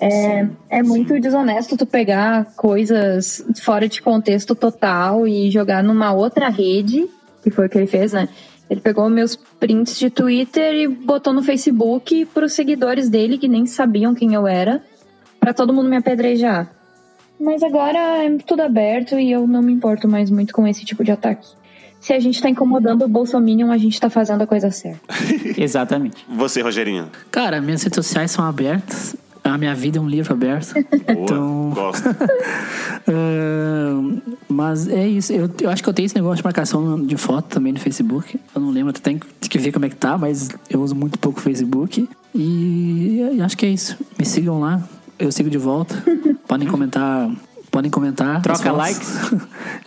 É, 0.00 0.46
é 0.70 0.82
muito 0.82 1.18
desonesto 1.20 1.76
tu 1.76 1.86
pegar 1.86 2.46
coisas 2.56 3.44
fora 3.62 3.88
de 3.88 4.02
contexto 4.02 4.54
total 4.54 5.26
e 5.26 5.50
jogar 5.50 5.82
numa 5.82 6.12
outra 6.12 6.48
rede, 6.48 7.08
que 7.42 7.50
foi 7.50 7.66
o 7.66 7.68
que 7.68 7.78
ele 7.78 7.86
fez, 7.86 8.12
né? 8.12 8.28
Ele 8.68 8.80
pegou 8.80 9.08
meus 9.08 9.38
prints 9.64 9.98
de 9.98 10.10
Twitter 10.10 10.74
e 10.74 10.86
botou 10.86 11.32
no 11.32 11.42
Facebook 11.42 12.26
pros 12.26 12.52
seguidores 12.52 13.08
dele 13.08 13.38
que 13.38 13.48
nem 13.48 13.64
sabiam 13.64 14.14
quem 14.14 14.34
eu 14.34 14.46
era, 14.46 14.82
pra 15.40 15.54
todo 15.54 15.72
mundo 15.72 15.88
me 15.88 15.96
apedrejar. 15.96 16.70
Mas 17.40 17.62
agora 17.62 17.98
é 18.22 18.36
tudo 18.46 18.60
aberto 18.60 19.18
e 19.18 19.32
eu 19.32 19.46
não 19.46 19.62
me 19.62 19.72
importo 19.72 20.06
mais 20.06 20.28
muito 20.28 20.52
com 20.52 20.66
esse 20.66 20.84
tipo 20.84 21.02
de 21.02 21.12
ataque. 21.12 21.48
Se 21.98 22.12
a 22.12 22.20
gente 22.20 22.42
tá 22.42 22.50
incomodando 22.50 23.06
o 23.06 23.08
Bolsominion, 23.08 23.72
a 23.72 23.78
gente 23.78 23.98
tá 23.98 24.10
fazendo 24.10 24.42
a 24.42 24.46
coisa 24.46 24.70
certa. 24.70 25.00
Exatamente. 25.56 26.26
Você, 26.28 26.60
Rogerinho. 26.60 27.08
Cara, 27.30 27.62
minhas 27.62 27.82
redes 27.82 27.96
sociais 27.96 28.32
são 28.32 28.44
abertas. 28.44 29.16
A 29.44 29.58
minha 29.58 29.74
vida 29.74 29.98
é 29.98 30.00
um 30.00 30.08
livro 30.08 30.32
aberto. 30.32 30.72
Boa, 31.04 31.04
Então- 31.08 31.70
gosto. 31.74 32.08
Ahn, 33.06 34.18
mas 34.48 34.88
é 34.88 35.06
isso. 35.06 35.32
Eu, 35.32 35.50
eu 35.60 35.70
acho 35.70 35.82
que 35.82 35.88
eu 35.88 35.92
tenho 35.92 36.06
esse 36.06 36.14
negócio 36.14 36.38
de 36.38 36.44
marcação 36.44 37.00
de 37.04 37.16
foto 37.16 37.46
também 37.48 37.72
no 37.72 37.78
Facebook. 37.78 38.40
Eu 38.54 38.60
não 38.60 38.70
lembro, 38.70 38.92
tem 38.94 39.18
que 39.40 39.58
ver 39.58 39.72
como 39.72 39.84
é 39.84 39.88
que 39.90 39.96
tá, 39.96 40.16
mas 40.16 40.48
eu 40.70 40.80
uso 40.80 40.94
muito 40.94 41.18
pouco 41.18 41.38
o 41.38 41.42
Facebook. 41.42 42.08
E 42.34 43.20
acho 43.44 43.56
que 43.56 43.66
é 43.66 43.68
isso. 43.68 43.96
Me 44.18 44.24
sigam 44.24 44.58
lá. 44.60 44.82
Eu 45.18 45.30
sigo 45.30 45.50
de 45.50 45.58
volta. 45.58 45.94
Podem 46.48 46.66
comentar. 46.66 47.30
Podem 47.70 47.90
comentar. 47.90 48.40
Troca 48.42 48.72
likes. 48.72 49.12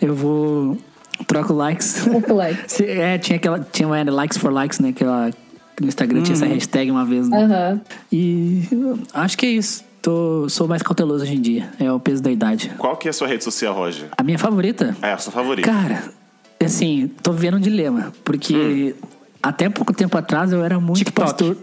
Eu 0.00 0.14
vou. 0.14 0.78
Troco 1.26 1.52
likes. 1.52 2.06
Muito 2.06 2.32
like. 2.32 2.62
Se- 2.72 2.84
É, 2.86 3.18
tinha 3.18 3.36
aquela. 3.36 3.58
Tinha 3.60 3.88
uma 3.88 4.02
likes 4.10 4.38
for 4.38 4.52
likes, 4.52 4.78
né? 4.78 4.90
Aquela. 4.90 5.30
No 5.80 5.88
Instagram 5.88 6.22
tinha 6.22 6.34
essa 6.34 6.46
hashtag 6.46 6.90
uma 6.90 7.04
vez, 7.04 7.28
né? 7.28 7.44
Aham. 7.44 7.80
E 8.12 8.62
acho 9.14 9.38
que 9.38 9.46
é 9.46 9.50
isso. 9.50 9.84
Tô, 10.00 10.48
sou 10.48 10.68
mais 10.68 10.82
cauteloso 10.82 11.24
hoje 11.24 11.34
em 11.34 11.40
dia. 11.40 11.70
É 11.78 11.92
o 11.92 11.98
peso 11.98 12.22
da 12.22 12.30
idade. 12.30 12.72
Qual 12.78 12.96
que 12.96 13.08
é 13.08 13.10
a 13.10 13.12
sua 13.12 13.26
rede 13.26 13.42
social, 13.44 13.74
Roger? 13.74 14.08
A 14.16 14.22
minha 14.22 14.38
favorita? 14.38 14.96
É 15.02 15.12
a 15.12 15.18
sua 15.18 15.32
favorita. 15.32 15.68
Cara, 15.68 16.04
assim, 16.64 17.10
tô 17.22 17.32
vivendo 17.32 17.56
um 17.56 17.60
dilema. 17.60 18.12
Porque 18.24 18.94
até 19.42 19.68
pouco 19.68 19.92
tempo 19.92 20.16
atrás 20.16 20.52
eu 20.52 20.64
era 20.64 20.78
muito 20.80 20.98
TikTok. 20.98 21.30
pastor. 21.30 21.56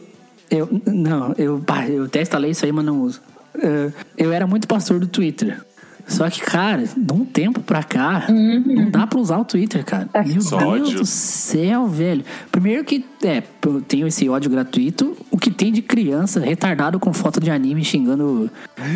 Eu, 0.51 0.69
não, 0.85 1.33
eu, 1.37 1.63
eu 1.89 2.03
até 2.05 2.21
instalei 2.21 2.51
isso 2.51 2.65
aí, 2.65 2.71
mas 2.71 2.85
não 2.85 3.01
uso. 3.01 3.21
Eh, 3.57 3.91
eu 4.17 4.31
era 4.31 4.45
muito 4.45 4.67
pastor 4.67 4.99
do 4.99 5.07
Twitter. 5.07 5.59
Só 6.07 6.29
que, 6.29 6.39
cara, 6.39 6.83
de 6.95 7.13
um 7.13 7.25
tempo 7.25 7.61
pra 7.61 7.81
cá, 7.83 8.27
não 8.29 8.89
dá 8.91 9.07
pra 9.07 9.19
usar 9.19 9.39
o 9.39 9.45
Twitter, 9.45 9.83
cara. 9.83 10.07
Meu 10.25 10.41
Só 10.41 10.57
Deus 10.57 10.89
ódio. 10.89 10.99
do 10.99 11.05
céu, 11.05 11.87
velho. 11.87 12.23
Primeiro 12.51 12.83
que, 12.83 13.03
é, 13.23 13.41
eu 13.65 13.81
tenho 13.81 14.05
esse 14.07 14.29
ódio 14.29 14.49
gratuito. 14.49 15.17
O 15.31 15.37
que 15.37 15.49
tem 15.49 15.71
de 15.73 15.81
criança 15.81 16.39
retardado 16.39 16.99
com 16.99 17.11
foto 17.11 17.39
de 17.39 17.49
anime 17.49 17.83
xingando, 17.83 18.49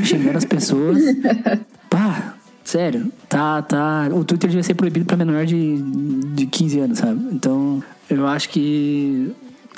xingando 0.03 0.37
as 0.37 0.45
pessoas. 0.45 1.01
Pá, 1.89 2.35
sério. 2.63 3.11
Tá, 3.27 3.61
tá. 3.63 4.07
O 4.13 4.23
Twitter 4.23 4.49
devia 4.49 4.63
ser 4.63 4.75
proibido 4.75 5.05
pra 5.05 5.17
menor 5.17 5.45
de, 5.45 5.81
de 6.35 6.45
15 6.45 6.79
anos, 6.79 6.99
sabe? 6.99 7.19
Então, 7.33 7.83
eu 8.09 8.27
acho 8.27 8.49
que. 8.49 9.31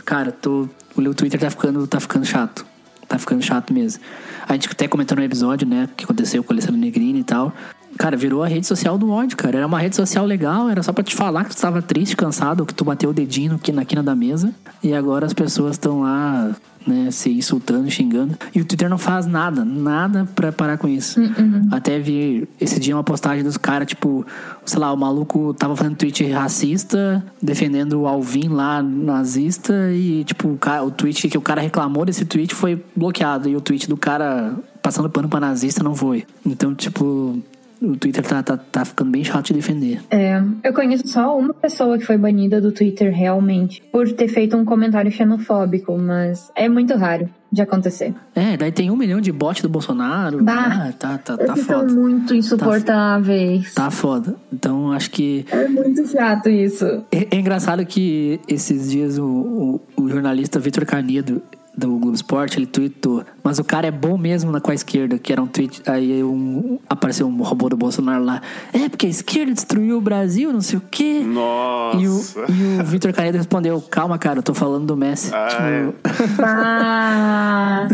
Cara, 0.05 0.31
tô, 0.31 0.67
o 0.95 1.13
Twitter 1.13 1.39
tá 1.39 1.49
ficando, 1.49 1.87
tá 1.87 1.99
ficando 1.99 2.25
chato. 2.25 2.65
Tá 3.07 3.17
ficando 3.17 3.41
chato 3.41 3.73
mesmo. 3.73 4.01
A 4.47 4.53
gente 4.53 4.69
até 4.69 4.87
comentou 4.87 5.15
no 5.17 5.23
episódio, 5.23 5.67
né, 5.67 5.87
que 5.95 6.03
aconteceu 6.03 6.43
com 6.43 6.51
a 6.51 6.55
Alessandra 6.55 6.77
Negrini 6.77 7.19
e 7.19 7.23
tal. 7.23 7.53
Cara, 8.01 8.17
virou 8.17 8.41
a 8.41 8.47
rede 8.47 8.65
social 8.65 8.97
do 8.97 9.11
ódio, 9.11 9.37
cara. 9.37 9.57
Era 9.57 9.67
uma 9.67 9.77
rede 9.77 9.95
social 9.95 10.25
legal, 10.25 10.67
era 10.67 10.81
só 10.81 10.91
pra 10.91 11.03
te 11.03 11.15
falar 11.15 11.45
que 11.45 11.55
tu 11.55 11.61
tava 11.61 11.83
triste, 11.83 12.17
cansado, 12.17 12.65
que 12.65 12.73
tu 12.73 12.83
bateu 12.83 13.11
o 13.11 13.13
dedinho 13.13 13.53
aqui 13.53 13.71
na 13.71 13.85
quina 13.85 14.01
da 14.01 14.15
mesa. 14.15 14.51
E 14.81 14.91
agora 14.91 15.27
as 15.27 15.33
pessoas 15.33 15.73
estão 15.73 16.01
lá, 16.01 16.49
né, 16.87 17.11
se 17.11 17.29
insultando, 17.29 17.91
xingando. 17.91 18.35
E 18.55 18.59
o 18.59 18.65
Twitter 18.65 18.89
não 18.89 18.97
faz 18.97 19.27
nada, 19.27 19.63
nada 19.63 20.27
pra 20.33 20.51
parar 20.51 20.79
com 20.79 20.87
isso. 20.87 21.21
Até 21.69 21.99
vi 21.99 22.49
esse 22.59 22.79
dia 22.79 22.95
uma 22.95 23.03
postagem 23.03 23.43
dos 23.43 23.55
caras, 23.55 23.87
tipo, 23.87 24.25
sei 24.65 24.79
lá, 24.79 24.91
o 24.91 24.97
maluco 24.97 25.53
tava 25.53 25.75
fazendo 25.75 25.95
tweet 25.95 26.27
racista, 26.31 27.23
defendendo 27.39 28.01
o 28.01 28.07
Alvin 28.07 28.47
lá, 28.47 28.81
nazista, 28.81 29.91
e, 29.93 30.23
tipo, 30.23 30.47
o, 30.47 30.57
cara, 30.57 30.83
o 30.83 30.89
tweet 30.89 31.29
que 31.29 31.37
o 31.37 31.41
cara 31.41 31.61
reclamou 31.61 32.03
desse 32.03 32.25
tweet 32.25 32.55
foi 32.55 32.83
bloqueado. 32.95 33.47
E 33.47 33.55
o 33.55 33.61
tweet 33.61 33.87
do 33.87 33.95
cara 33.95 34.55
passando 34.81 35.07
pano 35.07 35.29
pra 35.29 35.39
nazista 35.39 35.83
não 35.83 35.93
foi. 35.93 36.25
Então, 36.43 36.73
tipo, 36.73 37.39
o 37.81 37.97
Twitter 37.97 38.23
tá, 38.25 38.43
tá, 38.43 38.57
tá 38.57 38.85
ficando 38.85 39.11
bem 39.11 39.23
chato 39.23 39.47
de 39.47 39.53
defender. 39.53 40.01
É, 40.09 40.41
eu 40.63 40.73
conheço 40.73 41.07
só 41.07 41.37
uma 41.37 41.53
pessoa 41.53 41.97
que 41.97 42.05
foi 42.05 42.17
banida 42.17 42.61
do 42.61 42.71
Twitter 42.71 43.11
realmente 43.11 43.81
por 43.91 44.11
ter 44.13 44.27
feito 44.27 44.55
um 44.55 44.63
comentário 44.63 45.11
xenofóbico, 45.11 45.97
mas 45.97 46.51
é 46.55 46.69
muito 46.69 46.95
raro 46.95 47.27
de 47.51 47.61
acontecer. 47.61 48.13
É, 48.33 48.55
daí 48.55 48.71
tem 48.71 48.89
um 48.89 48.95
milhão 48.95 49.19
de 49.19 49.31
bot 49.31 49.61
do 49.61 49.67
Bolsonaro. 49.67 50.41
Bah, 50.43 50.87
ah, 50.87 50.93
tá, 50.97 51.17
tá, 51.17 51.35
tá 51.35 51.53
Esses 51.53 51.65
são 51.65 51.81
foda. 51.81 51.93
muito 51.93 52.33
insuportáveis. 52.33 53.73
Tá 53.73 53.91
foda. 53.91 54.35
Então 54.53 54.91
acho 54.91 55.11
que. 55.11 55.45
É 55.51 55.67
muito 55.67 56.07
chato 56.07 56.49
isso. 56.49 56.85
É, 57.11 57.35
é 57.35 57.35
engraçado 57.35 57.85
que 57.85 58.39
esses 58.47 58.91
dias 58.91 59.17
o, 59.17 59.25
o, 59.25 60.03
o 60.03 60.09
jornalista 60.09 60.59
Vitor 60.59 60.85
Canedo 60.85 61.41
do 61.75 61.87
Globo 61.87 62.13
Esporte, 62.13 62.57
ele 62.57 62.65
tweetou, 62.65 63.23
mas 63.43 63.57
o 63.57 63.63
cara 63.63 63.87
é 63.87 63.91
bom 63.91 64.17
mesmo 64.17 64.51
na 64.51 64.59
com 64.59 64.71
a 64.71 64.73
esquerda, 64.73 65.17
que 65.17 65.31
era 65.31 65.41
um 65.41 65.47
tweet, 65.47 65.81
aí 65.85 66.23
um, 66.23 66.77
apareceu 66.89 67.25
um 67.27 67.41
robô 67.41 67.69
do 67.69 67.77
Bolsonaro 67.77 68.23
lá, 68.23 68.41
é 68.73 68.89
porque 68.89 69.05
a 69.05 69.09
esquerda 69.09 69.53
destruiu 69.53 69.97
o 69.97 70.01
Brasil, 70.01 70.51
não 70.51 70.61
sei 70.61 70.77
o 70.77 70.83
quê. 70.91 71.21
Nossa. 71.25 71.97
E 71.99 72.07
o, 72.07 72.21
e 72.49 72.81
o 72.81 72.85
Vitor 72.85 73.13
Canedo 73.13 73.37
respondeu, 73.37 73.81
calma, 73.81 74.17
cara, 74.17 74.39
eu 74.39 74.43
tô 74.43 74.53
falando 74.53 74.85
do 74.85 74.97
Messi. 74.97 75.31
Ah, 75.33 75.47
Tipo, 75.51 76.41
Ah, 76.43 77.87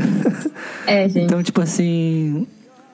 é, 0.86 1.08
gente. 1.08 1.26
Então, 1.26 1.44
tipo 1.44 1.62
assim. 1.62 2.48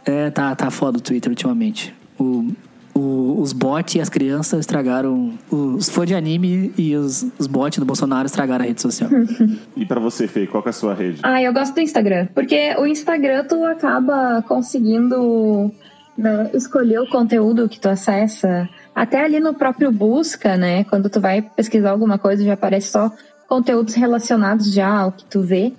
É, 0.06 0.30
tá, 0.30 0.54
tá 0.56 0.70
foda 0.70 0.98
o 0.98 1.02
Twitter 1.02 1.32
ultimamente. 1.32 1.94
O, 2.20 2.52
o- 2.96 3.42
os 3.42 3.52
bots 3.54 3.96
e 3.96 4.02
as 4.02 4.10
crianças 4.10 4.60
estragaram. 4.62 5.34
Os 5.52 5.90
fãs 5.90 6.08
de 6.08 6.16
anime 6.16 6.72
e 6.78 6.96
os, 6.96 7.26
os 7.40 7.48
bots 7.48 7.80
do 7.80 7.86
Bolsonaro 7.86 8.26
estragaram 8.26 8.64
a 8.64 8.68
rede 8.68 8.82
social. 8.82 9.10
E 9.76 9.86
pra 9.86 10.00
você, 10.00 10.28
Fê, 10.28 10.46
qual 10.48 10.62
que 10.64 10.70
é 10.70 10.72
a 10.72 10.74
sua 10.74 10.94
rede? 10.94 11.20
Ah, 11.24 11.42
eu 11.42 11.52
gosto 11.54 11.74
do 11.74 11.82
Instagram. 11.82 12.28
Porque 12.34 12.76
o 12.78 12.86
Instagram 12.86 13.44
tu 13.46 13.64
acaba 13.66 14.42
conseguindo 14.48 15.72
né, 16.18 16.50
escolher 16.54 17.00
o 17.00 17.10
conteúdo 17.10 17.68
que 17.68 17.80
tu 17.80 17.90
acessa. 17.90 18.70
Até 18.96 19.24
ali 19.26 19.40
no 19.40 19.54
próprio 19.54 19.92
busca, 19.92 20.56
né? 20.56 20.84
Quando 20.86 21.10
tu 21.10 21.20
vai 21.20 21.42
pesquisar 21.42 21.90
alguma 21.92 22.18
coisa, 22.20 22.44
já 22.44 22.54
aparece 22.54 22.88
só 22.92 23.12
conteúdos 23.50 23.96
relacionados 23.96 24.72
já 24.72 24.88
ao 24.88 25.12
que 25.12 25.26
tu 25.26 25.42
vê. 25.42 25.74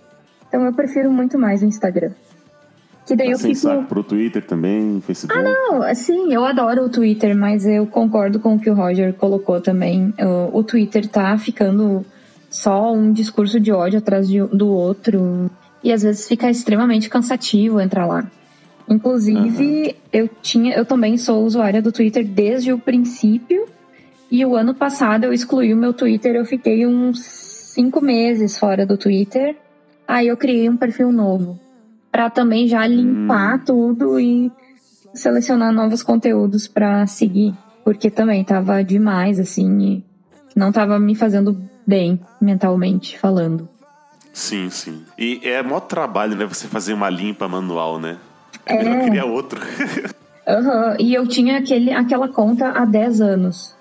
Então 0.49 0.65
eu 0.65 0.73
prefiro 0.73 1.11
muito 1.13 1.39
mais 1.39 1.63
o 1.63 1.67
Instagram. 1.67 2.11
Que 3.07 3.15
daí 3.15 3.27
Tá 3.29 3.33
eu 3.33 3.39
sem 3.39 3.55
fico. 3.55 3.67
saco 3.69 3.85
pro 3.85 4.03
Twitter 4.03 4.43
também, 4.47 5.01
Facebook. 5.03 5.43
Não, 5.43 5.83
assim, 5.83 6.33
eu 6.33 6.45
adoro 6.45 6.85
o 6.85 6.89
Twitter, 6.89 7.37
mas 7.37 7.67
eu 7.67 7.87
concordo 7.87 8.41
com 8.41 8.55
o 8.55 8.59
que 8.59 8.71
o 8.71 8.75
Roger 8.75 9.13
colocou 9.15 9.61
também. 9.61 10.15
O, 10.53 10.63
Twitter 10.63 11.07
tá 11.07 11.37
ficando 11.37 12.05
só 12.49 12.93
um 12.95 13.13
discurso 13.13 13.61
de 13.61 13.71
ódio 13.73 13.99
atrás 13.99 14.27
de- 14.29 14.41
do 14.47 14.69
outro. 14.69 15.51
E 15.83 15.93
às 15.93 16.03
vezes 16.03 16.27
fica 16.27 16.49
extremamente 16.49 17.11
cansativo 17.11 17.79
entrar 17.79 18.07
lá. 18.07 18.25
Inclusive, 18.89 19.97
eu 20.13 20.29
tinha, 20.41 20.75
eu 20.75 20.85
também 20.87 21.19
sou 21.19 21.45
usuária 21.45 21.83
do 21.83 21.93
Twitter 21.93 22.25
desde 22.27 22.73
o 22.73 22.79
princípio. 22.79 23.67
E 24.31 24.45
o 24.47 24.57
ano 24.57 24.75
passado 24.75 25.25
eu 25.25 25.33
excluí 25.33 25.75
o 25.75 25.77
meu 25.77 25.93
Twitter, 25.93 26.35
eu 26.35 26.45
fiquei 26.45 26.87
uns 26.87 27.21
cinco 27.23 28.01
meses 28.01 28.59
fora 28.59 28.87
do 28.87 28.97
Twitter. 28.97 29.57
Aí 30.09 30.29
eu 30.29 30.37
criei 30.37 30.69
um 30.69 30.77
perfil 30.77 31.13
novo. 31.13 31.59
Pra 32.15 32.31
também 32.31 32.69
já 32.69 32.87
limpar 32.87 33.65
tudo 33.65 34.21
e 34.21 34.53
selecionar 35.13 35.73
novos 35.73 36.01
conteúdos 36.01 36.69
pra 36.69 37.05
seguir. 37.09 37.53
Porque 37.85 38.09
também 38.09 38.45
tava 38.45 38.85
demais, 38.85 39.41
assim, 39.41 40.01
não 40.55 40.71
tava 40.71 40.97
me 41.01 41.17
fazendo 41.17 41.61
bem 41.85 42.21
mentalmente 42.41 43.19
falando. 43.19 43.69
Sim, 44.33 44.71
sim. 44.71 45.03
E 45.19 45.41
é 45.43 45.61
mó 45.61 45.81
trabalho, 45.81 46.37
né? 46.37 46.47
Você 46.47 46.69
fazer 46.69 46.93
uma 46.93 47.11
limpa 47.11 47.49
manual, 47.49 47.99
né? 47.99 48.17
É. 48.65 48.81
Eu 48.81 49.05
queria 49.07 49.25
outro. 49.25 49.61
Aham, 50.47 50.97
E 51.01 51.13
eu 51.15 51.27
tinha 51.27 51.59
aquele, 51.59 51.93
aquela 51.93 52.29
conta 52.29 52.69
há 52.69 52.85
10 52.85 53.21
anos. 53.21 53.75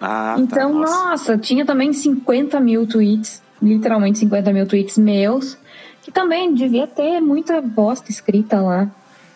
ah, 0.00 0.36
tá. 0.36 0.40
Então, 0.40 0.72
Nossa. 0.72 1.04
nossa, 1.04 1.38
tinha 1.38 1.66
também 1.66 1.92
50 1.92 2.60
mil 2.60 2.86
tweets, 2.86 3.42
literalmente 3.60 4.20
50 4.20 4.52
mil 4.52 4.68
tweets 4.68 4.96
meus, 4.96 5.58
que 6.02 6.10
também 6.10 6.52
devia 6.54 6.86
ter 6.86 7.20
muita 7.20 7.60
bosta 7.60 8.10
escrita 8.10 8.60
lá. 8.60 8.90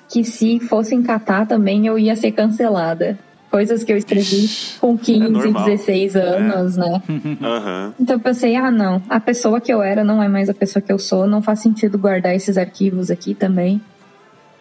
Que 0.08 0.22
se 0.22 0.60
fossem 0.60 1.02
catar 1.02 1.46
também 1.46 1.86
eu 1.86 1.98
ia 1.98 2.14
ser 2.14 2.32
cancelada. 2.32 3.18
Coisas 3.50 3.84
que 3.84 3.92
eu 3.92 3.96
escrevi 3.96 4.48
com 4.80 4.98
15, 4.98 5.24
É 5.24 5.28
normal. 5.28 5.64
16 5.64 6.16
anos, 6.16 6.76
né? 6.76 7.02
Aham. 7.40 7.94
Então 8.00 8.16
eu 8.16 8.20
pensei, 8.20 8.56
ah 8.56 8.70
não, 8.70 9.00
a 9.08 9.20
pessoa 9.20 9.60
que 9.60 9.72
eu 9.72 9.80
era 9.80 10.02
não 10.04 10.22
é 10.22 10.28
mais 10.28 10.48
a 10.50 10.54
pessoa 10.54 10.82
que 10.82 10.92
eu 10.92 10.98
sou, 10.98 11.26
não 11.26 11.40
faz 11.40 11.60
sentido 11.60 11.96
guardar 11.96 12.34
esses 12.34 12.58
arquivos 12.58 13.10
aqui 13.10 13.32
também. 13.34 13.80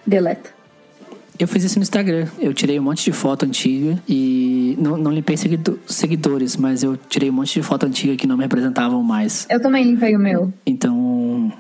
Deleta. 0.05 0.49
Eu 1.39 1.47
fiz 1.47 1.63
isso 1.63 1.79
no 1.79 1.83
Instagram. 1.83 2.27
Eu 2.39 2.53
tirei 2.53 2.79
um 2.79 2.83
monte 2.83 3.03
de 3.05 3.11
foto 3.11 3.43
antiga 3.45 3.97
e 4.07 4.77
não, 4.79 4.95
não 4.97 5.11
limpei 5.11 5.35
seguido- 5.35 5.79
seguidores, 5.87 6.55
mas 6.55 6.83
eu 6.83 6.95
tirei 6.95 7.29
um 7.31 7.33
monte 7.33 7.53
de 7.55 7.63
foto 7.63 7.85
antiga 7.87 8.15
que 8.15 8.27
não 8.27 8.37
me 8.37 8.43
representavam 8.43 9.01
mais. 9.01 9.47
Eu 9.49 9.59
também 9.59 9.83
limpei 9.83 10.15
o 10.15 10.19
meu. 10.19 10.53
Então, 10.65 11.51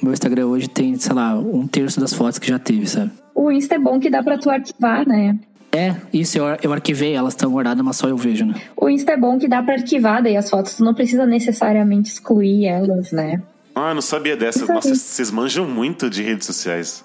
o 0.00 0.04
meu 0.04 0.12
Instagram 0.12 0.46
hoje 0.46 0.68
tem, 0.68 0.96
sei 0.96 1.14
lá, 1.14 1.34
um 1.34 1.66
terço 1.66 2.00
das 2.00 2.12
fotos 2.12 2.38
que 2.38 2.48
já 2.48 2.58
teve, 2.58 2.86
sabe? 2.86 3.10
O 3.34 3.50
Insta 3.50 3.74
é 3.74 3.78
bom 3.78 4.00
que 4.00 4.10
dá 4.10 4.22
pra 4.22 4.38
tu 4.38 4.50
arquivar, 4.50 5.06
né? 5.06 5.38
É, 5.72 5.94
isso, 6.12 6.38
eu, 6.38 6.44
eu 6.62 6.72
arquivei, 6.72 7.14
elas 7.14 7.34
estão 7.34 7.50
guardadas, 7.52 7.84
mas 7.84 7.96
só 7.96 8.08
eu 8.08 8.16
vejo, 8.16 8.46
né? 8.46 8.54
O 8.76 8.88
Insta 8.88 9.12
é 9.12 9.16
bom 9.16 9.38
que 9.38 9.46
dá 9.46 9.62
pra 9.62 9.74
arquivar 9.74 10.22
daí 10.22 10.36
as 10.36 10.48
fotos, 10.48 10.76
tu 10.76 10.84
não 10.84 10.94
precisa 10.94 11.26
necessariamente 11.26 12.10
excluir 12.10 12.66
elas, 12.66 13.12
né? 13.12 13.42
Ah, 13.74 13.92
não 13.92 14.00
sabia 14.00 14.36
dessas. 14.36 14.66
Nossa, 14.66 14.94
vocês 14.94 15.30
manjam 15.30 15.66
muito 15.66 16.08
de 16.08 16.22
redes 16.22 16.46
sociais. 16.46 17.04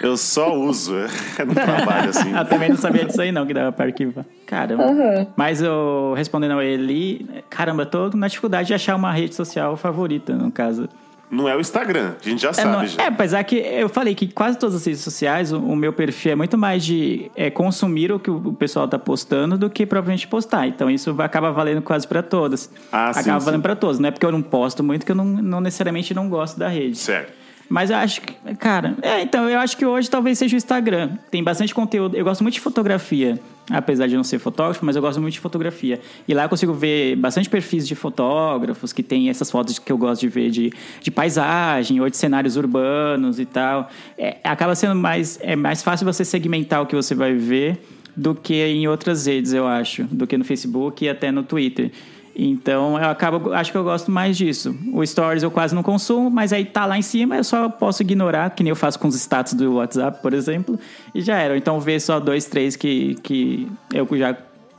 Eu 0.00 0.16
só 0.16 0.54
uso. 0.54 0.94
É 1.38 1.44
no 1.44 1.54
trabalho, 1.54 2.10
assim. 2.10 2.36
Eu 2.36 2.44
também 2.44 2.68
não 2.68 2.76
sabia 2.76 3.04
disso 3.04 3.20
aí, 3.20 3.30
não, 3.30 3.46
que 3.46 3.54
dava 3.54 3.72
pra 3.72 3.86
arquivar. 3.86 4.24
Caramba. 4.46 4.84
Aham. 4.84 5.26
Mas 5.36 5.60
eu, 5.60 6.14
respondendo 6.16 6.58
a 6.58 6.64
ele, 6.64 7.28
caramba, 7.50 7.82
eu 7.82 7.86
tô 7.86 8.10
na 8.10 8.28
dificuldade 8.28 8.68
de 8.68 8.74
achar 8.74 8.96
uma 8.96 9.12
rede 9.12 9.34
social 9.34 9.76
favorita, 9.76 10.34
no 10.34 10.50
caso. 10.50 10.88
Não 11.30 11.48
é 11.48 11.54
o 11.54 11.60
Instagram, 11.60 12.14
a 12.24 12.28
gente 12.28 12.40
já 12.40 12.50
É, 12.50 12.52
sabe 12.54 12.70
não- 12.72 12.86
já. 12.86 13.02
é, 13.02 13.06
apesar 13.08 13.44
que 13.44 13.56
eu 13.56 13.88
falei 13.88 14.14
que 14.14 14.26
quase 14.28 14.58
todas 14.58 14.74
as 14.76 14.86
redes 14.86 15.00
sociais, 15.02 15.52
o, 15.52 15.58
o 15.58 15.76
meu 15.76 15.92
perfil 15.92 16.32
é 16.32 16.34
muito 16.34 16.56
mais 16.56 16.84
de 16.84 17.30
é, 17.36 17.50
consumir 17.50 18.10
o 18.10 18.18
que 18.18 18.30
o, 18.30 18.52
pessoal 18.54 18.88
tá 18.88 18.98
postando 18.98 19.58
do 19.58 19.68
que 19.68 19.84
propriamente 19.84 20.26
postar. 20.26 20.66
Então 20.66 20.90
isso 20.90 21.12
vai- 21.12 21.26
acaba 21.26 21.50
valendo 21.52 21.82
quase 21.82 22.08
pra 22.08 22.22
todas. 22.22 22.70
Ah, 22.90 23.10
acaba 23.10 23.40
sim. 23.40 23.44
valendo 23.44 23.62
pra 23.62 23.76
todos. 23.76 23.98
Não 23.98 24.08
é 24.08 24.10
porque 24.10 24.24
eu 24.24 24.32
não 24.32 24.40
posto 24.42 24.82
muito 24.82 25.04
que 25.04 25.12
eu 25.12 25.16
não, 25.16 25.24
não 25.26 25.60
necessariamente 25.60 26.14
não 26.14 26.28
gosto 26.30 26.58
da 26.58 26.68
rede. 26.68 26.96
Certo. 26.96 27.32
Mas 27.68 27.90
eu 27.90 27.96
acho 27.96 28.22
que, 28.22 28.34
cara, 28.56 28.96
é, 29.02 29.20
então 29.20 29.48
eu 29.48 29.58
acho 29.58 29.76
que 29.76 29.84
hoje 29.84 30.08
talvez 30.08 30.38
seja 30.38 30.56
o 30.56 30.58
Instagram. 30.58 31.10
Tem 31.30 31.44
bastante 31.44 31.74
conteúdo. 31.74 32.16
Eu 32.16 32.24
gosto 32.24 32.42
muito 32.42 32.54
de 32.54 32.60
fotografia, 32.60 33.38
apesar 33.70 34.06
de 34.06 34.16
não 34.16 34.24
ser 34.24 34.38
fotógrafo, 34.38 34.84
mas 34.86 34.96
eu 34.96 35.02
gosto 35.02 35.20
muito 35.20 35.34
de 35.34 35.40
fotografia. 35.40 36.00
E 36.26 36.32
lá 36.32 36.44
eu 36.44 36.48
consigo 36.48 36.72
ver 36.72 37.16
bastante 37.16 37.48
perfis 37.50 37.86
de 37.86 37.94
fotógrafos 37.94 38.92
que 38.92 39.02
tem 39.02 39.28
essas 39.28 39.50
fotos 39.50 39.78
que 39.78 39.92
eu 39.92 39.98
gosto 39.98 40.22
de 40.22 40.28
ver 40.28 40.50
de, 40.50 40.72
de 41.02 41.10
paisagem 41.10 42.00
ou 42.00 42.08
de 42.08 42.16
cenários 42.16 42.56
urbanos 42.56 43.38
e 43.38 43.44
tal. 43.44 43.90
É, 44.16 44.38
acaba 44.42 44.74
sendo 44.74 44.94
mais, 44.94 45.38
é 45.42 45.54
mais 45.54 45.82
fácil 45.82 46.06
você 46.06 46.24
segmentar 46.24 46.80
o 46.80 46.86
que 46.86 46.96
você 46.96 47.14
vai 47.14 47.34
ver 47.34 47.78
do 48.16 48.34
que 48.34 48.54
em 48.54 48.88
outras 48.88 49.26
redes, 49.26 49.52
eu 49.52 49.66
acho, 49.66 50.02
do 50.04 50.26
que 50.26 50.36
no 50.36 50.44
Facebook 50.44 51.04
e 51.04 51.08
até 51.08 51.30
no 51.30 51.42
Twitter. 51.42 51.92
Então, 52.40 52.96
eu 52.96 53.08
acabo, 53.08 53.52
acho 53.52 53.72
que 53.72 53.76
eu 53.76 53.82
gosto 53.82 54.12
mais 54.12 54.36
disso. 54.36 54.72
O 54.92 55.04
Stories 55.04 55.42
eu 55.42 55.50
quase 55.50 55.74
não 55.74 55.82
consumo, 55.82 56.30
mas 56.30 56.52
aí 56.52 56.64
tá 56.64 56.86
lá 56.86 56.96
em 56.96 57.02
cima, 57.02 57.36
eu 57.36 57.42
só 57.42 57.68
posso 57.68 58.00
ignorar, 58.00 58.50
que 58.50 58.62
nem 58.62 58.70
eu 58.70 58.76
faço 58.76 58.96
com 58.96 59.08
os 59.08 59.16
status 59.16 59.54
do 59.54 59.74
WhatsApp, 59.74 60.22
por 60.22 60.32
exemplo, 60.32 60.78
e 61.12 61.20
já 61.20 61.36
era. 61.36 61.56
Então, 61.56 61.80
ver 61.80 62.00
só 62.00 62.20
dois, 62.20 62.44
três 62.44 62.76
que, 62.76 63.16
que 63.24 63.66
eu 63.92 64.06
já 64.16 64.36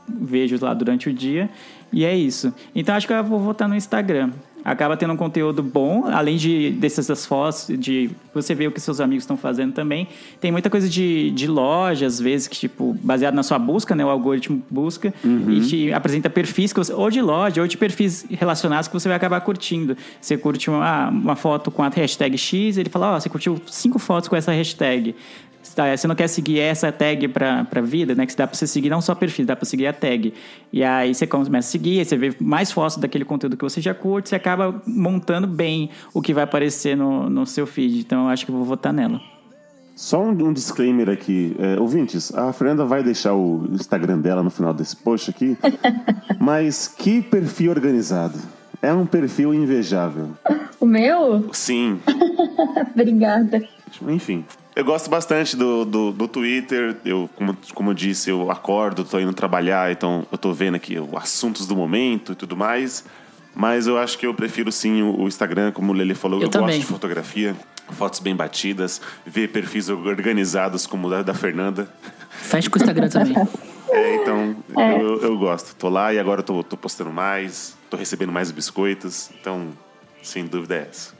vejo 0.08 0.56
lá 0.58 0.72
durante 0.72 1.10
o 1.10 1.12
dia, 1.12 1.50
e 1.92 2.02
é 2.02 2.16
isso. 2.16 2.54
Então, 2.74 2.94
acho 2.94 3.06
que 3.06 3.12
eu 3.12 3.22
vou 3.22 3.38
voltar 3.38 3.68
no 3.68 3.76
Instagram. 3.76 4.30
Acaba 4.64 4.96
tendo 4.96 5.12
um 5.12 5.16
conteúdo 5.16 5.62
bom, 5.62 6.06
além 6.06 6.36
de 6.36 6.70
dessas 6.70 7.26
fotos, 7.26 7.66
de 7.78 8.10
você 8.34 8.54
ver 8.54 8.68
o 8.68 8.72
que 8.72 8.80
seus 8.80 9.00
amigos 9.00 9.24
estão 9.24 9.36
fazendo 9.36 9.72
também. 9.72 10.08
Tem 10.40 10.52
muita 10.52 10.68
coisa 10.68 10.88
de, 10.88 11.30
de 11.30 11.46
loja, 11.46 12.06
às 12.06 12.20
vezes, 12.20 12.46
que, 12.46 12.56
tipo, 12.56 12.96
baseado 13.02 13.34
na 13.34 13.42
sua 13.42 13.58
busca, 13.58 13.94
né? 13.94 14.04
O 14.04 14.08
algoritmo 14.08 14.62
busca 14.70 15.12
e 15.48 15.60
te 15.60 15.92
apresenta 15.92 16.28
perfis 16.28 16.72
que 16.72 16.78
você, 16.78 16.92
ou 16.92 17.10
de 17.10 17.20
loja, 17.20 17.60
ou 17.60 17.66
de 17.66 17.76
perfis 17.76 18.26
relacionados 18.30 18.88
que 18.88 18.94
você 18.94 19.08
vai 19.08 19.16
acabar 19.16 19.40
curtindo. 19.40 19.96
Você 20.20 20.36
curte 20.36 20.68
uma, 20.68 21.08
uma 21.08 21.36
foto 21.36 21.70
com 21.70 21.82
a 21.82 21.88
hashtag 21.88 22.36
X, 22.36 22.76
ele 22.76 22.88
fala, 22.88 23.14
ó, 23.14 23.20
você 23.20 23.28
curtiu 23.28 23.60
cinco 23.66 23.98
fotos 23.98 24.28
com 24.28 24.36
essa 24.36 24.52
hashtag. 24.52 25.14
Tá, 25.74 25.96
Você 25.96 26.06
não 26.06 26.14
quer 26.14 26.28
seguir 26.28 26.60
essa 26.60 26.90
tag 26.90 27.28
pra, 27.28 27.64
pra 27.64 27.80
vida, 27.80 28.14
né? 28.14 28.26
Que 28.26 28.36
dá 28.36 28.46
pra 28.46 28.56
você 28.56 28.66
seguir 28.66 28.90
não 28.90 29.00
só 29.00 29.14
perfil, 29.14 29.46
dá 29.46 29.54
pra 29.54 29.64
seguir 29.64 29.86
a 29.86 29.92
tag. 29.92 30.34
E 30.72 30.82
aí 30.82 31.14
você 31.14 31.26
começa 31.26 31.68
a 31.68 31.70
seguir, 31.70 32.00
aí 32.00 32.04
você 32.04 32.16
vê 32.16 32.34
mais 32.40 32.72
fotos 32.72 32.96
daquele 32.96 33.24
conteúdo 33.24 33.56
que 33.56 33.62
você 33.62 33.80
já 33.80 33.94
curte, 33.94 34.30
você 34.30 34.36
acaba 34.36 34.82
montando 34.86 35.46
bem 35.46 35.90
o 36.12 36.20
que 36.20 36.34
vai 36.34 36.44
aparecer 36.44 36.96
no, 36.96 37.28
no 37.30 37.46
seu 37.46 37.66
feed. 37.66 38.00
Então 38.00 38.24
eu 38.24 38.28
acho 38.28 38.44
que 38.44 38.50
eu 38.50 38.56
vou 38.56 38.64
votar 38.64 38.92
nela. 38.92 39.20
Só 39.94 40.22
um, 40.22 40.30
um 40.30 40.52
disclaimer 40.52 41.10
aqui. 41.10 41.54
É, 41.58 41.78
ouvintes, 41.78 42.34
a 42.34 42.52
Fernanda 42.52 42.84
vai 42.84 43.02
deixar 43.02 43.34
o 43.34 43.68
Instagram 43.70 44.18
dela 44.18 44.42
no 44.42 44.50
final 44.50 44.72
desse 44.72 44.96
post 44.96 45.28
aqui. 45.30 45.58
mas 46.40 46.88
que 46.88 47.20
perfil 47.20 47.70
organizado. 47.70 48.38
É 48.82 48.92
um 48.92 49.04
perfil 49.06 49.54
invejável. 49.54 50.30
O 50.80 50.86
meu? 50.86 51.50
Sim. 51.52 52.00
Obrigada. 52.94 53.62
Enfim. 54.08 54.46
Eu 54.74 54.84
gosto 54.84 55.10
bastante 55.10 55.56
do, 55.56 55.84
do, 55.84 56.12
do 56.12 56.28
Twitter. 56.28 56.96
Eu, 57.04 57.28
como, 57.34 57.56
como 57.74 57.90
eu 57.90 57.94
disse, 57.94 58.30
eu 58.30 58.50
acordo, 58.50 59.04
tô 59.04 59.18
indo 59.18 59.32
trabalhar, 59.32 59.90
então 59.90 60.26
eu 60.30 60.38
tô 60.38 60.52
vendo 60.52 60.76
aqui 60.76 60.98
os 60.98 61.12
assuntos 61.14 61.66
do 61.66 61.74
momento 61.76 62.32
e 62.32 62.34
tudo 62.34 62.56
mais. 62.56 63.04
Mas 63.54 63.86
eu 63.86 63.98
acho 63.98 64.16
que 64.16 64.26
eu 64.26 64.32
prefiro 64.32 64.70
sim 64.70 65.02
o 65.02 65.20
o 65.20 65.28
Instagram, 65.28 65.72
como 65.72 65.92
o 65.92 65.94
Lele 65.94 66.14
falou. 66.14 66.40
Eu 66.40 66.48
Eu, 66.52 66.60
gosto 66.60 66.78
de 66.78 66.86
fotografia, 66.86 67.56
fotos 67.92 68.20
bem 68.20 68.34
batidas, 68.34 69.00
ver 69.26 69.48
perfis 69.48 69.88
organizados 69.88 70.86
como 70.86 71.08
o 71.08 71.10
da, 71.10 71.22
da 71.22 71.34
Fernanda. 71.34 71.88
Fecha 72.30 72.70
com 72.70 72.78
o 72.78 72.80
Instagram 72.80 73.08
também. 73.10 73.36
É, 73.90 74.14
então, 74.16 74.56
Eu, 75.00 75.20
eu 75.20 75.36
gosto. 75.36 75.74
Tô 75.74 75.88
lá 75.88 76.14
e 76.14 76.18
agora 76.18 76.40
eu 76.40 76.44
tô, 76.44 76.62
tô 76.62 76.76
postando 76.76 77.10
mais, 77.10 77.76
tô 77.90 77.96
recebendo 77.96 78.30
mais 78.30 78.52
biscoitos. 78.52 79.30
Então, 79.40 79.68
sem 80.22 80.46
dúvida 80.46 80.76
é 80.76 80.88
essa. 80.88 81.19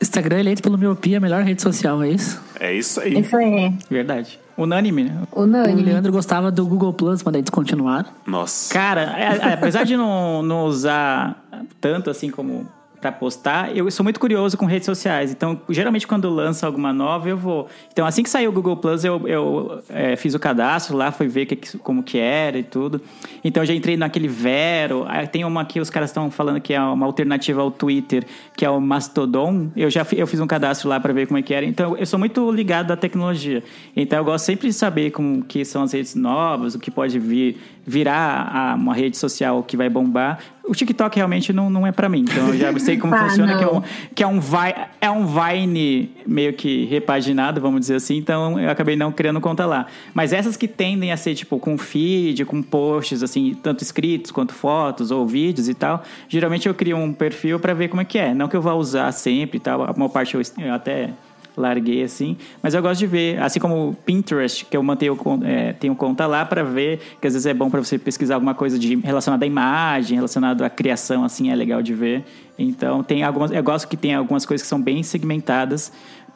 Instagram 0.00 0.40
eleito 0.40 0.62
pelo 0.62 0.76
Miopia, 0.76 1.18
a 1.18 1.20
melhor 1.20 1.42
rede 1.42 1.62
social, 1.62 2.02
é 2.02 2.10
isso? 2.10 2.40
É 2.58 2.74
isso 2.74 3.00
aí. 3.00 3.18
Isso 3.20 3.36
aí. 3.36 3.72
Verdade. 3.90 4.38
Unânime, 4.56 5.04
né? 5.04 5.22
O 5.32 5.42
Unânime. 5.42 5.82
Leandro 5.82 6.12
gostava 6.12 6.50
do 6.50 6.66
Google 6.66 6.92
Plus, 6.92 7.22
mas 7.22 7.32
daí 7.32 7.42
descontinuaram. 7.42 8.08
Nossa. 8.26 8.72
Cara, 8.72 9.14
é- 9.16 9.38
é, 9.50 9.54
apesar 9.54 9.84
de 9.84 9.96
não, 9.96 10.42
não 10.42 10.64
usar 10.66 11.42
tanto 11.80 12.10
assim 12.10 12.30
como 12.30 12.66
pra 13.02 13.10
postar, 13.10 13.76
eu 13.76 13.90
sou 13.90 14.04
muito 14.04 14.20
curioso 14.20 14.56
com 14.56 14.64
redes 14.64 14.86
sociais. 14.86 15.32
Então, 15.32 15.60
geralmente 15.68 16.06
quando 16.06 16.30
lança 16.30 16.64
alguma 16.64 16.92
nova, 16.92 17.28
eu 17.28 17.36
vou. 17.36 17.66
Então, 17.92 18.06
assim 18.06 18.22
que 18.22 18.30
saiu 18.30 18.50
o 18.50 18.52
Google 18.52 18.76
Plus, 18.76 19.04
eu, 19.04 19.26
eu 19.26 19.82
é, 19.88 20.14
fiz 20.14 20.34
o 20.34 20.38
cadastro 20.38 20.96
lá, 20.96 21.10
fui 21.10 21.26
ver 21.26 21.46
que, 21.46 21.76
como 21.78 22.00
que 22.04 22.16
era 22.16 22.56
e 22.56 22.62
tudo. 22.62 23.00
Então, 23.42 23.64
já 23.64 23.74
entrei 23.74 23.96
naquele 23.96 24.28
Vero. 24.28 25.04
Tem 25.32 25.44
uma 25.44 25.64
que 25.64 25.80
os 25.80 25.90
caras 25.90 26.10
estão 26.10 26.30
falando 26.30 26.60
que 26.60 26.72
é 26.72 26.80
uma 26.80 27.04
alternativa 27.04 27.60
ao 27.60 27.72
Twitter, 27.72 28.24
que 28.56 28.64
é 28.64 28.70
o 28.70 28.80
Mastodon. 28.80 29.72
Eu 29.76 29.90
já 29.90 30.06
eu 30.12 30.26
fiz 30.26 30.38
um 30.38 30.46
cadastro 30.46 30.88
lá 30.88 31.00
pra 31.00 31.12
ver 31.12 31.26
como 31.26 31.38
é 31.38 31.42
que 31.42 31.52
era. 31.52 31.66
Então, 31.66 31.96
eu 31.96 32.06
sou 32.06 32.20
muito 32.20 32.52
ligado 32.52 32.92
à 32.92 32.96
tecnologia. 32.96 33.64
Então, 33.96 34.20
eu 34.20 34.24
gosto 34.24 34.44
sempre 34.44 34.68
de 34.68 34.74
saber 34.74 35.10
como 35.10 35.42
que 35.42 35.64
são 35.64 35.82
as 35.82 35.92
redes 35.92 36.14
novas, 36.14 36.76
o 36.76 36.78
que 36.78 36.90
pode 36.90 37.18
vir 37.18 37.60
virar 37.84 38.50
a- 38.54 38.74
uma 38.74 38.94
rede 38.94 39.16
social 39.16 39.62
que 39.62 39.76
vai 39.76 39.88
bombar. 39.88 40.38
O 40.64 40.72
TikTok 40.74 41.16
realmente 41.16 41.52
não, 41.52 41.68
não 41.68 41.84
é 41.86 41.90
pra 41.90 42.08
mim. 42.08 42.20
Então, 42.20 42.48
eu 42.48 42.56
já 42.56 42.72
sei 42.78 42.96
como 42.96 43.14
Ah, 43.14 43.28
funciona, 43.28 43.56
que 43.58 43.64
é 43.64 43.66
não. 43.66 43.78
um, 43.78 43.82
que 44.14 44.22
é 44.22 44.26
um, 44.26 44.38
vi, 44.40 44.74
é 45.00 45.10
um 45.10 45.26
Vine 45.26 46.10
meio 46.26 46.52
que 46.52 46.84
repaginado, 46.84 47.60
vamos 47.60 47.80
dizer 47.80 47.96
assim. 47.96 48.16
Então, 48.16 48.58
eu 48.60 48.70
acabei 48.70 48.94
não 48.94 49.10
criando 49.10 49.40
conta 49.40 49.66
lá. 49.66 49.86
Mas 50.14 50.32
essas 50.32 50.56
que 50.56 50.68
tendem 50.68 51.10
a 51.10 51.16
ser, 51.16 51.34
tipo, 51.34 51.58
com 51.58 51.76
feed, 51.76 52.44
com 52.44 52.62
posts, 52.62 53.22
assim, 53.22 53.56
tanto 53.60 53.82
escritos 53.82 54.30
quanto 54.30 54.54
fotos 54.54 55.10
ou 55.10 55.26
vídeos 55.26 55.68
e 55.68 55.74
tal, 55.74 56.02
geralmente 56.28 56.68
eu 56.68 56.74
crio 56.74 56.96
um 56.96 57.12
perfil 57.12 57.58
pra 57.58 57.74
ver 57.74 57.88
como 57.88 58.00
é 58.00 58.04
que 58.04 58.18
é. 58.18 58.32
Não 58.32 58.46
que 58.46 58.56
eu 58.56 58.62
vá 58.62 58.74
usar 58.74 59.10
sempre 59.12 59.56
e 59.56 59.60
tal. 59.60 59.82
A 59.82 59.92
maior 59.92 60.08
parte 60.08 60.34
eu, 60.36 60.42
eu 60.58 60.72
até 60.72 61.10
larguei 61.56 62.02
assim, 62.02 62.36
mas 62.62 62.74
eu 62.74 62.82
gosto 62.82 63.00
de 63.00 63.06
ver, 63.06 63.40
assim 63.40 63.60
como 63.60 63.90
o 63.90 63.94
Pinterest, 63.94 64.64
que 64.64 64.76
eu 64.76 64.82
mantenho 64.82 65.18
é, 65.44 65.72
tenho 65.72 65.94
conta 65.94 66.26
lá 66.26 66.44
pra 66.44 66.62
ver, 66.62 67.00
que 67.20 67.26
às 67.26 67.34
vezes 67.34 67.46
é 67.46 67.54
bom 67.54 67.70
pra 67.70 67.82
você 67.82 67.98
pesquisar 67.98 68.34
alguma 68.34 68.54
coisa 68.54 68.78
de 68.78 68.96
relacionada 68.96 69.44
à 69.44 69.46
imagem, 69.46 70.16
relacionado 70.16 70.62
à 70.62 70.70
criação, 70.70 71.24
assim, 71.24 71.50
é 71.50 71.54
legal 71.54 71.82
de 71.82 71.94
ver. 71.94 72.24
Então 72.58 73.02
tem 73.02 73.22
algumas, 73.22 73.50
eu 73.50 73.62
gosto 73.62 73.88
que 73.88 73.96
tem 73.96 74.14
algumas 74.14 74.46
coisas 74.46 74.62
que 74.62 74.68
são 74.68 74.80
bem 74.80 75.02
segmentadas 75.02 75.92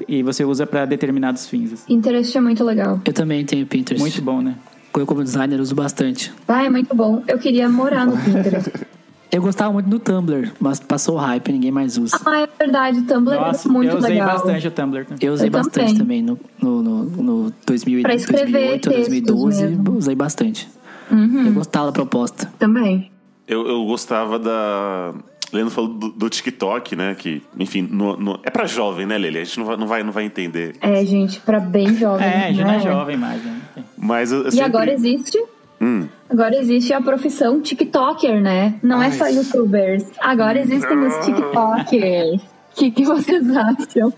e 0.09 0.23
você 0.23 0.45
usa 0.45 0.67
pra 0.67 0.85
determinados 0.85 1.49
fins. 1.49 1.73
assim. 1.73 1.87
Pinterest 1.87 2.37
é 2.37 2.41
muito 2.41 2.65
legal. 2.65 3.01
Eu 3.05 3.13
também 3.13 3.45
tenho 3.45 3.67
Pinterest. 3.67 4.01
Muito 4.01 4.23
bom, 4.23 4.43
né? 4.43 4.55
Eu, 4.95 5.05
como 5.05 5.23
designer, 5.23 5.61
uso 5.61 5.75
bastante. 5.75 6.33
Ah, 6.49 6.65
é 6.65 6.71
muito 6.71 6.95
bom. 6.95 7.23
Eu 7.29 7.39
queria 7.39 7.69
morar 7.69 8.07
no 8.07 8.17
Pinterest. 8.17 8.73
Eu 9.31 9.43
gostava 9.43 9.73
muito 9.73 9.89
do 9.89 9.99
Tumblr, 9.99 10.53
mas 10.61 10.79
passou 10.81 11.17
o 11.17 11.19
hype, 11.19 11.51
ninguém 11.53 11.71
mais 11.73 11.99
usa. 11.99 12.19
ah, 12.25 12.41
é 12.43 12.49
verdade. 12.59 13.01
O 13.01 13.07
Tumblr 13.07 13.35
Nossa, 13.35 13.69
é 13.69 13.73
muito 13.73 13.91
eu 13.91 13.99
usei 13.99 14.11
legal. 14.11 14.29
bastante 14.33 14.69
o 14.69 14.71
Tumblr. 14.71 15.05
também. 15.05 15.19
Eu 15.29 15.33
usei 15.35 15.49
Eu 15.49 15.53
bastante 15.53 15.95
também. 15.99 16.23
também, 16.23 16.23
no, 16.23 16.39
no, 16.63 16.83
no, 16.83 17.05
no 17.45 17.53
2000, 17.67 18.03
Pra 18.03 18.15
escrever 18.15 18.45
2008, 18.53 18.89
textos 18.91 19.09
2012, 19.09 19.67
mesmo. 19.67 19.97
usei 19.99 20.15
bastante. 20.15 20.69
Uhum. 21.11 21.47
Eu 21.47 21.53
gostava 21.53 21.87
da 21.87 21.93
proposta. 21.93 22.53
Também. 22.59 23.11
Eu, 23.47 23.67
eu 23.67 23.85
gostava 23.85 24.39
da. 24.39 25.13
Leandro 25.53 25.73
falou 25.73 25.91
do, 25.91 26.09
do 26.11 26.29
TikTok, 26.29 26.97
né? 26.97 27.15
Que, 27.15 27.41
enfim, 27.59 27.87
no- 27.89 28.17
no- 28.17 28.41
é 28.43 28.51
pra 28.51 28.67
jovem, 28.67 29.07
né, 29.07 29.17
Lele? 29.17 29.39
A 29.39 29.45
gente 29.45 29.59
não 29.59 29.65
vai, 29.67 29.77
não 29.77 29.87
vai, 29.87 30.03
não 30.03 30.11
vai 30.13 30.25
entender. 30.25 30.75
É, 30.81 31.05
gente, 31.05 31.39
pra 31.41 31.61
bem 31.61 31.95
jovem. 31.97 32.27
É, 32.27 32.53
já 32.53 32.65
não 32.65 32.71
é 32.73 32.77
né? 32.79 32.81
jovem 32.83 33.17
mais, 33.17 33.45
né? 33.45 33.61
Mas 33.97 34.33
eu, 34.33 34.43
eu 34.43 34.49
E 34.49 34.51
sempre- 34.53 34.65
agora 34.67 34.93
existe. 34.93 35.39
Hum. 35.81 36.07
Agora 36.37 36.55
existe 36.55 36.93
a 36.93 37.01
profissão 37.01 37.63
TikToker, 37.63 38.43
né? 38.43 38.75
Não 38.83 39.03
é 39.03 39.07
Ai. 39.07 39.13
só 39.13 39.27
youtubers. 39.27 40.05
Agora 40.21 40.61
existem 40.61 40.99
os 40.99 41.15
TikTokers. 41.25 42.43
O 42.43 42.75
que, 42.75 42.91
que 42.91 43.05
vocês 43.07 43.57
acham? 43.57 44.13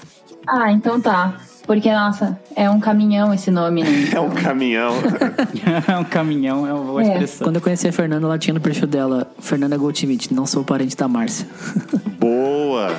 Ah, 0.47 0.71
então 0.71 0.99
tá. 0.99 1.35
Porque, 1.65 1.91
nossa, 1.93 2.39
é 2.55 2.69
um 2.69 2.79
caminhão 2.79 3.33
esse 3.33 3.49
nome, 3.51 3.83
né? 3.83 3.89
É 4.13 4.19
um 4.19 4.31
caminhão. 4.31 4.93
É 5.87 5.97
um 5.97 6.03
caminhão, 6.03 6.67
é 6.67 6.73
uma 6.73 6.83
boa 6.83 7.01
É. 7.03 7.05
expressão. 7.05 7.45
Quando 7.47 7.55
eu 7.57 7.61
conheci 7.61 7.87
a 7.87 7.93
Fernanda, 7.93 8.25
ela 8.25 8.37
tinha 8.37 8.53
no 8.53 8.59
perfil 8.59 8.87
dela, 8.87 9.31
Fernanda 9.39 9.77
Goldschmidt, 9.77 10.33
não 10.33 10.45
sou 10.45 10.63
parente 10.63 10.97
da 10.97 11.07
Márcia. 11.07 11.47
Boa! 12.19 12.89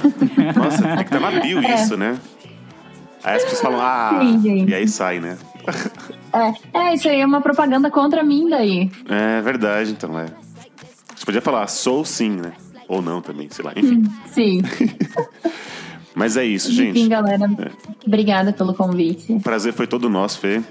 Nossa, 0.56 0.82
tem 0.82 0.96
que 0.98 1.02
estar 1.14 1.20
na 1.20 1.40
bio 1.40 1.60
isso, 1.62 1.96
né? 1.96 2.18
Aí 3.24 3.36
as 3.36 3.42
pessoas 3.42 3.60
falam, 3.60 3.80
ah, 3.80 4.18
Sim, 4.20 4.40
gente. 4.42 4.70
e 4.70 4.74
aí 4.74 4.88
sai, 4.88 5.20
né? 5.20 5.36
É, 6.32 6.78
é, 6.78 6.94
isso 6.94 7.08
aí 7.08 7.20
é 7.20 7.26
uma 7.26 7.40
propaganda 7.40 7.90
contra 7.90 8.22
mim 8.24 8.48
daí. 8.48 8.90
É 9.08 9.40
verdade, 9.42 9.92
então, 9.92 10.18
é. 10.18 10.26
Você 11.14 11.24
podia 11.24 11.40
falar, 11.42 11.66
sou 11.68 12.04
sim, 12.04 12.30
né? 12.30 12.52
Ou 12.93 13.01
não 13.01 13.22
também, 13.22 13.49
sei 13.51 13.64
lá, 13.64 13.72
enfim. 13.74 14.03
Sim. 14.30 14.62
Mas 16.14 16.36
é 16.36 16.45
isso, 16.45 16.70
Enfim, 16.70 16.93
gente. 16.93 17.09
galera, 17.09 17.51
obrigada 18.07 18.53
pelo 18.53 18.74
convite. 18.74 19.32
O 19.32 19.40
prazer 19.40 19.72
foi 19.72 19.86
todo 19.86 20.11
nosso, 20.11 20.40
Fê. 20.40 20.62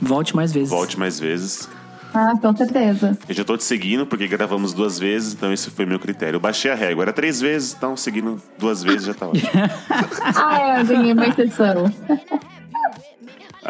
Volte 0.00 0.34
mais 0.34 0.52
vezes. 0.54 0.70
Volte 0.70 0.98
mais 0.98 1.20
vezes. 1.20 1.68
Ah, 2.14 2.32
com 2.40 2.56
certeza. 2.56 3.18
Eu 3.28 3.34
já 3.34 3.44
tô 3.44 3.58
te 3.58 3.64
seguindo 3.64 4.06
porque 4.06 4.26
gravamos 4.26 4.72
duas 4.72 4.98
vezes, 4.98 5.34
então 5.34 5.52
esse 5.52 5.70
foi 5.70 5.84
meu 5.84 5.98
critério. 5.98 6.36
Eu 6.36 6.40
baixei 6.40 6.70
a 6.70 6.74
régua, 6.74 7.04
era 7.04 7.12
três 7.12 7.42
vezes, 7.42 7.74
então 7.76 7.94
seguindo 7.94 8.40
duas 8.58 8.82
vezes 8.82 9.04
já 9.04 9.12
tá 9.12 9.26
ótimo. 9.28 9.50
Ah, 10.34 10.78
é, 10.78 10.80
eu 10.80 10.86
ganhei 10.86 11.12
uma 11.12 11.26
exceção. 11.26 11.92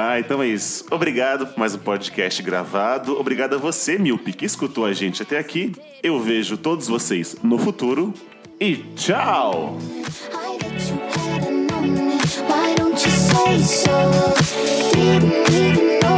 Ah, 0.01 0.21
então 0.21 0.41
é 0.41 0.47
isso. 0.47 0.87
Obrigado 0.93 1.45
por 1.49 1.59
mais 1.59 1.75
um 1.75 1.79
podcast 1.79 2.41
gravado. 2.41 3.19
Obrigado 3.19 3.57
a 3.57 3.59
você, 3.59 3.99
Milpe, 3.99 4.33
que 4.33 4.45
escutou 4.45 4.85
a 4.85 4.93
gente 4.93 5.25
até 5.25 5.37
aqui. 5.37 5.73
Eu 6.01 6.21
vejo 6.21 6.57
todos 6.57 6.87
vocês 6.87 7.35
no 7.43 7.59
futuro. 7.59 8.15
E 8.61 8.77
tchau! 8.95 9.77
Why 12.47 12.75
don't 12.77 13.05
you 13.05 13.11
say 13.11 13.59
so? 13.59 13.91
Didn't 14.95 15.51
even 15.51 15.99
notice. 15.99 16.18